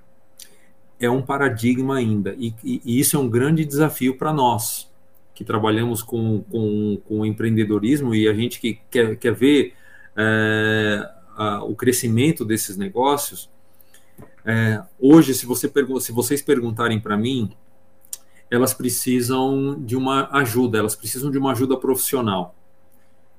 é 1.00 1.10
um 1.10 1.20
paradigma 1.20 1.96
ainda. 1.96 2.34
E, 2.38 2.54
e, 2.62 2.80
e 2.84 3.00
isso 3.00 3.16
é 3.16 3.20
um 3.20 3.28
grande 3.28 3.64
desafio 3.64 4.16
para 4.16 4.32
nós 4.32 4.88
que 5.34 5.44
trabalhamos 5.44 6.00
com, 6.00 6.42
com, 6.42 6.96
com 7.04 7.26
empreendedorismo 7.26 8.14
e 8.14 8.28
a 8.28 8.32
gente 8.32 8.60
que 8.60 8.78
quer, 8.88 9.16
quer 9.16 9.34
ver 9.34 9.74
é, 10.16 11.10
o 11.62 11.74
crescimento 11.74 12.44
desses 12.44 12.76
negócios, 12.76 13.50
é, 14.44 14.80
hoje, 15.00 15.34
se, 15.34 15.44
você 15.46 15.70
se 16.00 16.12
vocês 16.12 16.40
perguntarem 16.40 17.00
para 17.00 17.16
mim, 17.16 17.50
elas 18.48 18.72
precisam 18.72 19.74
de 19.80 19.96
uma 19.96 20.28
ajuda, 20.30 20.78
elas 20.78 20.94
precisam 20.94 21.30
de 21.30 21.38
uma 21.38 21.50
ajuda 21.50 21.76
profissional, 21.76 22.54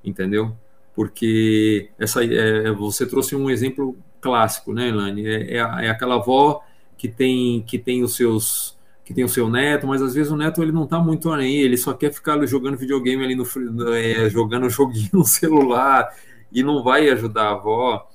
entendeu? 0.04 0.58
Porque 0.96 1.90
essa, 2.00 2.24
é, 2.24 2.72
você 2.72 3.06
trouxe 3.06 3.36
um 3.36 3.50
exemplo 3.50 3.98
clássico, 4.22 4.74
né, 4.74 4.90
Elane? 4.90 5.28
É, 5.28 5.56
é, 5.56 5.58
é, 5.58 5.90
aquela 5.90 6.16
avó 6.16 6.64
que 6.98 7.10
tem 7.10 7.62
que 7.64 7.78
tem 7.78 8.04
os 8.04 8.16
seus 8.16 8.76
que 9.04 9.14
tem 9.14 9.24
o 9.24 9.30
seu 9.30 9.48
neto, 9.48 9.86
mas 9.86 10.02
às 10.02 10.16
vezes 10.16 10.32
o 10.32 10.38
neto 10.38 10.64
ele 10.64 10.72
não 10.72 10.86
está 10.86 10.98
muito 11.00 11.32
aí, 11.32 11.58
ele 11.58 11.78
só 11.78 11.94
quer 11.94 12.12
ficar 12.12 12.44
jogando 12.48 12.78
videogame 12.78 13.24
ali 13.24 13.36
no 13.36 13.46
é, 13.94 14.28
jogando 14.30 14.68
joguinho 14.72 15.10
no 15.14 15.24
celular, 15.24 16.12
e 16.52 16.64
não 16.64 16.84
vai 16.84 17.08
ajudar 17.10 17.50
a 17.50 17.52
avó, 17.52 18.10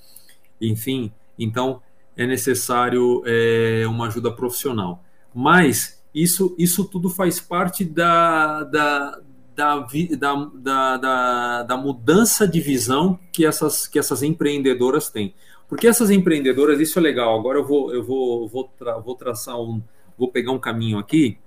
enfim, 0.61 1.12
então 1.39 1.81
é 2.16 2.26
necessário 2.26 3.22
é, 3.24 3.87
uma 3.87 4.09
ajuda 4.09 4.33
profissional. 4.33 5.05
Mas 5.33 6.03
isso, 6.14 6.57
isso 6.59 6.85
tudo 6.85 7.09
faz 7.09 7.39
parte 7.39 7.85
da, 7.85 8.64
da, 8.64 9.20
da, 10.16 10.34
da, 10.54 10.96
da, 10.96 11.62
da 11.62 11.76
mudança 11.76 12.46
de 12.46 12.61
visão 12.61 13.18
que 13.32 13.44
essas, 13.44 13.86
que 13.86 13.98
essas 13.98 14.22
empreendedoras 14.22 15.08
têm. 15.08 15.34
Porque 15.68 15.86
essas 15.86 16.11
empreendedoras, 16.11 16.80
isso 16.80 16.98
é 16.98 17.02
legal. 17.02 17.38
Agora 17.38 17.58
eu 17.58 17.64
vou, 17.64 17.94
eu 17.94 18.02
vou, 18.02 18.48
vou, 18.48 18.64
tra, 18.78 18.98
vou 18.98 19.14
traçar 19.14 19.61
um, 19.61 19.80
vou 20.18 20.28
pegar 20.28 20.52
um 20.52 20.58
caminho 20.58 20.98
aqui, 20.98 21.38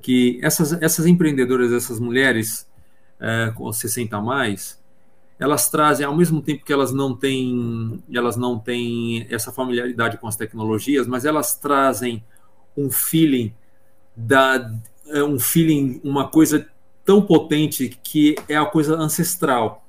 que 0.00 0.40
essas, 0.42 0.72
essas 0.82 1.06
empreendedoras, 1.06 1.72
essas 1.72 2.00
mulheres 2.00 2.66
é, 3.20 3.52
com 3.54 3.70
60 3.70 4.16
a 4.16 4.20
mais, 4.20 4.80
elas 5.38 5.70
trazem, 5.70 6.06
ao 6.06 6.16
mesmo 6.16 6.40
tempo 6.40 6.64
que 6.64 6.72
elas 6.72 6.92
não 6.92 7.14
têm, 7.14 8.02
elas 8.12 8.36
não 8.36 8.58
têm 8.58 9.26
essa 9.30 9.52
familiaridade 9.52 10.18
com 10.18 10.26
as 10.26 10.36
tecnologias, 10.36 11.06
mas 11.06 11.24
elas 11.24 11.54
trazem 11.54 12.24
um 12.76 12.90
feeling 12.90 13.52
da 14.16 14.70
é 15.12 15.24
um 15.24 15.38
feeling, 15.38 16.00
uma 16.04 16.28
coisa 16.28 16.66
tão 17.04 17.22
potente 17.22 17.88
que 18.02 18.34
é 18.48 18.56
a 18.56 18.66
coisa 18.66 18.96
ancestral, 18.96 19.86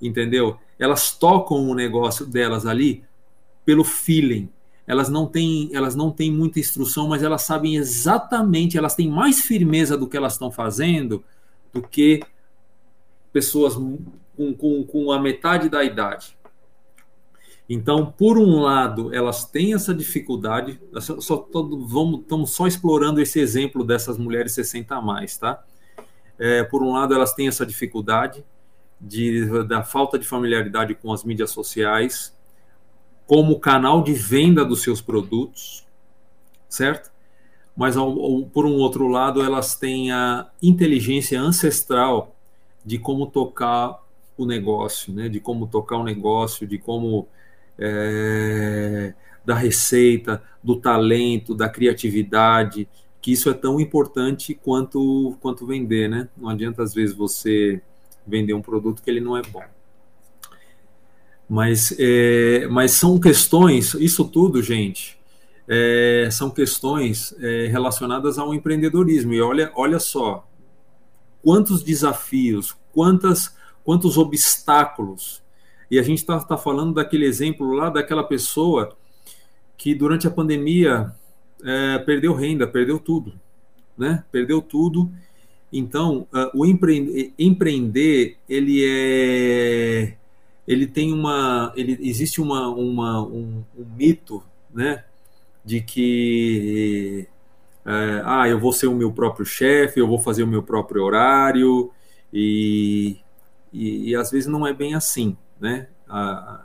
entendeu? 0.00 0.58
Elas 0.78 1.12
tocam 1.12 1.68
o 1.68 1.74
negócio 1.74 2.26
delas 2.26 2.66
ali 2.66 3.04
pelo 3.64 3.84
feeling. 3.84 4.48
Elas 4.86 5.08
não 5.08 5.26
têm, 5.26 5.68
elas 5.72 5.96
não 5.96 6.10
têm 6.10 6.30
muita 6.30 6.60
instrução, 6.60 7.08
mas 7.08 7.22
elas 7.22 7.42
sabem 7.42 7.76
exatamente, 7.76 8.78
elas 8.78 8.94
têm 8.94 9.10
mais 9.10 9.40
firmeza 9.40 9.96
do 9.96 10.06
que 10.06 10.16
elas 10.16 10.34
estão 10.34 10.50
fazendo 10.50 11.24
do 11.72 11.82
que 11.82 12.20
pessoas 13.32 13.74
com, 13.74 14.54
com, 14.54 14.84
com 14.84 15.12
a 15.12 15.20
metade 15.20 15.68
da 15.68 15.82
idade. 15.82 16.36
Então, 17.68 18.14
por 18.16 18.38
um 18.38 18.60
lado, 18.60 19.12
elas 19.12 19.44
têm 19.44 19.74
essa 19.74 19.92
dificuldade, 19.92 20.80
só 21.00 21.36
todo, 21.36 21.84
vamos, 21.84 22.20
estamos 22.20 22.50
só 22.52 22.66
explorando 22.66 23.20
esse 23.20 23.40
exemplo 23.40 23.82
dessas 23.82 24.16
mulheres 24.16 24.52
60 24.52 24.94
a 24.94 25.02
mais, 25.02 25.36
tá? 25.36 25.64
É, 26.38 26.62
por 26.64 26.82
um 26.82 26.92
lado, 26.92 27.14
elas 27.14 27.32
têm 27.34 27.48
essa 27.48 27.64
dificuldade 27.64 28.44
de, 29.00 29.64
da 29.64 29.82
falta 29.82 30.18
de 30.18 30.26
familiaridade 30.26 30.94
com 30.94 31.12
as 31.12 31.24
mídias 31.24 31.50
sociais, 31.50 32.36
como 33.26 33.58
canal 33.58 34.02
de 34.02 34.12
venda 34.12 34.64
dos 34.64 34.82
seus 34.82 35.00
produtos, 35.00 35.86
certo? 36.68 37.10
Mas, 37.76 37.96
ao, 37.96 38.08
ao, 38.08 38.46
por 38.46 38.64
um 38.64 38.74
outro 38.74 39.08
lado, 39.08 39.42
elas 39.42 39.76
têm 39.76 40.10
a 40.10 40.48
inteligência 40.62 41.40
ancestral 41.40 42.34
de 42.84 42.98
como 42.98 43.26
tocar 43.26 44.02
o 44.36 44.46
negócio, 44.46 45.12
né? 45.12 45.28
de 45.28 45.40
como 45.40 45.66
tocar 45.66 45.96
o 45.96 46.04
negócio, 46.04 46.66
de 46.66 46.78
como 46.78 47.28
é, 47.78 49.12
da 49.44 49.54
receita, 49.54 50.42
do 50.62 50.76
talento, 50.76 51.54
da 51.54 51.68
criatividade, 51.68 52.88
que 53.26 53.32
isso 53.32 53.50
é 53.50 53.54
tão 53.54 53.80
importante 53.80 54.54
quanto 54.54 55.36
quanto 55.40 55.66
vender, 55.66 56.08
né? 56.08 56.28
Não 56.36 56.48
adianta 56.48 56.84
às 56.84 56.94
vezes 56.94 57.12
você 57.12 57.82
vender 58.24 58.54
um 58.54 58.62
produto 58.62 59.02
que 59.02 59.10
ele 59.10 59.18
não 59.18 59.36
é 59.36 59.42
bom. 59.42 59.64
Mas, 61.48 61.92
é, 61.98 62.68
mas 62.68 62.92
são 62.92 63.18
questões, 63.18 63.94
isso 63.94 64.24
tudo, 64.26 64.62
gente, 64.62 65.18
é, 65.66 66.28
são 66.30 66.48
questões 66.50 67.34
é, 67.40 67.66
relacionadas 67.66 68.38
ao 68.38 68.54
empreendedorismo. 68.54 69.34
E 69.34 69.40
olha, 69.40 69.72
olha 69.74 69.98
só, 69.98 70.48
quantos 71.42 71.82
desafios, 71.82 72.76
quantas 72.92 73.56
quantos 73.82 74.16
obstáculos. 74.16 75.42
E 75.90 75.98
a 75.98 76.02
gente 76.04 76.18
está 76.18 76.38
tá 76.38 76.56
falando 76.56 76.94
daquele 76.94 77.26
exemplo 77.26 77.72
lá 77.72 77.90
daquela 77.90 78.22
pessoa 78.22 78.96
que 79.76 79.96
durante 79.96 80.28
a 80.28 80.30
pandemia 80.30 81.12
é, 81.66 81.98
perdeu 81.98 82.32
renda, 82.32 82.66
perdeu 82.66 82.98
tudo, 82.98 83.34
né? 83.98 84.24
Perdeu 84.30 84.62
tudo. 84.62 85.10
Então, 85.72 86.28
uh, 86.32 86.50
o 86.54 86.64
empreender, 86.64 87.32
empreender, 87.36 88.36
ele 88.48 88.84
é 88.88 90.16
ele 90.66 90.86
tem 90.86 91.12
uma, 91.12 91.72
ele 91.76 91.98
existe 92.00 92.40
uma, 92.40 92.68
uma 92.68 93.22
um, 93.22 93.64
um 93.76 93.84
mito, 93.96 94.42
né, 94.74 95.04
de 95.64 95.80
que 95.80 97.28
é, 97.84 98.22
ah, 98.24 98.48
eu 98.48 98.58
vou 98.58 98.72
ser 98.72 98.88
o 98.88 98.94
meu 98.94 99.12
próprio 99.12 99.46
chefe, 99.46 100.00
eu 100.00 100.08
vou 100.08 100.18
fazer 100.18 100.42
o 100.42 100.46
meu 100.46 100.62
próprio 100.62 101.04
horário 101.04 101.92
e, 102.32 103.16
e, 103.72 104.10
e 104.10 104.16
às 104.16 104.30
vezes 104.30 104.48
não 104.48 104.66
é 104.66 104.72
bem 104.72 104.94
assim, 104.94 105.36
né? 105.60 105.86
A, 106.08 106.62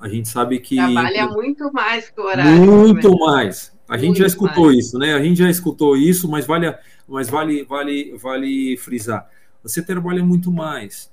a 0.00 0.08
gente 0.08 0.28
sabe 0.28 0.58
que 0.58 0.74
trabalha 0.74 1.28
muito 1.28 1.72
mais 1.72 2.10
que 2.10 2.20
o 2.20 2.24
horário. 2.24 2.60
Muito 2.60 3.08
né? 3.08 3.16
mais. 3.20 3.72
A 3.92 3.98
gente 3.98 4.20
já 4.20 4.26
escutou 4.26 4.66
mais. 4.66 4.78
isso, 4.78 4.98
né? 4.98 5.12
A 5.12 5.22
gente 5.22 5.36
já 5.36 5.50
escutou 5.50 5.96
isso, 5.96 6.26
mas 6.26 6.46
vale, 6.46 6.74
mas 7.06 7.28
vale, 7.28 7.62
vale, 7.64 8.16
vale 8.16 8.76
frisar. 8.78 9.28
Você 9.62 9.82
trabalha 9.82 10.24
muito 10.24 10.50
mais, 10.50 11.12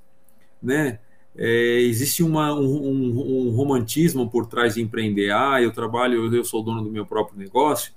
né? 0.62 0.98
É, 1.36 1.80
existe 1.82 2.22
uma, 2.22 2.54
um, 2.54 2.64
um, 2.64 3.48
um, 3.48 3.50
romantismo 3.50 4.30
por 4.30 4.46
trás 4.46 4.74
de 4.74 4.80
empreender. 4.80 5.30
Ah, 5.30 5.60
eu 5.60 5.70
trabalho, 5.72 6.34
eu 6.34 6.42
sou 6.42 6.62
dono 6.62 6.82
do 6.82 6.90
meu 6.90 7.04
próprio 7.04 7.38
negócio. 7.38 7.92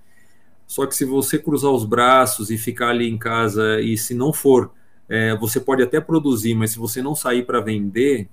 Só 0.67 0.85
que 0.85 0.93
se 0.93 1.05
você 1.05 1.39
cruzar 1.39 1.71
os 1.71 1.85
braços 1.85 2.49
e 2.49 2.57
ficar 2.57 2.89
ali 2.89 3.09
em 3.09 3.17
casa 3.17 3.79
e 3.79 3.97
se 3.97 4.13
não 4.13 4.33
for, 4.33 4.71
é, 5.07 5.33
você 5.37 5.61
pode 5.61 5.81
até 5.81 6.01
produzir, 6.01 6.55
mas 6.55 6.71
se 6.71 6.77
você 6.77 7.01
não 7.01 7.15
sair 7.15 7.45
para 7.45 7.61
vender, 7.61 8.27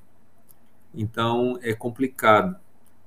então 0.93 1.61
é 1.63 1.75
complicado. 1.75 2.57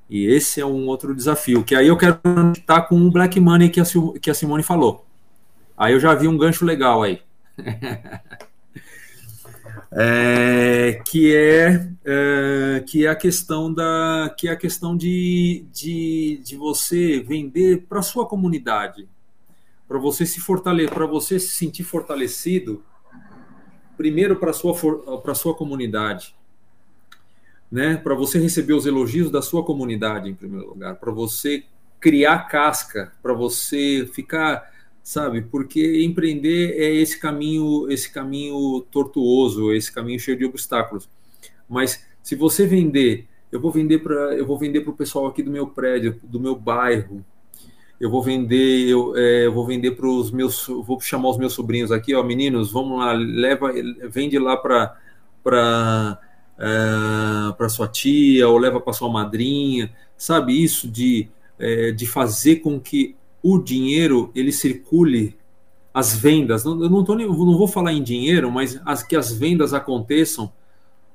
E 0.10 0.26
esse 0.26 0.62
é 0.62 0.66
um 0.66 0.88
outro 0.88 1.16
desafio, 1.16 1.64
que 1.64 1.76
aí 1.76 1.88
eu 1.88 1.98
quero 1.98 2.20
estar 2.56 2.82
com 2.84 3.02
o 3.02 3.12
Black 3.12 3.40
Money 3.40 3.70
que 3.70 3.80
a, 3.80 3.84
que 4.22 4.30
a 4.30 4.34
Simone 4.34 4.64
falou. 4.64 5.06
Aí 5.78 5.94
eu 5.94 6.00
já 6.00 6.14
vi 6.14 6.28
um 6.28 6.38
gancho 6.38 6.66
legal 6.66 7.02
aí. 7.02 7.22
é, 9.92 11.02
que 11.06 11.36
é, 11.36 11.90
é, 12.04 12.84
que 12.86 13.06
é 13.06 13.10
a 13.10 13.16
questão 13.16 13.72
da 13.74 14.34
que 14.38 14.48
é 14.48 14.52
a 14.52 14.56
questão 14.56 14.98
de, 14.98 15.66
de, 15.72 16.42
de 16.44 16.56
você 16.56 17.20
vender 17.20 17.86
para 17.88 18.02
sua 18.02 18.26
comunidade 18.28 19.08
para 19.88 20.00
você 20.00 20.26
se 20.26 20.40
fortalecer 20.40 20.92
para 20.92 21.06
você 21.06 21.40
se 21.40 21.52
sentir 21.52 21.84
fortalecido 21.84 22.84
primeiro 23.96 24.36
para 24.38 24.52
sua 24.52 24.74
para 25.22 25.36
sua 25.36 25.54
comunidade 25.54 26.36
né 27.74 27.98
para 27.98 28.14
você 28.14 28.40
receber 28.40 28.74
os 28.74 28.86
elogios 28.86 29.32
da 29.32 29.42
sua 29.42 29.64
comunidade 29.66 30.30
em 30.30 30.36
primeiro 30.36 30.68
lugar 30.68 30.96
para 30.96 31.12
você 31.12 31.64
criar 32.00 32.48
casca 32.48 33.12
para 33.22 33.34
você 33.34 34.08
ficar 34.14 34.72
sabe? 35.04 35.42
Porque 35.42 36.04
empreender 36.04 36.80
é 36.80 36.90
esse 36.96 37.20
caminho, 37.20 37.92
esse 37.92 38.10
caminho 38.12 38.82
tortuoso, 38.90 39.74
esse 39.74 39.92
caminho 39.92 40.20
cheio 40.20 40.38
de 40.38 40.46
obstáculos. 40.46 41.10
Mas 41.68 42.06
se 42.24 42.36
você 42.36 42.66
vender, 42.66 43.28
eu 43.52 43.60
vou 43.60 43.70
vender 43.70 44.00
para, 44.00 44.36
eu 44.36 44.46
vou 44.46 44.58
vender 44.58 44.82
para 44.82 44.92
o 44.92 44.96
pessoal 44.96 45.28
aqui 45.28 45.44
do 45.44 45.52
meu 45.52 45.68
prédio, 45.68 46.20
do 46.24 46.40
meu 46.40 46.56
bairro. 46.56 47.24
Eu 48.00 48.10
vou 48.10 48.24
vender, 48.24 48.90
eu, 48.90 49.16
é, 49.16 49.46
eu 49.46 49.54
vou 49.54 49.66
vender 49.66 49.92
para 49.92 50.08
os 50.08 50.32
meus, 50.32 50.66
vou 50.68 51.00
chamar 51.00 51.30
os 51.30 51.38
meus 51.38 51.54
sobrinhos 51.54 51.92
aqui, 51.92 52.16
ó, 52.16 52.24
meninos, 52.24 52.72
vamos 52.72 53.00
lá, 53.00 53.14
leva, 53.14 53.72
vende 54.10 54.40
lá 54.40 54.56
para 54.58 54.98
para 55.44 56.22
é, 56.58 57.54
para 57.58 57.70
sua 57.70 57.88
tia 57.88 58.48
ou 58.48 58.58
leva 58.58 58.80
para 58.80 58.94
sua 58.94 59.10
madrinha, 59.10 59.94
sabe? 60.18 60.64
Isso 60.64 60.88
de 60.88 61.30
é, 61.60 61.92
de 61.92 62.06
fazer 62.06 62.58
com 62.58 62.80
que 62.80 63.16
o 63.42 63.58
dinheiro 63.58 64.32
ele 64.36 64.52
circule, 64.52 65.38
as 65.94 66.16
vendas, 66.16 66.66
não, 66.66 66.82
eu 66.82 66.90
não, 66.90 67.04
tô, 67.04 67.16
não 67.16 67.58
vou 67.58 67.68
falar 67.68 67.94
em 67.94 68.02
dinheiro, 68.02 68.52
mas 68.52 68.82
as, 68.84 69.04
que 69.04 69.16
as 69.16 69.32
vendas 69.32 69.74
aconteçam 69.74 70.52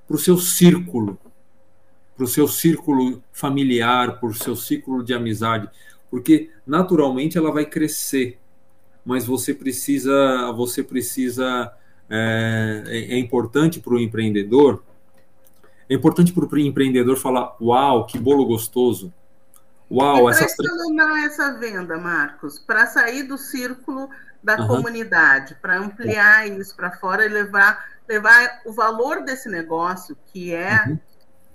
para 0.06 0.16
o 0.16 0.18
seu 0.18 0.38
círculo, 0.38 1.18
para 2.16 2.24
o 2.24 2.28
seu 2.28 2.46
círculo 2.46 3.22
familiar, 3.32 4.20
para 4.20 4.28
o 4.28 4.34
seu 4.34 4.54
círculo 4.54 5.02
de 5.02 5.12
amizade, 5.12 5.68
porque 6.10 6.50
naturalmente 6.66 7.36
ela 7.36 7.50
vai 7.50 7.66
crescer, 7.66 8.38
mas 9.04 9.26
você 9.26 9.52
precisa, 9.52 10.52
você 10.52 10.82
precisa 10.82 11.72
é, 12.08 12.84
é, 12.86 13.14
é 13.14 13.18
importante 13.18 13.80
para 13.80 13.94
o 13.94 14.00
empreendedor, 14.00 14.82
é 15.88 15.94
importante 15.94 16.32
para 16.32 16.44
o 16.44 16.58
empreendedor 16.58 17.16
falar, 17.16 17.56
uau, 17.60 18.06
que 18.06 18.18
bolo 18.18 18.44
gostoso, 18.44 19.12
Uau, 19.90 20.28
e 20.28 20.30
essa... 20.30 20.44
essa... 20.44 20.62
essa 21.24 21.52
venda, 21.54 21.96
Marcos, 21.96 22.58
para 22.58 22.86
sair 22.86 23.22
do 23.22 23.38
círculo 23.38 24.10
da 24.42 24.60
uhum. 24.60 24.68
comunidade, 24.68 25.56
para 25.60 25.78
ampliar 25.78 26.46
uhum. 26.46 26.60
isso 26.60 26.76
para 26.76 26.92
fora 26.92 27.24
e 27.24 27.28
levar, 27.28 27.86
levar 28.08 28.60
o 28.66 28.72
valor 28.72 29.24
desse 29.24 29.48
negócio, 29.48 30.16
que 30.26 30.54
é 30.54 30.84
uhum. 30.86 30.98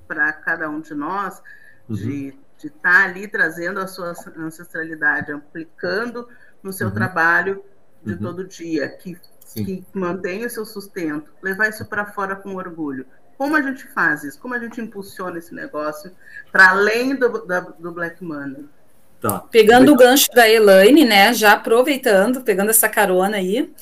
para 0.08 0.34
cada 0.34 0.70
um 0.70 0.82
de 0.82 0.94
nós, 0.94 1.42
uhum. 1.88 1.96
de 1.96 2.38
estar 2.58 2.80
tá 2.82 3.04
ali 3.04 3.28
trazendo 3.28 3.80
a 3.80 3.88
sua 3.88 4.14
ancestralidade, 4.38 5.32
aplicando 5.32 6.28
no 6.62 6.74
seu 6.74 6.88
uhum. 6.88 6.94
trabalho 6.94 7.64
de 8.04 8.14
uhum. 8.14 8.20
todo 8.20 8.48
dia, 8.48 8.90
que, 8.90 9.18
que 9.54 9.86
mantém 9.94 10.44
o 10.44 10.50
seu 10.50 10.66
sustento, 10.66 11.32
levar 11.42 11.70
isso 11.70 11.86
para 11.86 12.06
fora 12.08 12.36
com 12.36 12.56
orgulho. 12.56 13.06
Como 13.38 13.56
a 13.56 13.62
gente 13.62 13.88
faz 13.88 14.24
isso? 14.24 14.40
Como 14.40 14.54
a 14.54 14.60
gente 14.60 14.80
impulsiona 14.80 15.38
esse 15.38 15.54
negócio 15.54 16.12
para 16.52 16.70
além 16.70 17.16
do, 17.16 17.46
da, 17.46 17.60
do 17.60 17.92
Black 17.92 18.24
Money? 18.24 18.66
Tá. 19.20 19.40
Pegando 19.40 19.94
o 19.94 19.96
gancho 19.96 20.30
da 20.34 20.50
Elaine, 20.50 21.06
né? 21.06 21.34
Já 21.34 21.54
aproveitando, 21.54 22.42
pegando 22.42 22.70
essa 22.70 22.90
carona 22.90 23.38
aí, 23.38 23.74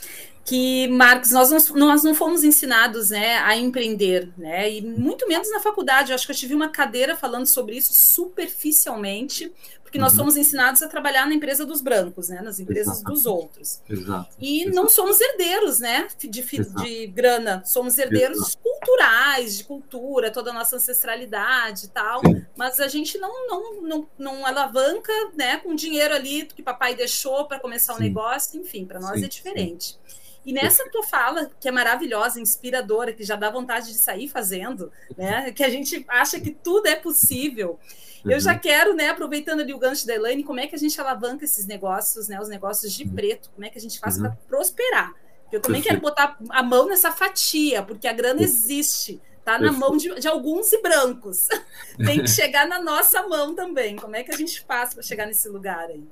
que, 0.45 0.88
Marcos, 0.88 1.32
nós 1.32 1.49
não, 1.49 1.78
nós 1.78 2.04
não 2.04 2.14
fomos 2.14 2.43
ensinados 2.43 3.10
né, 3.10 3.38
a 3.38 3.56
empreender, 3.56 4.30
né? 4.38 4.72
E 4.72 4.82
muito 4.82 5.28
menos 5.28 5.49
na 5.52 5.60
faculdade. 5.60 6.12
Eu 6.12 6.16
acho 6.16 6.26
que 6.26 6.32
eu 6.32 6.36
tive 6.36 6.54
uma 6.54 6.70
cadeira 6.70 7.16
falando 7.16 7.45
sobre 7.45 7.76
isso 7.76 7.93
superficialmente, 7.93 9.52
porque 9.91 9.99
nós 9.99 10.13
uhum. 10.13 10.19
somos 10.19 10.37
ensinados 10.37 10.81
a 10.81 10.87
trabalhar 10.87 11.27
na 11.27 11.33
empresa 11.33 11.65
dos 11.65 11.81
brancos, 11.81 12.29
né? 12.29 12.39
Nas 12.39 12.61
empresas 12.61 12.99
Exato. 12.99 13.11
dos 13.11 13.25
outros. 13.25 13.81
Exato. 13.89 14.29
E 14.39 14.61
Exato. 14.61 14.73
não 14.73 14.87
somos 14.87 15.19
herdeiros, 15.19 15.81
né? 15.81 16.07
De, 16.17 16.29
de 16.29 17.07
grana. 17.07 17.61
Somos 17.65 17.97
herdeiros 17.97 18.55
culturais, 18.55 19.57
de 19.57 19.65
cultura, 19.65 20.31
toda 20.31 20.51
a 20.51 20.53
nossa 20.53 20.77
ancestralidade 20.77 21.87
e 21.87 21.89
tal. 21.89 22.21
Sim. 22.21 22.45
Mas 22.55 22.79
a 22.79 22.87
gente 22.87 23.17
não, 23.17 23.47
não, 23.49 23.81
não, 23.81 24.07
não 24.17 24.45
alavanca, 24.45 25.11
né? 25.35 25.57
Com 25.57 25.75
dinheiro 25.75 26.15
ali 26.15 26.45
que 26.45 26.63
papai 26.63 26.95
deixou 26.95 27.43
para 27.43 27.59
começar 27.59 27.91
o 27.91 27.97
um 27.97 27.99
negócio. 27.99 28.61
Enfim, 28.61 28.85
para 28.85 29.01
nós 29.01 29.19
Sim. 29.19 29.25
é 29.25 29.27
diferente. 29.27 29.99
E 30.45 30.53
nessa 30.53 30.89
tua 30.89 31.03
fala, 31.03 31.51
que 31.59 31.67
é 31.67 31.71
maravilhosa, 31.71 32.39
inspiradora, 32.39 33.11
que 33.11 33.25
já 33.25 33.35
dá 33.35 33.49
vontade 33.49 33.87
de 33.87 33.97
sair 33.97 34.29
fazendo, 34.29 34.89
né? 35.17 35.51
Que 35.51 35.65
a 35.65 35.69
gente 35.69 36.05
acha 36.07 36.39
que 36.39 36.51
tudo 36.51 36.87
é 36.87 36.95
possível. 36.95 37.77
Uhum. 38.24 38.32
Eu 38.32 38.39
já 38.39 38.53
uhum. 38.53 38.59
quero, 38.59 38.95
né, 38.95 39.09
aproveitando 39.09 39.61
ali 39.61 39.74
o 39.74 39.80
gancho 39.80 40.05
da 40.05 40.15
Elaine, 40.15 40.43
como 40.43 40.59
é 40.59 40.67
que 40.67 40.76
a 40.76 40.78
gente 40.78 40.99
alavanca 40.99 41.45
esses 41.45 41.65
negócios, 41.65 42.28
né? 42.28 42.39
Os 42.39 42.49
negócios 42.49 42.93
de 42.93 43.03
uhum. 43.03 43.13
preto, 43.13 43.49
como 43.53 43.65
é 43.65 43.69
que 43.69 43.78
a 43.78 43.82
gente 43.82 43.99
faz 43.99 44.17
uhum. 44.17 44.24
para 44.24 44.32
prosperar? 44.47 45.13
Eu 45.51 45.59
também 45.59 45.82
Perfeito. 45.82 46.01
quero 46.01 46.15
botar 46.15 46.38
a 46.49 46.63
mão 46.63 46.88
nessa 46.88 47.11
fatia, 47.11 47.84
porque 47.84 48.07
a 48.07 48.13
grana 48.13 48.41
existe. 48.41 49.19
Tá 49.43 49.57
na 49.57 49.72
mão 49.72 49.97
de, 49.97 50.13
de, 50.19 50.28
alguns 50.28 50.72
e 50.72 50.82
brancos. 50.82 51.47
Tem 51.97 52.22
que 52.22 52.30
chegar 52.30 52.67
na 52.67 52.80
nossa 52.80 53.28
mão 53.28 53.55
também. 53.55 53.95
Como 53.95 54.15
é 54.15 54.22
que 54.22 54.32
a 54.32 54.38
gente 54.38 54.61
faz 54.61 54.93
para 54.93 55.01
chegar 55.01 55.26
nesse 55.26 55.49
lugar 55.49 55.89
aí? 55.89 56.03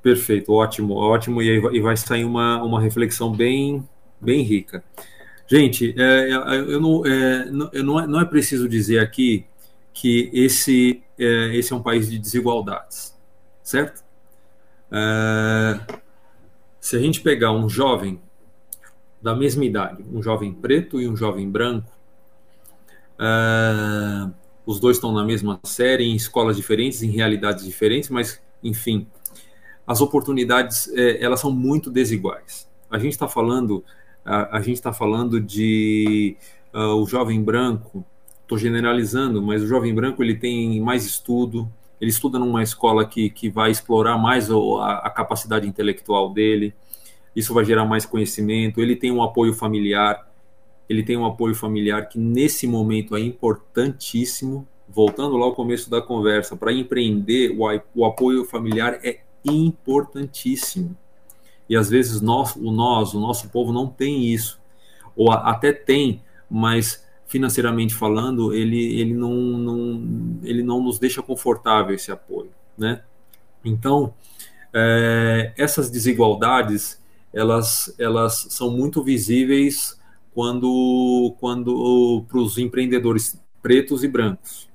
Perfeito, 0.00 0.52
ótimo, 0.52 0.94
ótimo. 0.94 1.42
E, 1.42 1.50
aí, 1.50 1.76
e 1.76 1.80
vai 1.80 1.96
sair 1.96 2.24
uma, 2.24 2.62
uma 2.62 2.80
reflexão 2.80 3.32
bem, 3.32 3.86
bem 4.20 4.42
rica. 4.42 4.84
Gente, 5.48 5.94
é, 5.98 6.30
é 6.30 6.56
eu 6.58 6.80
não, 6.80 7.04
é, 7.04 7.44
não, 7.46 8.00
é, 8.00 8.06
não 8.06 8.20
é 8.20 8.24
preciso 8.24 8.68
dizer 8.68 9.00
aqui 9.00 9.44
que 9.92 10.30
esse 10.32 11.02
é, 11.18 11.56
esse 11.56 11.72
é 11.72 11.76
um 11.76 11.82
país 11.82 12.10
de 12.10 12.18
desigualdades, 12.18 13.16
certo? 13.62 14.04
É, 14.90 15.80
se 16.80 16.96
a 16.96 16.98
gente 16.98 17.20
pegar 17.20 17.52
um 17.52 17.68
jovem 17.68 18.20
da 19.20 19.34
mesma 19.34 19.64
idade, 19.64 20.04
um 20.12 20.22
jovem 20.22 20.52
preto 20.52 21.00
e 21.00 21.08
um 21.08 21.16
jovem 21.16 21.50
branco, 21.50 21.90
é, 23.18 24.30
os 24.64 24.80
dois 24.80 24.96
estão 24.96 25.12
na 25.12 25.24
mesma 25.24 25.60
série, 25.64 26.04
em 26.04 26.14
escolas 26.14 26.56
diferentes, 26.56 27.02
em 27.02 27.10
realidades 27.10 27.64
diferentes, 27.64 28.10
mas 28.10 28.40
enfim, 28.62 29.06
as 29.86 30.00
oportunidades 30.00 30.88
é, 30.94 31.22
elas 31.22 31.40
são 31.40 31.50
muito 31.50 31.90
desiguais. 31.90 32.68
A 32.90 32.98
gente 32.98 33.12
está 33.12 33.28
falando, 33.28 33.84
a, 34.24 34.58
a, 34.58 34.60
gente 34.60 34.74
está 34.74 34.92
falando 34.92 35.40
de 35.40 36.36
uh, 36.74 37.00
o 37.00 37.06
jovem 37.06 37.42
branco. 37.42 38.04
Estou 38.46 38.56
generalizando, 38.56 39.42
mas 39.42 39.60
o 39.60 39.66
jovem 39.66 39.92
branco 39.92 40.22
ele 40.22 40.36
tem 40.36 40.80
mais 40.80 41.04
estudo, 41.04 41.68
ele 42.00 42.12
estuda 42.12 42.38
numa 42.38 42.62
escola 42.62 43.04
que, 43.04 43.28
que 43.28 43.50
vai 43.50 43.72
explorar 43.72 44.16
mais 44.16 44.48
a, 44.48 44.98
a 45.02 45.10
capacidade 45.10 45.66
intelectual 45.66 46.32
dele. 46.32 46.72
Isso 47.34 47.52
vai 47.52 47.64
gerar 47.64 47.84
mais 47.84 48.06
conhecimento. 48.06 48.80
Ele 48.80 48.94
tem 48.94 49.10
um 49.10 49.20
apoio 49.20 49.52
familiar. 49.52 50.30
Ele 50.88 51.02
tem 51.02 51.16
um 51.16 51.26
apoio 51.26 51.56
familiar 51.56 52.08
que 52.08 52.20
nesse 52.20 52.68
momento 52.68 53.16
é 53.16 53.20
importantíssimo. 53.20 54.64
Voltando 54.88 55.36
lá 55.36 55.46
ao 55.46 55.54
começo 55.54 55.90
da 55.90 56.00
conversa, 56.00 56.56
para 56.56 56.72
empreender, 56.72 57.50
o, 57.58 57.64
o 57.96 58.04
apoio 58.04 58.44
familiar 58.44 59.00
é 59.02 59.22
importantíssimo. 59.44 60.96
E 61.68 61.74
às 61.74 61.90
vezes 61.90 62.20
nós, 62.20 62.54
o 62.54 62.70
nós, 62.70 63.12
o 63.12 63.18
nosso 63.18 63.48
povo 63.48 63.72
não 63.72 63.88
tem 63.88 64.26
isso. 64.26 64.60
Ou 65.16 65.32
até 65.32 65.72
tem, 65.72 66.22
mas 66.48 67.04
financeiramente 67.26 67.94
falando, 67.94 68.52
ele, 68.52 69.00
ele, 69.00 69.14
não, 69.14 69.34
não, 69.34 70.38
ele 70.42 70.62
não 70.62 70.82
nos 70.82 70.98
deixa 70.98 71.22
confortável 71.22 71.94
esse 71.94 72.10
apoio, 72.12 72.50
né? 72.78 73.02
Então, 73.64 74.14
é, 74.72 75.52
essas 75.56 75.90
desigualdades, 75.90 77.02
elas, 77.32 77.94
elas 77.98 78.46
são 78.50 78.70
muito 78.70 79.02
visíveis 79.02 79.98
quando, 80.32 81.34
quando 81.40 82.24
para 82.28 82.38
os 82.38 82.58
empreendedores 82.58 83.40
pretos 83.62 84.04
e 84.04 84.08
brancos, 84.08 84.68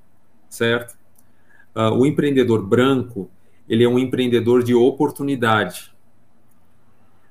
certo? 0.49 0.97
Uh, 1.73 1.93
o 1.93 2.05
empreendedor 2.05 2.65
branco, 2.67 3.29
ele 3.69 3.83
é 3.83 3.87
um 3.87 3.97
empreendedor 3.97 4.63
de 4.63 4.73
oportunidade. 4.73 5.93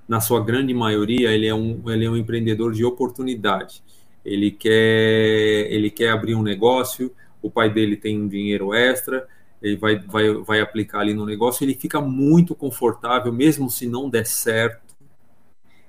Na 0.09 0.21
sua 0.21 0.43
grande 0.43 0.73
maioria, 0.73 1.31
ele 1.31 1.47
é 1.47 1.55
um, 1.55 1.83
ele 1.91 2.07
é 2.07 2.11
um 2.11 2.17
empreendedor 2.17 2.73
de 2.73 2.85
oportunidade. 2.85 3.83
Ele 4.25 4.51
quer, 4.51 5.67
ele 5.71 5.91
quer 5.91 6.11
abrir 6.11 6.35
um 6.35 6.43
negócio, 6.43 7.15
o 7.43 7.51
pai 7.51 7.71
dele 7.71 7.97
tem 7.97 8.21
um 8.21 8.29
dinheiro 8.29 8.75
extra, 8.75 9.27
ele 9.63 9.77
vai, 9.77 9.99
vai, 9.99 10.33
vai 10.35 10.61
aplicar 10.61 11.01
ali 11.01 11.15
no 11.15 11.27
negócio, 11.27 11.65
ele 11.65 11.75
fica 11.75 12.01
muito 12.01 12.55
confortável, 12.55 13.33
mesmo 13.33 13.71
se 13.71 13.87
não 13.87 14.09
der 14.09 14.27
certo, 14.27 14.95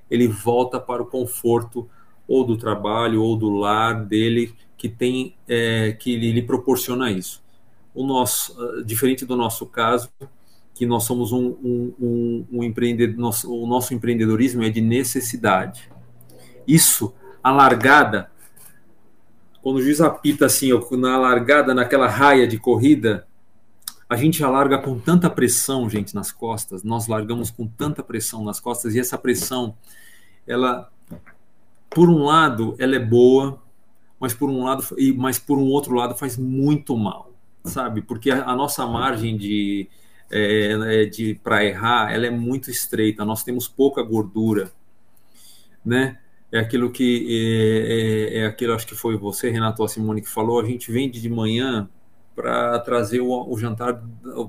ele 0.10 0.28
volta 0.28 0.80
para 0.80 1.02
o 1.02 1.06
conforto 1.06 1.90
ou 2.28 2.46
do 2.46 2.58
trabalho 2.58 3.22
ou 3.24 3.36
do 3.36 3.50
lar 3.50 4.06
dele 4.06 4.54
que 4.78 4.90
tem 4.90 5.36
é, 5.48 5.92
que 5.94 6.16
lhe 6.16 6.42
proporciona 6.42 7.12
isso. 7.12 7.42
O 7.94 8.06
nosso, 8.06 8.56
ah, 8.60 8.84
diferente 8.84 9.26
do 9.26 9.36
nosso 9.36 9.66
caso, 9.66 10.10
que 10.74 10.86
nós 10.86 11.04
somos 11.04 11.32
um, 11.32 11.50
um, 11.64 11.94
um, 12.00 12.46
um 12.52 12.64
empreendedor, 12.64 13.18
nosso, 13.18 13.54
o 13.54 13.68
nosso 13.68 13.94
empreendedorismo 13.94 14.64
é 14.64 14.70
de 14.70 14.82
necessidade. 14.82 15.90
Isso, 16.68 17.14
a 17.44 17.52
largada, 17.52 18.32
quando 19.62 19.78
o 19.78 19.82
juiz 19.82 20.02
apita 20.02 20.46
assim, 20.46 20.70
na 20.98 21.18
largada, 21.18 21.74
naquela 21.74 22.08
raia 22.08 22.48
de 22.48 22.58
corrida, 22.58 23.28
a 24.10 24.16
gente 24.16 24.44
alarga 24.44 24.78
com 24.78 25.00
tanta 25.00 25.30
pressão, 25.30 25.90
gente, 25.90 26.14
nas 26.14 26.32
costas, 26.32 26.84
nós 26.84 27.08
largamos 27.08 27.50
com 27.50 27.68
tanta 27.68 28.04
pressão 28.04 28.44
nas 28.44 28.60
costas, 28.60 28.96
e 28.96 29.00
essa 29.00 29.18
pressão, 29.18 29.76
ela 30.46 30.92
por 31.92 32.10
um 32.10 32.24
lado, 32.24 32.76
ela 32.80 32.96
é 32.96 33.00
boa, 33.00 33.62
mas 34.20 34.34
por 34.34 34.50
um 34.50 34.64
lado, 34.64 34.84
mas 35.18 35.38
por 35.38 35.58
um 35.58 35.66
outro 35.66 35.94
lado 35.94 36.16
faz 36.16 36.38
muito 36.38 36.96
mal, 36.96 37.34
sabe? 37.66 38.02
Porque 38.02 38.32
a, 38.32 38.46
a 38.46 38.56
nossa 38.56 38.88
margem 38.88 39.38
de, 39.38 39.90
é, 40.32 41.04
é 41.04 41.06
de 41.06 41.36
para 41.44 41.66
errar, 41.66 42.14
ela 42.14 42.26
é 42.26 42.30
muito 42.30 42.72
estreita. 42.72 43.26
Nós 43.26 43.44
temos 43.44 43.68
pouca 43.68 44.02
gordura, 44.02 44.72
né? 45.86 46.18
É 46.52 46.60
aquilo 46.60 46.92
que 46.92 47.28
é, 47.30 48.38
é, 48.38 48.40
é 48.40 48.46
aquilo, 48.46 48.74
acho 48.74 48.86
que 48.86 48.96
foi 48.96 49.16
você, 49.18 49.50
Renato, 49.50 49.84
a 49.84 49.88
Simone 49.88 50.22
que 50.22 50.30
falou. 50.30 50.60
A 50.60 50.66
gente 50.66 50.92
vende 50.92 51.22
de 51.22 51.30
manhã 51.30 51.90
para 52.36 52.80
trazer 52.80 53.22
o, 53.22 53.50
o 53.50 53.58
jantar 53.58 54.04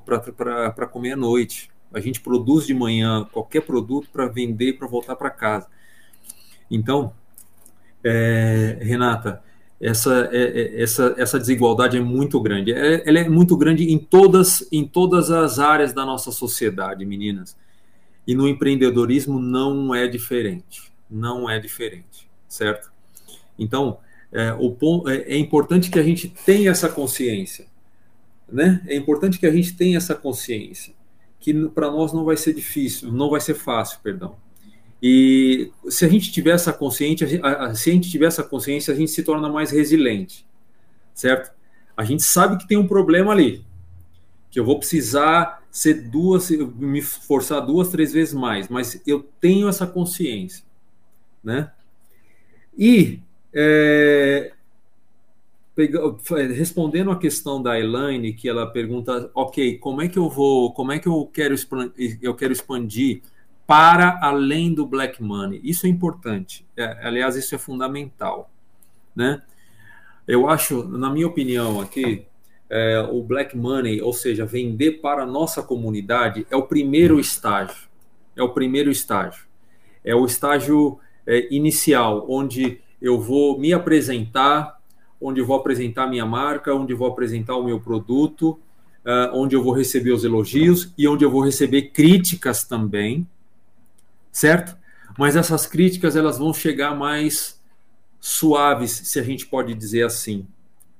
para 0.05 0.87
comer 0.87 1.13
à 1.13 1.15
noite. 1.15 1.69
A 1.93 1.99
gente 1.99 2.19
produz 2.19 2.65
de 2.65 2.73
manhã 2.73 3.27
qualquer 3.31 3.61
produto 3.61 4.09
para 4.11 4.27
vender 4.27 4.73
para 4.73 4.87
voltar 4.87 5.15
para 5.15 5.29
casa. 5.29 5.67
Então, 6.69 7.13
é, 8.03 8.79
Renata, 8.81 9.41
essa, 9.79 10.29
é, 10.31 10.43
é, 10.43 10.81
essa, 10.81 11.13
essa 11.17 11.37
desigualdade 11.37 11.97
é 11.97 12.01
muito 12.01 12.39
grande. 12.39 12.71
É, 12.71 13.07
ela 13.07 13.19
é 13.19 13.27
muito 13.27 13.55
grande 13.57 13.91
em 13.91 13.97
todas, 13.97 14.67
em 14.71 14.87
todas 14.87 15.29
as 15.29 15.59
áreas 15.59 15.93
da 15.93 16.05
nossa 16.05 16.31
sociedade, 16.31 17.05
meninas. 17.05 17.57
E 18.25 18.33
no 18.33 18.47
empreendedorismo 18.47 19.39
não 19.39 19.93
é 19.93 20.07
diferente. 20.07 20.92
Não 21.13 21.47
é 21.47 21.59
diferente, 21.59 22.27
certo? 22.47 22.91
Então, 23.57 23.99
é, 24.31 24.51
o, 24.53 24.75
é, 25.07 25.35
é 25.35 25.37
importante 25.37 25.91
que 25.91 25.99
a 25.99 26.03
gente 26.03 26.27
tenha 26.27 26.71
essa 26.71 26.89
consciência. 26.89 27.67
Né? 28.51 28.81
É 28.87 28.95
importante 28.95 29.37
que 29.37 29.45
a 29.45 29.51
gente 29.51 29.75
tenha 29.75 29.97
essa 29.97 30.15
consciência. 30.15 30.93
Que 31.39 31.53
para 31.69 31.91
nós 31.91 32.11
não 32.11 32.25
vai 32.25 32.35
ser 32.35 32.53
difícil, 32.53 33.11
não 33.11 33.29
vai 33.29 33.39
ser 33.39 33.53
fácil, 33.53 33.99
perdão. 34.01 34.35
E 35.05 35.71
se 35.87 36.03
a 36.03 36.07
gente 36.07 36.31
tiver 36.31 36.51
essa 36.51 36.73
consciência, 36.73 37.27
se 37.75 37.89
a 37.89 37.93
gente 37.93 38.09
tiver 38.09 38.25
essa 38.25 38.41
consciência, 38.41 38.93
a 38.93 38.97
gente 38.97 39.11
se 39.11 39.21
torna 39.21 39.49
mais 39.49 39.69
resiliente, 39.69 40.47
certo? 41.13 41.51
A 41.95 42.03
gente 42.03 42.23
sabe 42.23 42.57
que 42.57 42.67
tem 42.67 42.77
um 42.77 42.87
problema 42.87 43.33
ali, 43.33 43.63
que 44.49 44.59
eu 44.59 44.63
vou 44.63 44.79
precisar 44.79 45.61
ser 45.69 46.09
duas, 46.09 46.49
me 46.49 47.01
forçar 47.01 47.65
duas, 47.65 47.89
três 47.89 48.13
vezes 48.13 48.33
mais, 48.33 48.69
mas 48.69 49.01
eu 49.05 49.27
tenho 49.41 49.67
essa 49.67 49.85
consciência, 49.85 50.63
né? 51.43 51.71
E 52.77 53.19
é, 53.53 54.51
respondendo 56.55 57.11
a 57.11 57.17
questão 57.19 57.61
da 57.61 57.79
Elaine, 57.79 58.33
que 58.33 58.47
ela 58.47 58.65
pergunta, 58.67 59.29
ok, 59.33 59.77
como 59.77 60.01
é 60.01 60.07
que 60.07 60.17
eu 60.17 60.29
vou, 60.29 60.71
como 60.71 60.91
é 60.91 60.99
que 60.99 61.07
eu 61.07 61.29
quero 61.31 61.55
eu 62.21 62.35
quero 62.35 62.53
expandir 62.53 63.21
para 63.65 64.19
além 64.21 64.73
do 64.73 64.85
black 64.85 65.21
money. 65.23 65.59
Isso 65.63 65.85
é 65.85 65.89
importante. 65.89 66.65
É, 66.75 67.07
aliás, 67.07 67.35
isso 67.35 67.55
é 67.55 67.57
fundamental, 67.57 68.51
né? 69.15 69.41
Eu 70.27 70.49
acho, 70.49 70.83
na 70.83 71.09
minha 71.09 71.27
opinião, 71.27 71.81
aqui, 71.81 72.25
é, 72.69 72.99
o 72.99 73.21
black 73.21 73.57
money, 73.57 74.01
ou 74.01 74.13
seja, 74.13 74.45
vender 74.45 75.01
para 75.01 75.23
a 75.23 75.25
nossa 75.25 75.61
comunidade, 75.61 76.45
é 76.49 76.55
o 76.55 76.63
primeiro 76.63 77.19
estágio. 77.19 77.89
É 78.35 78.43
o 78.43 78.49
primeiro 78.49 78.89
estágio. 78.89 79.45
É 80.03 80.15
o 80.15 80.25
estágio 80.25 80.99
é, 81.25 81.53
inicial, 81.53 82.25
onde 82.29 82.79
eu 83.01 83.19
vou 83.19 83.59
me 83.59 83.73
apresentar, 83.73 84.79
onde 85.19 85.41
vou 85.41 85.57
apresentar 85.57 86.07
minha 86.07 86.25
marca, 86.25 86.73
onde 86.73 86.93
vou 86.93 87.07
apresentar 87.07 87.55
o 87.55 87.63
meu 87.63 87.79
produto, 87.79 88.59
uh, 89.05 89.33
onde 89.33 89.55
eu 89.55 89.63
vou 89.63 89.73
receber 89.73 90.11
os 90.11 90.23
elogios 90.23 90.93
e 90.97 91.07
onde 91.07 91.23
eu 91.23 91.31
vou 91.31 91.41
receber 91.41 91.91
críticas 91.91 92.63
também, 92.63 93.27
certo? 94.31 94.77
Mas 95.17 95.35
essas 95.35 95.67
críticas 95.67 96.15
elas 96.15 96.37
vão 96.37 96.53
chegar 96.53 96.95
mais 96.95 97.61
suaves, 98.19 98.91
se 98.91 99.19
a 99.19 99.23
gente 99.23 99.45
pode 99.45 99.73
dizer 99.73 100.05
assim, 100.05 100.47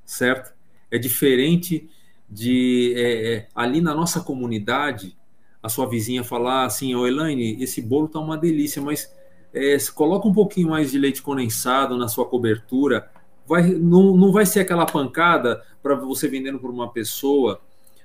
certo? 0.05 0.53
É 0.91 0.97
diferente 0.97 1.89
de 2.29 2.93
é, 2.95 3.33
é, 3.33 3.47
ali 3.55 3.81
na 3.81 3.93
nossa 3.93 4.21
comunidade 4.21 5.15
a 5.61 5.69
sua 5.69 5.87
vizinha 5.87 6.23
falar 6.23 6.65
assim, 6.65 6.93
ô 6.93 7.07
Elaine, 7.07 7.63
esse 7.63 7.81
bolo 7.81 8.09
tá 8.09 8.19
uma 8.19 8.37
delícia, 8.37 8.81
mas 8.81 9.09
é, 9.53 9.77
coloca 9.93 10.27
um 10.27 10.33
pouquinho 10.33 10.69
mais 10.69 10.91
de 10.91 10.97
leite 10.97 11.21
condensado 11.21 11.97
na 11.97 12.07
sua 12.07 12.25
cobertura, 12.25 13.09
vai, 13.47 13.63
não, 13.63 14.15
não 14.17 14.31
vai 14.31 14.45
ser 14.45 14.61
aquela 14.61 14.85
pancada 14.85 15.61
para 15.81 15.95
você 15.95 16.27
vendendo 16.27 16.59
para 16.59 16.71
uma 16.71 16.91
pessoa 16.91 17.61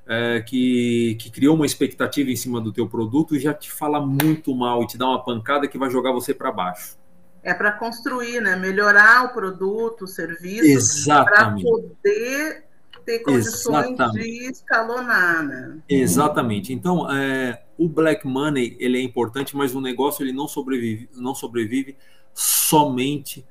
é, 0.06 0.40
que, 0.40 1.16
que 1.20 1.30
criou 1.30 1.54
uma 1.54 1.66
expectativa 1.66 2.30
em 2.30 2.36
cima 2.36 2.60
do 2.60 2.72
teu 2.72 2.88
produto 2.88 3.34
e 3.34 3.40
já 3.40 3.54
te 3.54 3.70
fala 3.70 4.04
muito 4.04 4.54
mal 4.54 4.82
e 4.82 4.86
te 4.86 4.98
dá 4.98 5.06
uma 5.06 5.22
pancada 5.22 5.66
que 5.68 5.78
vai 5.78 5.90
jogar 5.90 6.12
você 6.12 6.34
para 6.34 6.52
baixo. 6.52 6.96
É 7.42 7.54
para 7.54 7.72
construir, 7.72 8.40
né? 8.40 8.56
Melhorar 8.56 9.26
o 9.26 9.32
produto, 9.32 10.02
o 10.02 10.08
serviço, 10.08 11.06
para 11.06 11.52
poder 11.52 12.67
ter 13.08 13.20
condições 13.20 13.86
Exatamente. 13.86 14.22
de 14.22 14.50
escalonar, 14.50 15.42
né? 15.42 15.78
Exatamente. 15.88 16.74
Então, 16.74 17.10
é, 17.10 17.62
o 17.78 17.88
black 17.88 18.26
money 18.26 18.76
ele 18.78 18.98
é 18.98 19.02
importante, 19.02 19.56
mas 19.56 19.74
o 19.74 19.80
negócio 19.80 20.22
ele 20.22 20.32
não 20.32 20.46
sobrevive, 20.46 21.08
não 21.14 21.34
sobrevive 21.34 21.96
somente 22.34 23.46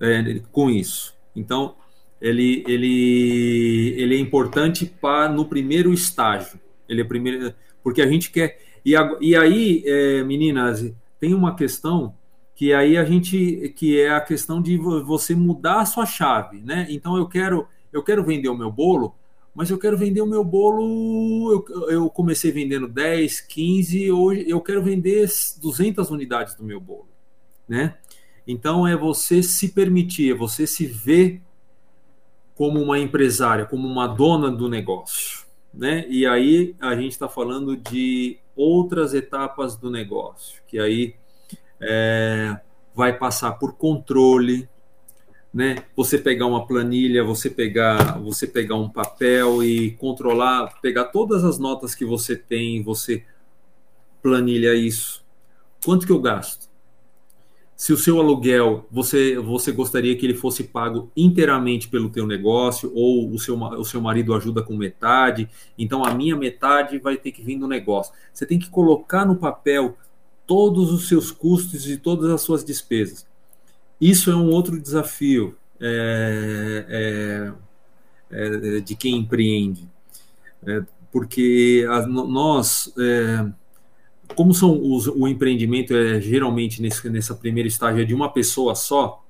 é, 0.00 0.40
com 0.50 0.68
isso. 0.68 1.14
Então, 1.36 1.76
ele, 2.20 2.64
ele, 2.66 3.94
ele 3.96 4.16
é 4.16 4.18
importante 4.18 4.86
para 4.86 5.28
no 5.28 5.44
primeiro 5.44 5.92
estágio. 5.92 6.58
Ele 6.88 7.02
é 7.02 7.04
primeiro, 7.04 7.54
porque 7.80 8.02
a 8.02 8.08
gente 8.08 8.32
quer. 8.32 8.58
E, 8.84 8.96
a, 8.96 9.16
e 9.20 9.36
aí, 9.36 9.84
é, 9.86 10.24
meninas, 10.24 10.92
tem 11.20 11.32
uma 11.32 11.54
questão 11.54 12.16
que 12.56 12.72
aí 12.72 12.96
a 12.96 13.04
gente 13.04 13.72
que 13.76 14.00
é 14.00 14.10
a 14.10 14.20
questão 14.20 14.60
de 14.60 14.76
você 14.76 15.32
mudar 15.32 15.80
a 15.80 15.86
sua 15.86 16.04
chave, 16.04 16.60
né? 16.60 16.88
Então 16.90 17.16
eu 17.16 17.26
quero 17.26 17.66
eu 17.92 18.02
quero 18.02 18.24
vender 18.24 18.48
o 18.48 18.56
meu 18.56 18.70
bolo, 18.70 19.14
mas 19.54 19.70
eu 19.70 19.78
quero 19.78 19.98
vender 19.98 20.20
o 20.20 20.26
meu 20.26 20.42
bolo. 20.42 21.64
Eu, 21.68 21.90
eu 21.90 22.10
comecei 22.10 22.50
vendendo 22.50 22.88
10, 22.88 23.40
15, 23.40 24.10
hoje 24.10 24.44
eu 24.48 24.60
quero 24.60 24.82
vender 24.82 25.28
200 25.60 26.10
unidades 26.10 26.54
do 26.54 26.64
meu 26.64 26.80
bolo, 26.80 27.08
né? 27.68 27.96
Então 28.46 28.86
é 28.86 28.96
você 28.96 29.42
se 29.42 29.68
permitir, 29.68 30.32
é 30.32 30.34
você 30.34 30.66
se 30.66 30.86
ver 30.86 31.40
como 32.54 32.80
uma 32.80 32.98
empresária, 32.98 33.66
como 33.66 33.86
uma 33.86 34.06
dona 34.06 34.50
do 34.50 34.68
negócio. 34.68 35.42
Né? 35.72 36.06
E 36.08 36.26
aí 36.26 36.76
a 36.80 36.94
gente 36.94 37.12
está 37.12 37.28
falando 37.28 37.76
de 37.76 38.38
outras 38.54 39.14
etapas 39.14 39.76
do 39.76 39.90
negócio, 39.90 40.60
que 40.66 40.78
aí 40.78 41.14
é, 41.80 42.60
vai 42.94 43.16
passar 43.16 43.52
por 43.52 43.74
controle, 43.74 44.68
né? 45.52 45.76
Você 45.96 46.18
pegar 46.18 46.46
uma 46.46 46.66
planilha, 46.66 47.22
você 47.22 47.50
pegar, 47.50 48.18
você 48.18 48.46
pegar 48.46 48.76
um 48.76 48.88
papel 48.88 49.62
e 49.62 49.92
controlar, 49.92 50.80
pegar 50.80 51.06
todas 51.06 51.44
as 51.44 51.58
notas 51.58 51.94
que 51.94 52.04
você 52.04 52.34
tem, 52.36 52.82
você 52.82 53.24
planilha 54.22 54.74
isso. 54.74 55.22
Quanto 55.84 56.06
que 56.06 56.12
eu 56.12 56.20
gasto? 56.20 56.72
se 57.82 57.92
o 57.92 57.96
seu 57.96 58.20
aluguel 58.20 58.86
você 58.92 59.36
você 59.36 59.72
gostaria 59.72 60.16
que 60.16 60.24
ele 60.24 60.34
fosse 60.34 60.62
pago 60.62 61.10
inteiramente 61.16 61.88
pelo 61.88 62.10
teu 62.10 62.24
negócio 62.24 62.92
ou 62.94 63.28
o 63.28 63.40
seu, 63.40 63.60
o 63.60 63.84
seu 63.84 64.00
marido 64.00 64.32
ajuda 64.34 64.62
com 64.62 64.76
metade, 64.76 65.48
então 65.76 66.04
a 66.04 66.14
minha 66.14 66.36
metade 66.36 67.00
vai 67.00 67.16
ter 67.16 67.32
que 67.32 67.42
vir 67.42 67.58
do 67.58 67.66
negócio. 67.66 68.14
Você 68.32 68.46
tem 68.46 68.56
que 68.56 68.70
colocar 68.70 69.26
no 69.26 69.34
papel 69.34 69.96
todos 70.46 70.92
os 70.92 71.08
seus 71.08 71.32
custos 71.32 71.90
e 71.90 71.96
todas 71.96 72.30
as 72.30 72.42
suas 72.42 72.64
despesas. 72.64 73.26
Isso 74.02 74.32
é 74.32 74.34
um 74.34 74.50
outro 74.50 74.80
desafio 74.80 75.56
é, 75.80 77.52
é, 78.30 78.76
é, 78.76 78.80
de 78.80 78.96
quem 78.96 79.16
empreende, 79.16 79.88
é, 80.66 80.82
porque 81.12 81.86
a, 81.88 82.04
nós 82.04 82.92
é, 82.98 83.46
como 84.34 84.52
são 84.52 84.76
os, 84.92 85.06
o 85.06 85.28
empreendimento 85.28 85.94
é 85.94 86.20
geralmente 86.20 86.82
nesse, 86.82 87.08
nessa 87.08 87.32
primeira 87.32 87.68
estágio 87.68 88.02
é 88.02 88.04
de 88.04 88.12
uma 88.12 88.28
pessoa 88.28 88.74
só, 88.74 89.22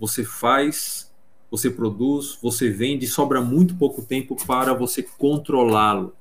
você 0.00 0.24
faz, 0.24 1.08
você 1.48 1.70
produz, 1.70 2.36
você 2.42 2.68
vende, 2.68 3.06
sobra 3.06 3.40
muito 3.40 3.76
pouco 3.76 4.02
tempo 4.02 4.34
para 4.44 4.74
você 4.74 5.04
controlá-lo. 5.04 6.16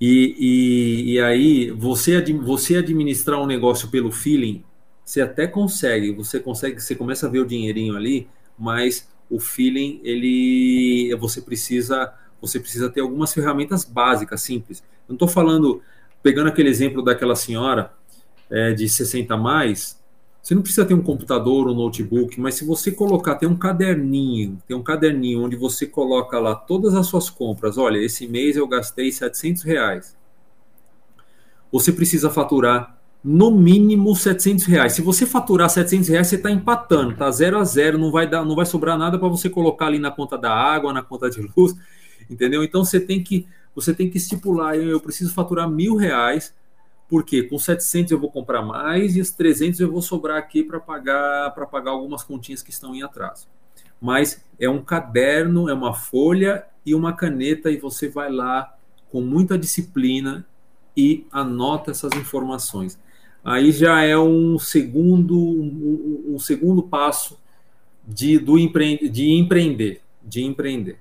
E, 0.00 0.34
e, 0.36 1.12
e, 1.12 1.20
aí, 1.20 1.70
você, 1.70 2.20
você 2.34 2.76
administrar 2.76 3.40
um 3.40 3.46
negócio 3.46 3.88
pelo 3.88 4.10
feeling, 4.10 4.62
você 5.06 5.20
até 5.20 5.46
consegue, 5.46 6.10
você 6.10 6.40
consegue, 6.40 6.82
você 6.82 6.96
começa 6.96 7.28
a 7.28 7.30
ver 7.30 7.38
o 7.38 7.46
dinheirinho 7.46 7.96
ali, 7.96 8.28
mas 8.58 9.08
o 9.30 9.38
feeling, 9.38 10.00
ele, 10.02 11.14
você 11.20 11.40
precisa, 11.40 12.12
você 12.40 12.58
precisa 12.58 12.90
ter 12.90 13.02
algumas 13.02 13.32
ferramentas 13.32 13.84
básicas, 13.84 14.42
simples. 14.42 14.82
Não 15.08 15.14
estou 15.14 15.28
falando 15.28 15.80
pegando 16.24 16.48
aquele 16.48 16.68
exemplo 16.68 17.02
daquela 17.02 17.36
senhora 17.36 17.92
é, 18.50 18.72
de 18.72 18.88
60 18.88 19.36
mais, 19.36 19.96
você 20.42 20.56
não 20.56 20.62
precisa 20.62 20.84
ter 20.84 20.94
um 20.94 21.02
computador, 21.02 21.68
um 21.68 21.74
notebook, 21.74 22.40
mas 22.40 22.56
se 22.56 22.64
você 22.64 22.90
colocar, 22.90 23.36
tem 23.36 23.48
um 23.48 23.56
caderninho, 23.56 24.60
tem 24.66 24.76
um 24.76 24.82
caderninho 24.82 25.44
onde 25.44 25.54
você 25.54 25.86
coloca 25.86 26.38
lá 26.40 26.56
todas 26.56 26.94
as 26.94 27.06
suas 27.06 27.30
compras. 27.30 27.78
Olha, 27.78 27.98
esse 27.98 28.26
mês 28.26 28.56
eu 28.56 28.66
gastei 28.66 29.12
700 29.12 29.62
reais. 29.62 30.16
Você 31.70 31.92
precisa 31.92 32.28
faturar 32.28 32.96
no 33.22 33.50
mínimo 33.50 34.14
700 34.14 34.64
reais. 34.66 34.92
Se 34.92 35.02
você 35.02 35.26
faturar 35.26 35.68
700 35.68 36.08
reais, 36.08 36.26
você 36.28 36.36
está 36.36 36.50
empatando, 36.50 37.16
tá 37.16 37.30
zero 37.30 37.58
a 37.58 37.64
zero, 37.64 37.98
não 37.98 38.10
vai 38.10 38.28
dar, 38.28 38.44
não 38.44 38.54
vai 38.54 38.66
sobrar 38.66 38.96
nada 38.96 39.18
para 39.18 39.28
você 39.28 39.50
colocar 39.50 39.86
ali 39.86 39.98
na 39.98 40.10
conta 40.10 40.38
da 40.38 40.52
água, 40.52 40.92
na 40.92 41.02
conta 41.02 41.28
de 41.28 41.40
luz, 41.56 41.74
entendeu? 42.30 42.62
Então 42.62 42.84
você 42.84 43.00
tem 43.00 43.22
que 43.22 43.46
você 43.74 43.92
tem 43.92 44.08
que 44.08 44.16
estipular, 44.16 44.74
eu 44.74 44.98
preciso 44.98 45.34
faturar 45.34 45.68
mil 45.68 45.96
reais, 45.96 46.54
porque 47.08 47.42
com 47.42 47.58
700 47.58 48.10
eu 48.10 48.18
vou 48.18 48.30
comprar 48.30 48.62
mais 48.62 49.16
e 49.16 49.20
os 49.20 49.30
300 49.32 49.80
eu 49.80 49.92
vou 49.92 50.00
sobrar 50.00 50.38
aqui 50.38 50.62
para 50.62 50.80
pagar 50.80 51.50
para 51.50 51.66
pagar 51.66 51.90
algumas 51.90 52.22
continhas 52.22 52.62
que 52.62 52.70
estão 52.70 52.94
em 52.94 53.02
atraso. 53.02 53.46
Mas 54.00 54.42
é 54.58 54.68
um 54.68 54.82
caderno, 54.82 55.68
é 55.68 55.74
uma 55.74 55.94
folha 55.94 56.64
e 56.84 56.94
uma 56.94 57.12
caneta 57.12 57.70
e 57.70 57.76
você 57.76 58.08
vai 58.08 58.30
lá 58.30 58.74
com 59.10 59.20
muita 59.20 59.58
disciplina 59.58 60.46
e 60.96 61.26
anota 61.30 61.90
essas 61.90 62.12
informações. 62.14 62.98
Aí 63.46 63.70
já 63.70 64.02
é 64.02 64.18
um 64.18 64.58
segundo 64.58 65.38
um, 65.38 66.34
um 66.34 66.38
segundo 66.38 66.82
passo 66.82 67.38
de 68.04 68.38
do 68.38 68.58
empre, 68.58 69.08
de 69.08 69.32
empreender, 69.32 70.02
de 70.22 70.42
empreender. 70.42 70.98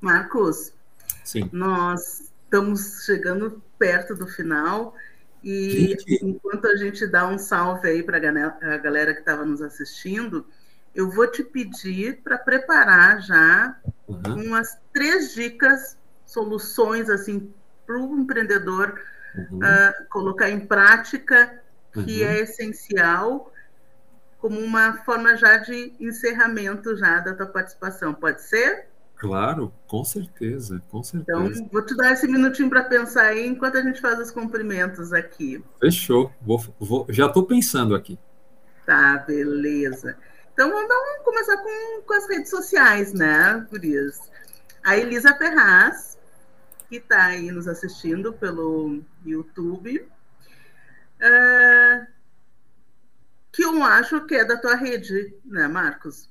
Marcos, 0.00 0.72
Sim. 1.30 1.48
Nós 1.52 2.28
estamos 2.42 3.04
chegando 3.04 3.62
perto 3.78 4.16
do 4.16 4.26
final 4.26 4.94
e 5.44 5.90
Gente. 5.90 6.24
enquanto 6.24 6.66
a 6.66 6.74
gente 6.74 7.06
dá 7.06 7.28
um 7.28 7.38
salve 7.38 7.88
aí 7.88 8.02
para 8.02 8.18
a 8.18 8.76
galera 8.78 9.14
que 9.14 9.20
estava 9.20 9.44
nos 9.44 9.62
assistindo, 9.62 10.44
eu 10.92 11.08
vou 11.08 11.30
te 11.30 11.44
pedir 11.44 12.20
para 12.24 12.36
preparar 12.36 13.22
já 13.22 13.76
uhum. 14.08 14.46
umas 14.46 14.76
três 14.92 15.32
dicas, 15.32 15.96
soluções 16.26 17.08
assim 17.08 17.48
para 17.86 17.96
o 17.96 18.18
empreendedor 18.18 19.00
uhum. 19.34 19.58
uh, 19.58 20.08
colocar 20.08 20.50
em 20.50 20.60
prática, 20.60 21.60
que 21.92 22.22
uhum. 22.22 22.28
é 22.28 22.40
essencial, 22.40 23.52
como 24.38 24.58
uma 24.58 24.94
forma 25.04 25.36
já 25.36 25.58
de 25.58 25.92
encerramento 26.00 26.96
já 26.96 27.20
da 27.20 27.34
tua 27.34 27.46
participação. 27.46 28.14
Pode 28.14 28.42
ser? 28.42 28.88
Claro, 29.20 29.70
com 29.86 30.02
certeza, 30.02 30.82
com 30.90 31.02
certeza. 31.02 31.38
Então, 31.38 31.68
vou 31.70 31.84
te 31.84 31.94
dar 31.94 32.12
esse 32.12 32.26
minutinho 32.26 32.70
para 32.70 32.84
pensar 32.84 33.26
aí 33.26 33.46
enquanto 33.46 33.76
a 33.76 33.82
gente 33.82 34.00
faz 34.00 34.18
os 34.18 34.30
cumprimentos 34.30 35.12
aqui. 35.12 35.62
Fechou, 35.78 36.32
vou, 36.40 36.58
vou, 36.78 37.06
já 37.10 37.26
estou 37.26 37.44
pensando 37.44 37.94
aqui. 37.94 38.18
Tá, 38.86 39.18
beleza. 39.18 40.16
Então, 40.54 40.70
vamos, 40.70 40.88
vamos 40.88 41.24
começar 41.24 41.56
com, 41.58 42.02
com 42.06 42.14
as 42.14 42.28
redes 42.30 42.48
sociais, 42.48 43.12
né, 43.12 43.66
isso. 43.82 44.22
A 44.82 44.96
Elisa 44.96 45.34
Ferraz, 45.36 46.18
que 46.90 46.96
está 46.96 47.26
aí 47.26 47.52
nos 47.52 47.68
assistindo 47.68 48.32
pelo 48.32 49.00
YouTube, 49.24 50.00
uh, 51.20 52.06
que 53.52 53.62
eu 53.62 53.80
acho 53.84 54.26
que 54.26 54.34
é 54.34 54.44
da 54.44 54.56
tua 54.56 54.74
rede, 54.74 55.32
né, 55.44 55.68
Marcos? 55.68 56.28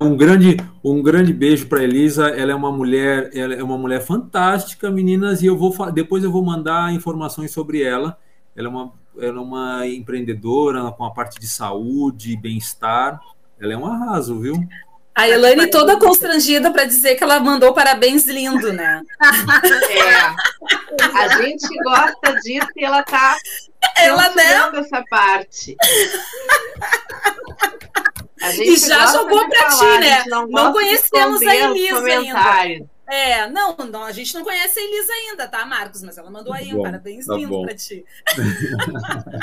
Um 0.00 0.16
grande, 0.16 0.56
um 0.82 1.02
grande 1.02 1.34
beijo 1.34 1.68
para 1.68 1.84
Elisa. 1.84 2.28
Ela 2.28 2.52
é 2.52 2.54
uma 2.54 2.72
mulher, 2.72 3.30
ela 3.34 3.54
é 3.54 3.62
uma 3.62 3.76
mulher 3.76 4.00
fantástica, 4.00 4.90
meninas. 4.90 5.42
E 5.42 5.46
eu 5.46 5.56
vou 5.56 5.92
depois 5.92 6.24
eu 6.24 6.32
vou 6.32 6.42
mandar 6.42 6.92
informações 6.92 7.52
sobre 7.52 7.82
ela. 7.82 8.18
Ela 8.56 8.68
é 8.68 8.70
uma, 8.70 8.92
ela 9.18 9.38
é 9.38 9.40
uma 9.40 9.86
empreendedora 9.86 10.90
com 10.92 11.04
a 11.04 11.10
parte 11.12 11.38
de 11.38 11.46
saúde, 11.46 12.36
bem-estar. 12.36 13.20
Ela 13.58 13.74
é 13.74 13.76
um 13.76 13.86
arraso, 13.86 14.40
viu? 14.40 14.66
A 15.14 15.28
Elane 15.28 15.70
toda 15.70 15.96
constrangida 15.96 16.72
para 16.72 16.84
dizer 16.84 17.14
que 17.14 17.22
ela 17.22 17.38
mandou 17.38 17.72
parabéns 17.72 18.26
lindo, 18.26 18.72
né? 18.72 19.00
É. 19.90 21.16
A 21.16 21.28
gente 21.40 21.68
gosta 21.82 22.34
disso 22.42 22.68
e 22.76 22.84
ela 22.84 23.02
tá 23.02 23.36
ela 23.96 24.34
né? 24.34 24.70
essa 24.74 25.04
parte. 25.08 25.76
e 28.58 28.76
já 28.76 29.06
jogou 29.06 29.48
para 29.48 29.68
ti, 29.68 29.98
né? 30.00 30.24
Não, 30.26 30.46
não 30.48 30.72
conhecemos 30.72 31.42
a 31.42 31.54
Elisa 31.54 32.04
ainda. 32.04 32.88
É, 33.06 33.46
não, 33.50 33.76
não, 33.76 34.04
a 34.04 34.12
gente 34.12 34.34
não 34.34 34.42
conhece 34.42 34.80
a 34.80 34.82
Elisa 34.82 35.12
ainda, 35.12 35.46
tá, 35.46 35.64
Marcos? 35.66 36.02
Mas 36.02 36.16
ela 36.16 36.30
mandou 36.30 36.52
aí 36.52 36.74
um 36.74 36.82
parabéns 36.82 37.26
tá 37.26 37.34
lindo 37.34 37.62
para 37.62 37.74
ti. 37.74 38.04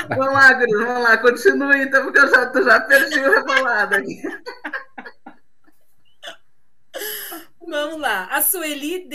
vamos 0.08 0.34
lá, 0.34 0.52
Gris, 0.54 0.78
vamos 0.78 1.02
lá, 1.02 1.16
continue 1.18 1.82
então, 1.82 2.02
porque 2.02 2.18
eu 2.18 2.28
já, 2.28 2.52
já 2.52 2.80
perdi 2.80 3.20
o 3.20 3.30
rebolado 3.30 3.94
aqui. 3.94 4.20
Vamos 7.66 8.00
lá. 8.00 8.26
A 8.26 8.42
Sueli 8.42 9.08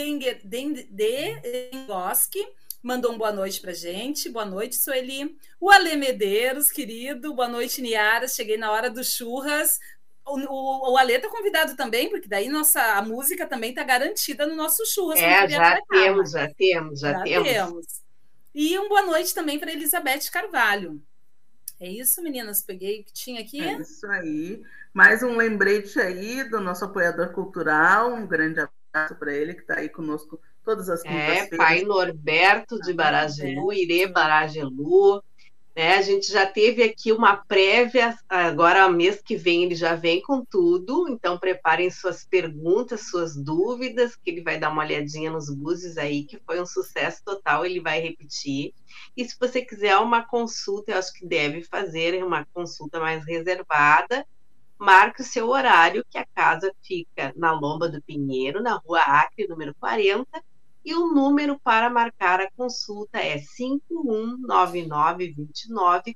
Dengoski 0.91 2.47
mandou 2.81 3.11
um 3.11 3.17
boa 3.17 3.31
noite 3.31 3.59
pra 3.59 3.73
gente. 3.73 4.29
Boa 4.29 4.45
noite, 4.45 4.75
Sueli. 4.75 5.38
O 5.59 5.69
Ale 5.69 5.95
Medeiros, 5.95 6.71
querido. 6.71 7.33
Boa 7.35 7.47
noite, 7.47 7.81
Niara. 7.81 8.27
Cheguei 8.27 8.57
na 8.57 8.71
hora 8.71 8.89
do 8.89 9.03
churras. 9.03 9.79
O, 10.25 10.38
o, 10.39 10.93
o 10.93 10.97
Ale 10.97 11.19
tá 11.19 11.29
convidado 11.29 11.75
também, 11.75 12.09
porque 12.09 12.27
daí 12.27 12.49
nossa, 12.49 12.81
a 12.97 13.01
música 13.01 13.47
também 13.47 13.73
tá 13.73 13.83
garantida 13.83 14.45
no 14.45 14.55
nosso 14.55 14.85
churras. 14.85 15.19
É, 15.19 15.47
já 15.49 15.79
temos, 15.89 16.31
já 16.31 16.53
temos, 16.53 16.99
já, 16.99 17.13
já 17.13 17.23
temos. 17.23 17.47
temos. 17.47 17.85
E 18.53 18.77
um 18.79 18.89
boa 18.89 19.03
noite 19.03 19.33
também 19.33 19.59
para 19.59 19.71
Elizabeth 19.71 20.31
Carvalho. 20.31 21.01
É 21.80 21.89
isso, 21.89 22.21
meninas? 22.23 22.61
Peguei 22.61 23.01
o 23.01 23.03
que 23.03 23.13
tinha 23.13 23.41
aqui. 23.41 23.61
É 23.61 23.80
isso 23.80 24.05
aí. 24.07 24.63
Mais 24.93 25.21
um 25.21 25.36
lembrete 25.36 25.99
aí 25.99 26.43
do 26.49 26.59
nosso 26.59 26.86
apoiador 26.86 27.30
cultural. 27.30 28.13
Um 28.13 28.25
grande 28.25 28.59
abraço 28.59 29.15
para 29.15 29.34
ele 29.34 29.53
que 29.53 29.61
está 29.61 29.78
aí 29.78 29.89
conosco 29.89 30.39
todas 30.63 30.89
as 30.89 31.03
quintas-feiras. 31.03 31.53
É, 31.53 31.57
pai 31.57 31.84
Norberto 31.84 32.80
de 32.82 32.93
Baragelu, 32.93 33.71
Irê 33.71 34.07
Baragelu. 34.07 35.23
Né? 35.78 35.93
A 35.93 36.01
gente 36.01 36.32
já 36.32 36.43
teve 36.43 36.82
aqui 36.82 37.11
uma 37.11 37.38
prévia, 37.38 38.17
agora 38.28 38.89
mês 38.89 39.21
que 39.21 39.36
vem 39.36 39.63
ele 39.63 39.75
já 39.75 39.93
vem 39.93 40.19
com 40.23 40.43
tudo, 40.43 41.07
então 41.07 41.38
preparem 41.38 41.91
suas 41.91 42.25
perguntas, 42.25 43.11
suas 43.11 43.36
dúvidas, 43.36 44.15
que 44.15 44.32
ele 44.32 44.41
vai 44.41 44.59
dar 44.59 44.71
uma 44.71 44.82
olhadinha 44.82 45.30
nos 45.30 45.53
buses 45.53 45.95
aí, 45.99 46.23
que 46.23 46.39
foi 46.47 46.59
um 46.59 46.65
sucesso 46.65 47.21
total, 47.23 47.63
ele 47.63 47.80
vai 47.80 48.01
repetir. 48.01 48.73
E 49.15 49.23
se 49.23 49.38
você 49.39 49.61
quiser 49.61 49.95
uma 49.97 50.23
consulta, 50.23 50.93
eu 50.93 50.97
acho 50.97 51.13
que 51.13 51.28
deve 51.28 51.61
fazer 51.61 52.23
uma 52.23 52.43
consulta 52.51 52.99
mais 52.99 53.23
reservada, 53.23 54.25
marque 54.80 55.21
o 55.21 55.25
seu 55.25 55.47
horário, 55.47 56.03
que 56.09 56.17
a 56.17 56.25
casa 56.25 56.73
fica 56.82 57.32
na 57.36 57.51
Lomba 57.51 57.88
do 57.88 58.01
Pinheiro, 58.01 58.63
na 58.63 58.78
rua 58.78 59.01
Acre, 59.01 59.47
número 59.47 59.75
40, 59.80 60.25
e 60.88 60.95
o 60.95 61.13
número 61.13 61.59
para 61.59 61.89
marcar 61.89 62.39
a 62.39 62.49
consulta 62.51 63.19
é 63.19 63.39
519929 63.39 66.15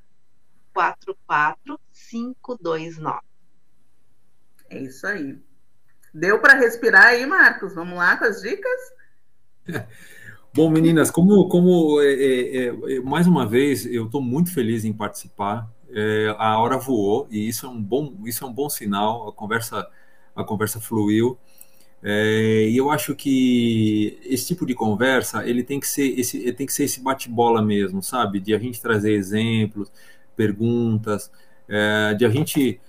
44529. 0.74 3.19
É 4.69 4.82
isso 4.82 5.05
aí. 5.05 5.38
Deu 6.13 6.39
para 6.39 6.57
respirar 6.57 7.07
aí, 7.07 7.26
Marcos? 7.26 7.76
Vamos 7.76 7.97
lá 7.97 8.15
com 8.15 8.24
as 8.24 8.41
dicas? 8.41 8.80
Bom, 10.55 10.69
meninas, 10.69 11.11
como, 11.11 11.49
como 11.49 11.99
é, 11.99 12.13
é, 12.13 12.67
é, 12.67 13.01
mais 13.01 13.28
uma 13.28 13.45
vez, 13.45 13.86
eu 13.86 14.05
estou 14.05 14.22
muito 14.22 14.53
feliz 14.53 14.86
em 14.86 14.93
participar. 14.93 15.69
É, 15.89 16.34
a 16.38 16.57
hora 16.57 16.78
voou 16.78 17.28
e 17.30 17.45
isso 17.45 17.65
é 17.65 17.69
um 17.69 17.84
bom, 17.84 18.17
isso 18.26 18.45
é 18.45 18.47
um 18.47 18.53
bom 18.53 18.69
sinal. 18.69 19.28
A 19.28 19.34
conversa, 19.34 19.86
a 20.34 20.45
conversa 20.45 20.80
fluiu. 20.80 21.38
É, 22.04 22.68
e 22.70 22.78
eu 22.78 22.89
acho 22.89 23.16
que 23.16 24.20
esse 24.26 24.47
tipo 24.47 24.66
de 24.66 24.74
conversa 24.74 25.47
ele 25.47 25.64
tem 25.64 25.80
que 25.80 25.88
ser 25.88 26.20
esse, 26.20 26.52
tem 26.54 26.66
que 26.66 26.74
ser 26.74 26.86
esse 26.86 26.99
bate-bola 26.99 27.62
mesmo, 27.62 28.02
sabe? 28.02 28.39
De 28.39 28.56
a 28.56 28.60
gente 28.60 28.82
trazer 28.82 29.14
exemplos, 29.14 29.91
perguntas, 30.36 31.32
é, 31.68 32.14
de 32.16 32.26
a 32.26 32.30
gente 32.30 32.80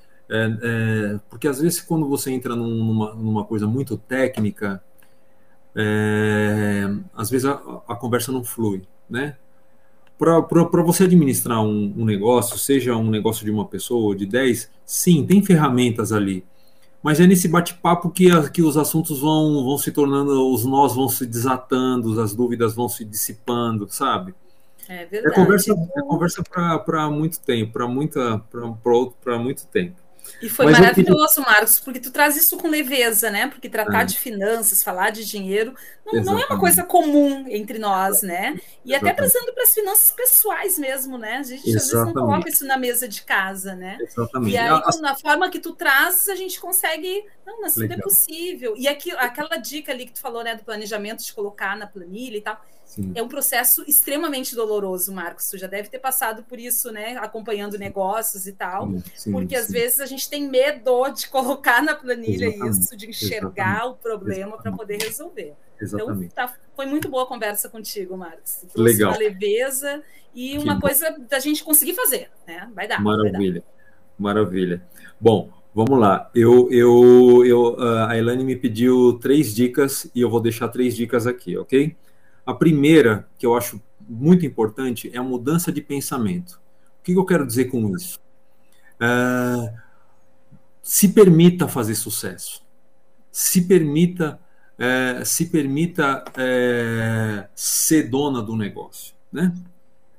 porque 1.29 1.47
às 1.47 1.61
vezes 1.61 1.81
quando 1.83 2.09
você 2.09 2.31
entra 2.31 2.57
numa, 2.57 3.15
numa 3.15 3.45
coisa 3.45 3.67
muito 3.67 3.99
técnica 3.99 4.83
é, 5.75 6.85
às 7.15 7.31
vezes 7.31 7.47
a, 7.47 7.55
a, 7.89 7.97
conversa 7.97 8.31
não 8.31 8.45
flui, 8.45 8.83
né? 9.09 9.37
Para 10.19 10.83
você 10.83 11.05
administrar 11.05 11.61
um, 11.63 11.95
um, 11.97 12.05
negócio, 12.05 12.57
seja 12.57 12.97
um 12.97 13.11
negócio 13.11 13.45
de 13.45 13.51
uma 13.51 13.67
pessoa 13.67 14.05
ou 14.05 14.15
de 14.15 14.25
dez, 14.25 14.71
sim, 14.85 15.27
tem 15.27 15.43
ferramentas 15.43 16.13
ali. 16.13 16.45
Mas 17.03 17.19
é 17.19 17.27
nesse 17.27 17.49
bate-papo 17.49 18.11
que, 18.11 18.29
que 18.51 18.63
os 18.63 18.77
assuntos 18.77 19.21
vão, 19.21 19.65
vão 19.65 19.77
se 19.77 19.91
tornando, 19.91 20.53
os 20.53 20.65
nós 20.65 20.95
vão 20.95 21.09
se 21.09 21.27
desatando, 21.27 22.21
as 22.21 22.35
dúvidas 22.35 22.75
vão 22.75 22.89
se 22.89 23.05
dissipando, 23.05 23.89
sabe? 23.91 24.35
É 24.89 25.05
verdade. 25.07 25.35
É 25.35 25.35
conversa, 25.35 25.73
é 25.73 26.01
conversa 26.03 26.43
para 26.45 27.11
muito 27.11 27.41
tempo, 27.41 27.73
para 27.73 27.89
muito 27.89 29.67
tempo. 29.67 30.02
E 30.41 30.49
foi 30.49 30.66
Mas 30.66 30.79
maravilhoso. 30.79 31.41
Marcos, 31.41 31.79
porque 31.79 32.01
tu 32.01 32.11
traz 32.11 32.37
isso 32.37 32.57
com 32.59 32.68
leveza, 32.68 33.31
né? 33.31 33.47
Porque 33.47 33.68
tratar 33.68 34.03
é. 34.03 34.05
de 34.05 34.18
finanças, 34.18 34.83
falar 34.83 35.11
de 35.11 35.25
dinheiro, 35.25 35.75
não, 36.05 36.23
não, 36.23 36.39
é 36.39 36.47
uma 36.47 36.59
coisa 36.59 36.83
comum 36.83 37.45
entre 37.49 37.79
nós, 37.79 38.23
né? 38.23 38.55
E 38.85 38.91
Exatamente. 38.91 38.97
até 38.97 39.12
trazendo 39.12 39.53
para 39.53 39.62
as 39.62 39.75
finanças 39.75 40.11
pessoais 40.11 40.79
mesmo, 40.79 41.16
né? 41.16 41.37
A 41.37 41.43
gente 41.43 41.68
Exatamente. 41.68 41.77
às 41.77 41.91
vezes 41.91 42.07
não 42.07 42.12
coloca 42.12 42.49
isso 42.49 42.66
na 42.66 42.77
mesa 42.77 43.07
de 43.07 43.23
casa, 43.23 43.75
né? 43.75 43.99
Exatamente. 44.01 44.53
E 44.53 44.59
aí, 44.59 44.68
a... 44.68 44.83
na 45.01 45.14
forma 45.14 45.49
que 45.49 45.61
tu 45.61 45.75
trazes, 45.75 46.29
a 46.29 46.35
gente 46.35 46.61
consegue. 46.61 47.25
Não, 47.47 47.61
mas 47.61 47.75
tudo 47.75 47.93
é 47.93 47.99
possível. 47.99 48.75
E 48.77 48.89
aqui, 48.89 49.12
aquela 49.12 49.57
dica 49.57 49.93
ali 49.93 50.07
que 50.07 50.12
tu 50.12 50.20
falou, 50.20 50.43
né, 50.43 50.57
do 50.57 50.64
planejamento 50.64 51.25
de 51.25 51.33
colocar 51.33 51.77
na 51.77 51.87
planilha 51.87 52.37
e 52.37 52.41
tal 52.43 52.61
Sim. 52.93 53.11
É 53.14 53.22
um 53.22 53.28
processo 53.28 53.82
extremamente 53.88 54.55
doloroso, 54.55 55.14
Marcos. 55.14 55.49
Tu 55.49 55.57
já 55.57 55.66
deve 55.66 55.88
ter 55.88 55.99
passado 55.99 56.43
por 56.43 56.59
isso, 56.59 56.93
né? 56.93 57.16
Acompanhando 57.16 57.78
negócios 57.78 58.47
e 58.47 58.53
tal. 58.53 58.93
Sim, 59.16 59.32
porque 59.32 59.57
sim. 59.57 59.62
às 59.62 59.70
vezes 59.70 60.01
a 60.01 60.05
gente 60.05 60.28
tem 60.28 60.47
medo 60.47 61.09
de 61.09 61.26
colocar 61.28 61.82
na 61.82 61.95
planilha 61.95 62.49
Exatamente. 62.49 62.80
isso, 62.80 62.95
de 62.95 63.09
enxergar 63.09 63.76
Exatamente. 63.76 63.95
o 63.95 64.03
problema 64.03 64.59
para 64.59 64.72
poder 64.72 65.03
resolver. 65.03 65.55
Então, 65.76 65.86
Exatamente. 65.86 66.32
Então, 66.32 66.47
tá, 66.47 66.55
foi 66.76 66.84
muito 66.84 67.09
boa 67.09 67.22
a 67.22 67.26
conversa 67.26 67.70
contigo, 67.70 68.14
Marcos. 68.14 68.57
Trouxe 68.74 68.93
Legal. 68.93 69.12
uma 69.12 69.18
leveza 69.18 70.03
e 70.34 70.59
uma 70.59 70.78
coisa 70.78 71.16
da 71.30 71.38
gente 71.38 71.64
conseguir 71.64 71.95
fazer, 71.95 72.30
né? 72.47 72.70
Vai 72.74 72.86
dar. 72.86 73.01
Maravilha. 73.01 73.38
Vai 73.38 73.51
dar. 73.53 73.64
Maravilha. 74.18 74.86
Bom, 75.18 75.51
Vamos 75.74 75.99
lá. 75.99 76.30
Eu, 76.34 76.70
eu, 76.70 77.47
eu, 77.47 77.76
a 78.07 78.18
Elaine 78.18 78.45
me 78.45 78.55
pediu 78.55 79.18
três 79.22 79.55
dicas 79.55 80.07
e 80.14 80.20
eu 80.20 80.28
vou 80.28 80.38
deixar 80.38 80.68
três 80.68 80.95
dicas 80.95 81.26
aqui, 81.26 81.57
ok? 81.57 81.97
A 82.45 82.53
primeira, 82.53 83.28
que 83.38 83.47
eu 83.47 83.57
acho 83.57 83.80
muito 84.01 84.45
importante, 84.45 85.11
é 85.12 85.18
a 85.18 85.22
mudança 85.22 85.70
de 85.70 85.80
pensamento. 85.80 86.61
O 87.01 87.05
que 87.05 87.12
eu 87.12 87.24
quero 87.24 87.47
dizer 87.47 87.66
com 87.66 87.95
isso? 87.97 88.20
É, 89.01 89.74
se 90.82 91.09
permita 91.09 91.68
fazer 91.68 91.95
sucesso. 91.95 92.62
Se 93.30 93.62
permita, 93.62 94.40
é, 94.76 95.24
se 95.24 95.47
permita 95.47 96.24
é, 96.36 97.49
ser 97.55 98.11
dona 98.11 98.43
do 98.43 98.57
negócio, 98.57 99.14
né? 99.32 99.53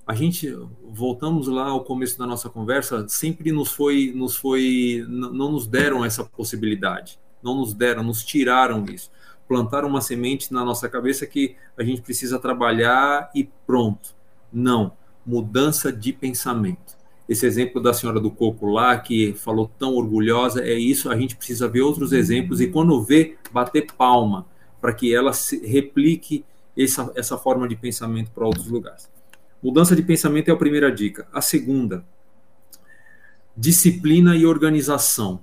A 0.05 0.13
gente 0.13 0.53
voltamos 0.83 1.47
lá 1.47 1.67
ao 1.67 1.85
começo 1.85 2.17
da 2.17 2.25
nossa 2.25 2.49
conversa, 2.49 3.07
sempre 3.07 3.53
nos 3.53 3.71
foi, 3.71 4.11
nos 4.13 4.35
foi, 4.35 5.05
não 5.07 5.53
nos 5.53 5.65
deram 5.65 6.03
essa 6.03 6.25
possibilidade, 6.25 7.17
não 7.41 7.55
nos 7.55 7.73
deram, 7.73 8.03
nos 8.03 8.23
tiraram 8.25 8.83
isso 8.85 9.09
plantar 9.53 9.85
uma 9.85 10.01
semente 10.01 10.51
na 10.51 10.65
nossa 10.65 10.89
cabeça 10.89 11.27
que 11.27 11.55
a 11.77 11.83
gente 11.83 12.01
precisa 12.01 12.39
trabalhar 12.39 13.29
e 13.35 13.47
pronto. 13.67 14.15
Não, 14.51 14.93
mudança 15.23 15.93
de 15.93 16.11
pensamento. 16.11 16.97
Esse 17.29 17.45
exemplo 17.45 17.79
da 17.79 17.93
senhora 17.93 18.19
do 18.19 18.31
coco 18.31 18.65
lá, 18.65 18.97
que 18.97 19.35
falou 19.35 19.69
tão 19.77 19.93
orgulhosa, 19.93 20.63
é 20.63 20.73
isso. 20.73 21.07
A 21.07 21.15
gente 21.15 21.35
precisa 21.35 21.67
ver 21.67 21.81
outros 21.81 22.11
exemplos 22.11 22.61
e, 22.61 22.67
quando 22.67 22.99
vê, 23.03 23.37
bater 23.51 23.85
palma 23.95 24.47
para 24.81 24.91
que 24.91 25.13
ela 25.13 25.31
replique 25.63 26.43
essa, 26.75 27.11
essa 27.15 27.37
forma 27.37 27.67
de 27.67 27.75
pensamento 27.75 28.31
para 28.31 28.47
outros 28.47 28.67
lugares. 28.67 29.07
Mudança 29.61 29.95
de 29.95 30.01
pensamento 30.01 30.49
é 30.49 30.51
a 30.51 30.57
primeira 30.57 30.91
dica. 30.91 31.27
A 31.31 31.41
segunda, 31.41 32.03
disciplina 33.55 34.35
e 34.35 34.47
organização. 34.47 35.41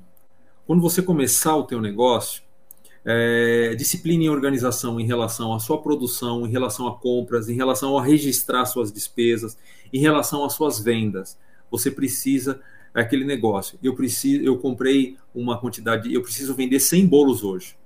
Quando 0.66 0.82
você 0.82 1.00
começar 1.00 1.54
o 1.54 1.62
teu 1.62 1.80
negócio, 1.80 2.49
é, 3.04 3.74
disciplina 3.76 4.24
e 4.24 4.28
organização 4.28 5.00
em 5.00 5.06
relação 5.06 5.54
à 5.54 5.58
sua 5.58 5.80
produção, 5.80 6.46
em 6.46 6.50
relação 6.50 6.86
a 6.86 6.96
compras, 6.96 7.48
em 7.48 7.54
relação 7.54 7.96
a 7.96 8.04
registrar 8.04 8.64
suas 8.66 8.92
despesas, 8.92 9.56
em 9.92 10.00
relação 10.00 10.44
às 10.44 10.52
suas 10.52 10.78
vendas. 10.78 11.38
Você 11.70 11.90
precisa 11.90 12.60
aquele 12.92 13.24
negócio. 13.24 13.78
Eu 13.82 13.94
preciso, 13.94 14.42
eu 14.42 14.58
comprei 14.58 15.16
uma 15.34 15.58
quantidade, 15.58 16.12
eu 16.12 16.22
preciso 16.22 16.54
vender 16.54 16.80
100 16.80 17.06
bolos 17.06 17.42
hoje. 17.42 17.76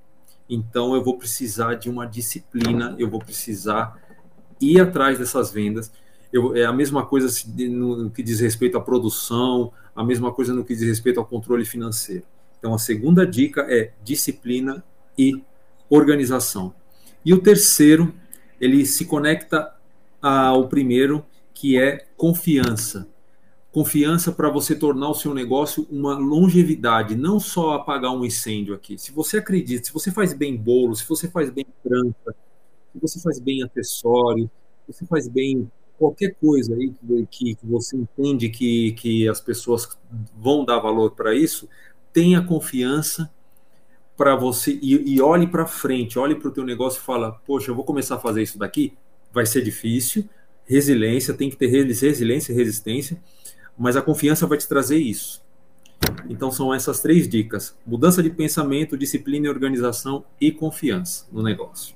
Então 0.48 0.94
eu 0.94 1.02
vou 1.02 1.16
precisar 1.16 1.74
de 1.74 1.88
uma 1.88 2.06
disciplina, 2.06 2.94
eu 2.98 3.08
vou 3.08 3.20
precisar 3.20 3.98
ir 4.60 4.80
atrás 4.80 5.18
dessas 5.18 5.52
vendas. 5.52 5.92
Eu, 6.32 6.56
é 6.56 6.64
a 6.64 6.72
mesma 6.72 7.06
coisa 7.06 7.28
no 7.68 8.10
que 8.10 8.22
diz 8.22 8.40
respeito 8.40 8.76
à 8.76 8.80
produção, 8.80 9.72
a 9.94 10.02
mesma 10.02 10.32
coisa 10.32 10.52
no 10.52 10.64
que 10.64 10.74
diz 10.74 10.82
respeito 10.82 11.20
ao 11.20 11.26
controle 11.26 11.64
financeiro. 11.64 12.24
Então 12.58 12.74
a 12.74 12.78
segunda 12.78 13.26
dica 13.26 13.62
é 13.68 13.92
disciplina 14.02 14.82
e 15.18 15.42
organização. 15.88 16.74
E 17.24 17.32
o 17.32 17.40
terceiro, 17.40 18.14
ele 18.60 18.84
se 18.84 19.04
conecta 19.04 19.74
ao 20.20 20.68
primeiro, 20.68 21.24
que 21.52 21.78
é 21.78 22.06
confiança. 22.16 23.06
Confiança 23.72 24.30
para 24.30 24.48
você 24.48 24.74
tornar 24.74 25.08
o 25.08 25.14
seu 25.14 25.34
negócio 25.34 25.86
uma 25.90 26.14
longevidade, 26.16 27.16
não 27.16 27.40
só 27.40 27.72
apagar 27.72 28.12
um 28.12 28.24
incêndio 28.24 28.74
aqui. 28.74 28.96
Se 28.96 29.10
você 29.10 29.38
acredita, 29.38 29.86
se 29.86 29.92
você 29.92 30.10
faz 30.10 30.32
bem 30.32 30.56
bolo, 30.56 30.94
se 30.94 31.06
você 31.08 31.28
faz 31.28 31.50
bem 31.50 31.66
trança, 31.82 32.34
se 32.92 33.00
você 33.00 33.20
faz 33.20 33.40
bem 33.40 33.62
acessório, 33.62 34.48
se 34.86 34.92
você 34.92 35.06
faz 35.06 35.26
bem 35.26 35.70
qualquer 35.98 36.34
coisa 36.34 36.74
aí 36.74 36.92
que, 37.30 37.54
que 37.54 37.66
você 37.66 37.96
entende 37.96 38.48
que, 38.48 38.92
que 38.92 39.28
as 39.28 39.40
pessoas 39.40 39.88
vão 40.36 40.64
dar 40.64 40.78
valor 40.78 41.12
para 41.12 41.34
isso, 41.34 41.68
tenha 42.12 42.42
confiança 42.42 43.30
para 44.16 44.36
você 44.36 44.78
e, 44.80 45.14
e 45.14 45.20
olhe 45.20 45.46
para 45.46 45.66
frente, 45.66 46.18
olhe 46.18 46.34
para 46.34 46.48
o 46.48 46.50
teu 46.50 46.64
negócio 46.64 47.00
e 47.00 47.02
fala, 47.02 47.32
poxa, 47.46 47.70
eu 47.70 47.74
vou 47.74 47.84
começar 47.84 48.16
a 48.16 48.20
fazer 48.20 48.42
isso 48.42 48.58
daqui, 48.58 48.96
vai 49.32 49.44
ser 49.44 49.62
difícil, 49.62 50.28
resiliência, 50.64 51.34
tem 51.34 51.50
que 51.50 51.56
ter 51.56 51.66
resiliência 51.66 52.52
e 52.52 52.54
resistência, 52.54 53.20
mas 53.76 53.96
a 53.96 54.02
confiança 54.02 54.46
vai 54.46 54.56
te 54.56 54.68
trazer 54.68 54.98
isso. 54.98 55.42
Então 56.28 56.50
são 56.50 56.72
essas 56.72 57.00
três 57.00 57.28
dicas: 57.28 57.76
mudança 57.84 58.22
de 58.22 58.30
pensamento, 58.30 58.96
disciplina 58.96 59.46
e 59.46 59.50
organização 59.50 60.24
e 60.40 60.52
confiança 60.52 61.26
no 61.32 61.42
negócio. 61.42 61.94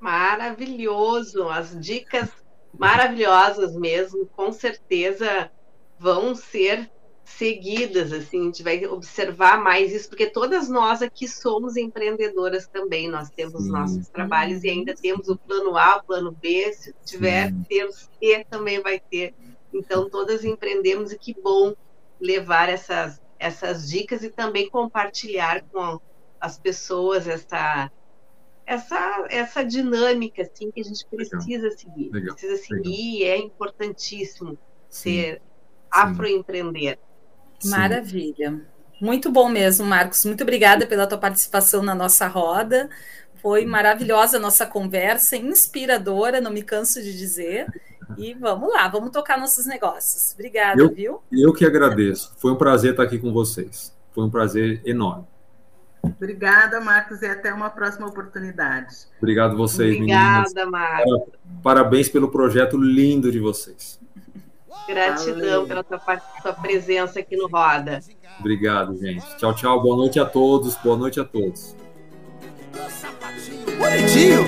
Maravilhoso, 0.00 1.48
as 1.48 1.78
dicas 1.78 2.30
maravilhosas 2.76 3.74
mesmo, 3.76 4.26
com 4.26 4.52
certeza 4.52 5.50
vão 5.98 6.34
ser 6.34 6.88
seguidas, 7.28 8.12
assim, 8.12 8.40
a 8.40 8.44
gente 8.44 8.62
vai 8.62 8.84
observar 8.86 9.62
mais 9.62 9.92
isso, 9.92 10.08
porque 10.08 10.26
todas 10.26 10.68
nós 10.68 11.02
aqui 11.02 11.28
somos 11.28 11.76
empreendedoras 11.76 12.66
também, 12.66 13.08
nós 13.08 13.30
temos 13.30 13.64
Sim. 13.64 13.70
nossos 13.70 14.08
trabalhos 14.08 14.64
e 14.64 14.70
ainda 14.70 14.94
temos 14.94 15.28
o 15.28 15.36
plano 15.36 15.76
A, 15.76 15.98
o 15.98 16.02
plano 16.02 16.32
B, 16.32 16.72
se 16.72 16.92
tiver, 17.04 17.50
Sim. 17.50 17.62
ter 17.68 17.84
o 17.84 17.92
C 17.92 18.46
também 18.50 18.82
vai 18.82 18.98
ter. 18.98 19.34
Então, 19.72 20.08
todas 20.08 20.44
empreendemos 20.44 21.12
e 21.12 21.18
que 21.18 21.34
bom 21.40 21.74
levar 22.20 22.68
essas, 22.68 23.20
essas 23.38 23.88
dicas 23.88 24.24
e 24.24 24.30
também 24.30 24.68
compartilhar 24.68 25.62
com 25.70 26.00
as 26.40 26.58
pessoas 26.58 27.28
essa, 27.28 27.90
essa, 28.66 29.26
essa 29.28 29.64
dinâmica 29.64 30.42
assim, 30.42 30.70
que 30.70 30.80
a 30.80 30.84
gente 30.84 31.06
precisa 31.06 31.68
Legal. 31.68 31.78
seguir. 31.78 32.10
Legal. 32.10 32.34
Precisa 32.34 32.56
seguir 32.56 32.88
Legal. 32.88 32.92
e 32.92 33.22
é 33.24 33.36
importantíssimo 33.36 34.58
Sim. 34.88 35.12
ser 35.12 35.42
afroempreender. 35.90 36.98
Maravilha. 37.64 38.60
Muito 39.00 39.30
bom 39.30 39.48
mesmo, 39.48 39.86
Marcos. 39.86 40.24
Muito 40.24 40.42
obrigada 40.42 40.86
pela 40.86 41.06
tua 41.06 41.18
participação 41.18 41.82
na 41.82 41.94
nossa 41.94 42.26
roda. 42.26 42.88
Foi 43.40 43.64
maravilhosa 43.64 44.36
a 44.36 44.40
nossa 44.40 44.66
conversa, 44.66 45.36
inspiradora, 45.36 46.40
não 46.40 46.50
me 46.50 46.62
canso 46.62 47.00
de 47.00 47.16
dizer. 47.16 47.66
E 48.16 48.34
vamos 48.34 48.72
lá, 48.72 48.88
vamos 48.88 49.10
tocar 49.10 49.38
nossos 49.38 49.66
negócios. 49.66 50.32
Obrigada, 50.34 50.80
eu, 50.80 50.92
viu? 50.92 51.22
Eu 51.30 51.52
que 51.52 51.64
agradeço. 51.64 52.34
Foi 52.38 52.50
um 52.50 52.56
prazer 52.56 52.92
estar 52.92 53.04
aqui 53.04 53.18
com 53.18 53.32
vocês. 53.32 53.94
Foi 54.12 54.24
um 54.24 54.30
prazer 54.30 54.82
enorme. 54.84 55.26
Obrigada, 56.02 56.80
Marcos, 56.80 57.22
e 57.22 57.26
até 57.26 57.52
uma 57.52 57.70
próxima 57.70 58.06
oportunidade. 58.06 58.94
Obrigado 59.18 59.56
vocês, 59.56 59.94
Obrigada, 59.94 60.24
meninas. 60.24 60.50
Obrigada, 60.50 60.70
Marcos. 60.70 61.28
Parabéns 61.62 62.08
pelo 62.08 62.30
projeto 62.30 62.76
lindo 62.76 63.30
de 63.30 63.38
vocês. 63.38 64.00
Gratidão 64.86 65.34
Valeu. 65.34 65.66
pela 65.66 65.84
sua, 65.84 66.16
tua 66.42 66.52
presença 66.52 67.20
aqui 67.20 67.36
no 67.36 67.48
Roda. 67.48 68.00
Obrigado, 68.40 68.96
gente. 68.96 69.24
Tchau, 69.36 69.54
tchau. 69.54 69.82
Boa 69.82 69.96
noite 69.96 70.20
a 70.20 70.24
todos. 70.24 70.76
Boa 70.76 70.96
noite 70.96 71.20
a 71.20 71.24
todos. 71.24 71.76
Bonitinho! 73.78 74.44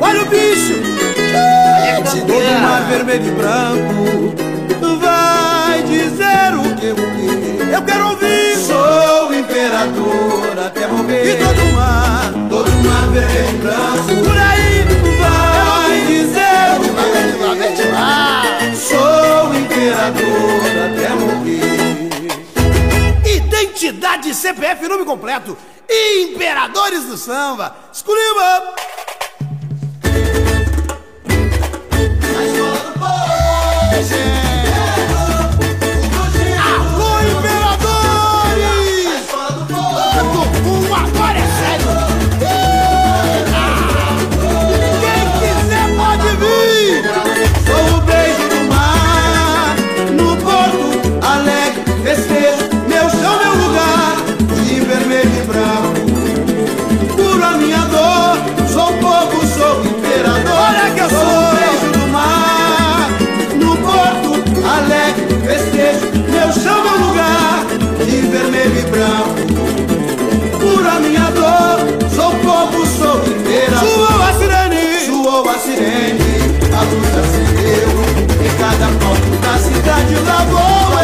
Olha 0.00 0.22
o 0.22 0.26
bicho! 0.26 0.74
Gente, 0.74 2.26
todo 2.26 2.60
mar 2.60 2.88
vermelho 2.88 3.26
e 3.26 3.30
branco 3.30 4.98
vai 5.00 5.82
dizer 5.82 6.54
o 6.54 6.76
que, 6.76 6.90
o 6.92 6.94
que? 6.94 7.72
Eu 7.72 7.82
quero 7.84 8.08
ouvir! 8.10 8.56
Sou 8.56 9.28
o 9.28 9.34
imperador 9.34 10.58
até 10.58 10.86
morrer. 10.86 11.34
E 11.34 11.38
todo 11.38 11.72
mar, 11.74 12.32
todo 12.48 12.70
mar 12.88 13.08
vermelho 13.10 13.48
e 13.48 13.58
branco, 13.58 14.24
por 14.24 14.38
aí 14.38 14.84
vai 15.20 16.06
dizer 16.06 16.76
o 16.76 16.80
que? 16.82 16.88
eu 16.88 17.76
quero. 17.76 17.90
vai 17.92 18.77
a 19.92 20.10
dor 20.10 20.64
até 20.86 21.08
morrer. 21.14 22.08
Identidade 23.24 24.34
CPF 24.34 24.88
nome 24.88 25.04
completo. 25.04 25.56
Imperadores 25.88 27.04
do 27.04 27.16
Samba. 27.16 27.74
Escolhiba! 27.92 28.74
Na 32.32 32.44
escola 32.44 32.78
do 32.78 32.92
povo, 32.98 34.37
cidade 79.88 80.20
lagoa 80.20 80.97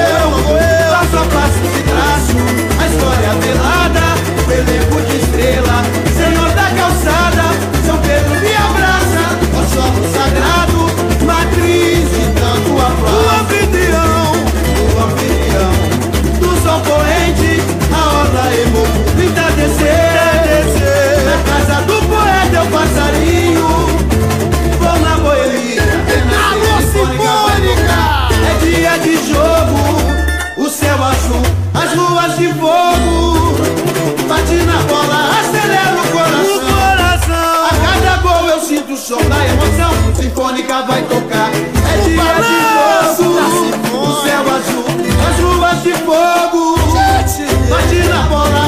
armas 32.25 32.39
de 32.39 32.49
fogo. 32.55 33.55
Bate 34.29 34.55
na 34.65 34.83
bola, 34.85 35.31
acelera 35.41 36.01
o 36.01 36.09
coração. 36.11 36.57
O 36.57 36.73
coração. 36.73 37.67
A 37.67 37.73
cada 37.87 38.17
gol 38.23 38.49
eu 38.49 38.61
sinto 38.61 38.93
o 38.95 38.97
som 38.97 39.23
da 39.29 39.47
emoção. 39.47 39.93
Sinfônica 40.15 40.83
vai 40.83 41.03
tocar. 41.03 41.51
É 41.53 41.99
o 41.99 42.05
dia 42.05 42.23
de 42.41 42.57
fogo. 43.17 43.35
O 43.97 44.23
céu 44.23 44.41
azul, 44.41 44.85
as 45.29 45.39
ruas 45.41 45.83
de 45.83 45.93
fogo. 46.05 46.79
Gente. 46.93 47.55
Bate 47.69 48.09
na 48.09 48.23
bola. 48.23 48.64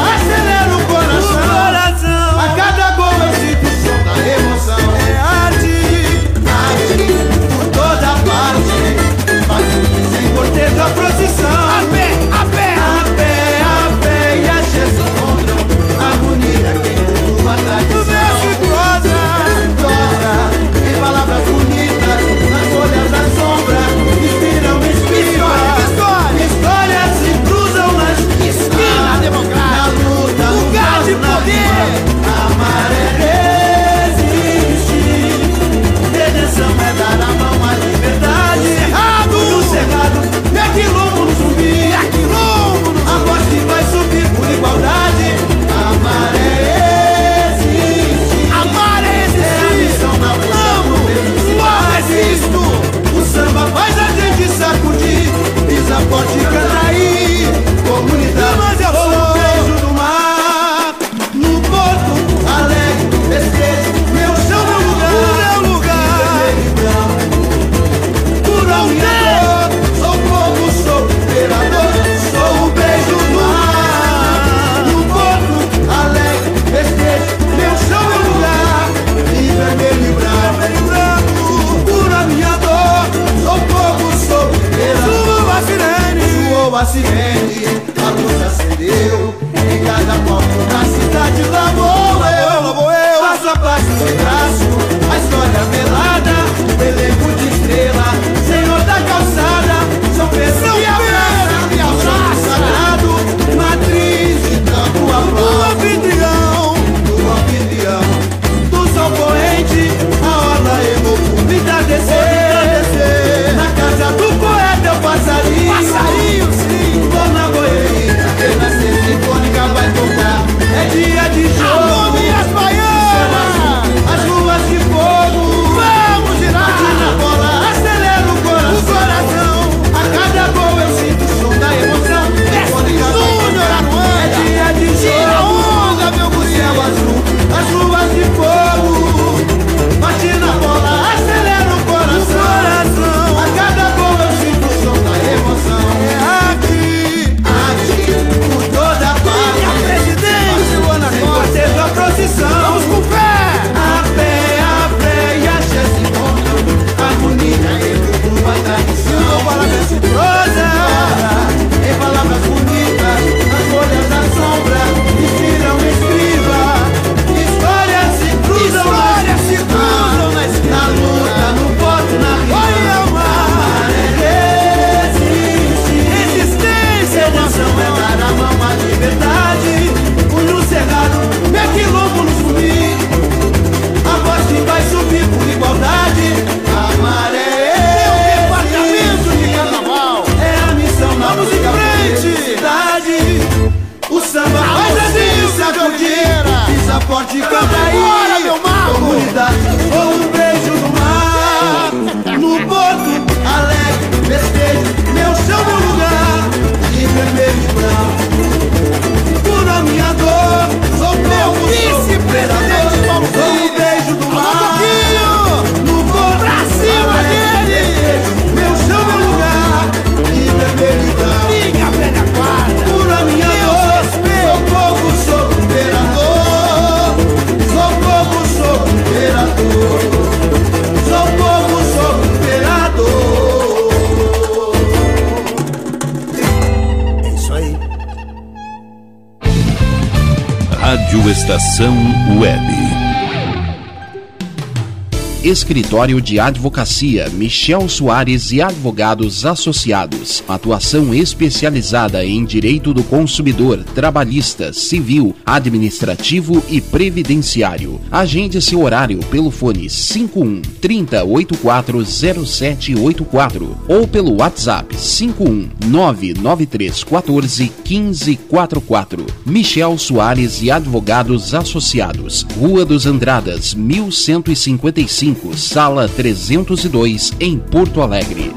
Escritório 245.67 246.21
de 246.21 246.39
Advocacia 246.39 247.29
Michel 247.29 247.89
Soares 247.89 248.53
e 248.53 248.63
Advogados 248.63 249.45
Associados. 249.45 250.45
Atuação 250.47 251.13
especializada 251.13 252.25
em 252.25 252.45
direito 252.45 252.95
do 252.95 253.03
consumidor, 253.03 253.83
trabalhista, 253.83 254.73
civil, 254.73 255.35
administrativo 255.47 256.61
e 256.69 256.81
previdenciário. 256.81 258.01
Agende 258.11 258.61
seu 258.61 258.83
horário 258.83 259.21
pelo 259.31 259.53
fone 259.53 259.89
51 259.89 260.63
30840784 260.83 263.69
ou 263.89 264.09
pelo 264.09 264.41
WhatsApp 264.41 264.97
51 264.97 265.69
99314 265.87 267.71
1544. 267.89 269.25
Michel 269.45 269.97
Soares 269.97 270.61
e 270.63 270.71
Advogados 270.71 271.55
Associados. 271.55 272.45
Rua 272.59 272.85
dos 272.85 273.07
Andradas, 273.07 273.73
1155 273.75 275.57
sala 275.57 276.09
302, 276.09 277.33
em 277.39 277.57
Porto 277.59 278.03
Alegre. 278.03 278.53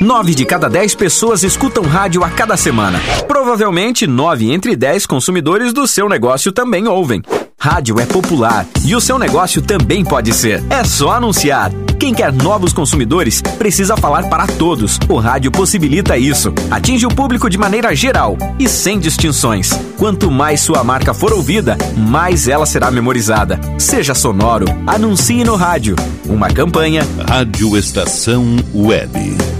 Nove 0.00 0.34
de 0.34 0.46
cada 0.46 0.66
dez 0.66 0.94
pessoas 0.94 1.42
escutam 1.42 1.84
rádio 1.84 2.24
a 2.24 2.30
cada 2.30 2.56
semana. 2.56 2.98
Provavelmente, 3.28 4.06
nove 4.06 4.50
entre 4.50 4.74
dez 4.74 5.04
consumidores 5.04 5.74
do 5.74 5.86
seu 5.86 6.08
negócio 6.08 6.50
também 6.50 6.88
ouvem. 6.88 7.20
Rádio 7.58 8.00
é 8.00 8.06
popular 8.06 8.66
e 8.82 8.96
o 8.96 9.00
seu 9.00 9.18
negócio 9.18 9.60
também 9.60 10.02
pode 10.02 10.32
ser. 10.32 10.64
É 10.70 10.82
só 10.84 11.10
anunciar. 11.10 11.70
Quem 11.98 12.14
quer 12.14 12.32
novos 12.32 12.72
consumidores 12.72 13.42
precisa 13.58 13.94
falar 13.94 14.30
para 14.30 14.46
todos. 14.46 14.98
O 15.06 15.18
rádio 15.18 15.50
possibilita 15.50 16.16
isso. 16.16 16.50
Atinge 16.70 17.04
o 17.04 17.14
público 17.14 17.50
de 17.50 17.58
maneira 17.58 17.94
geral 17.94 18.38
e 18.58 18.66
sem 18.66 18.98
distinções. 18.98 19.68
Quanto 19.98 20.30
mais 20.30 20.62
sua 20.62 20.82
marca 20.82 21.12
for 21.12 21.30
ouvida, 21.34 21.76
mais 21.94 22.48
ela 22.48 22.64
será 22.64 22.90
memorizada. 22.90 23.60
Seja 23.78 24.14
sonoro, 24.14 24.64
anuncie 24.86 25.44
no 25.44 25.56
rádio. 25.56 25.94
Uma 26.24 26.48
campanha 26.48 27.06
Rádio 27.28 27.76
Estação 27.76 28.56
Web. 28.74 29.59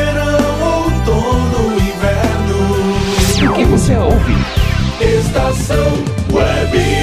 você 3.71 3.95
ouve? 3.95 4.33
Estação 4.99 6.03
Web. 6.29 7.00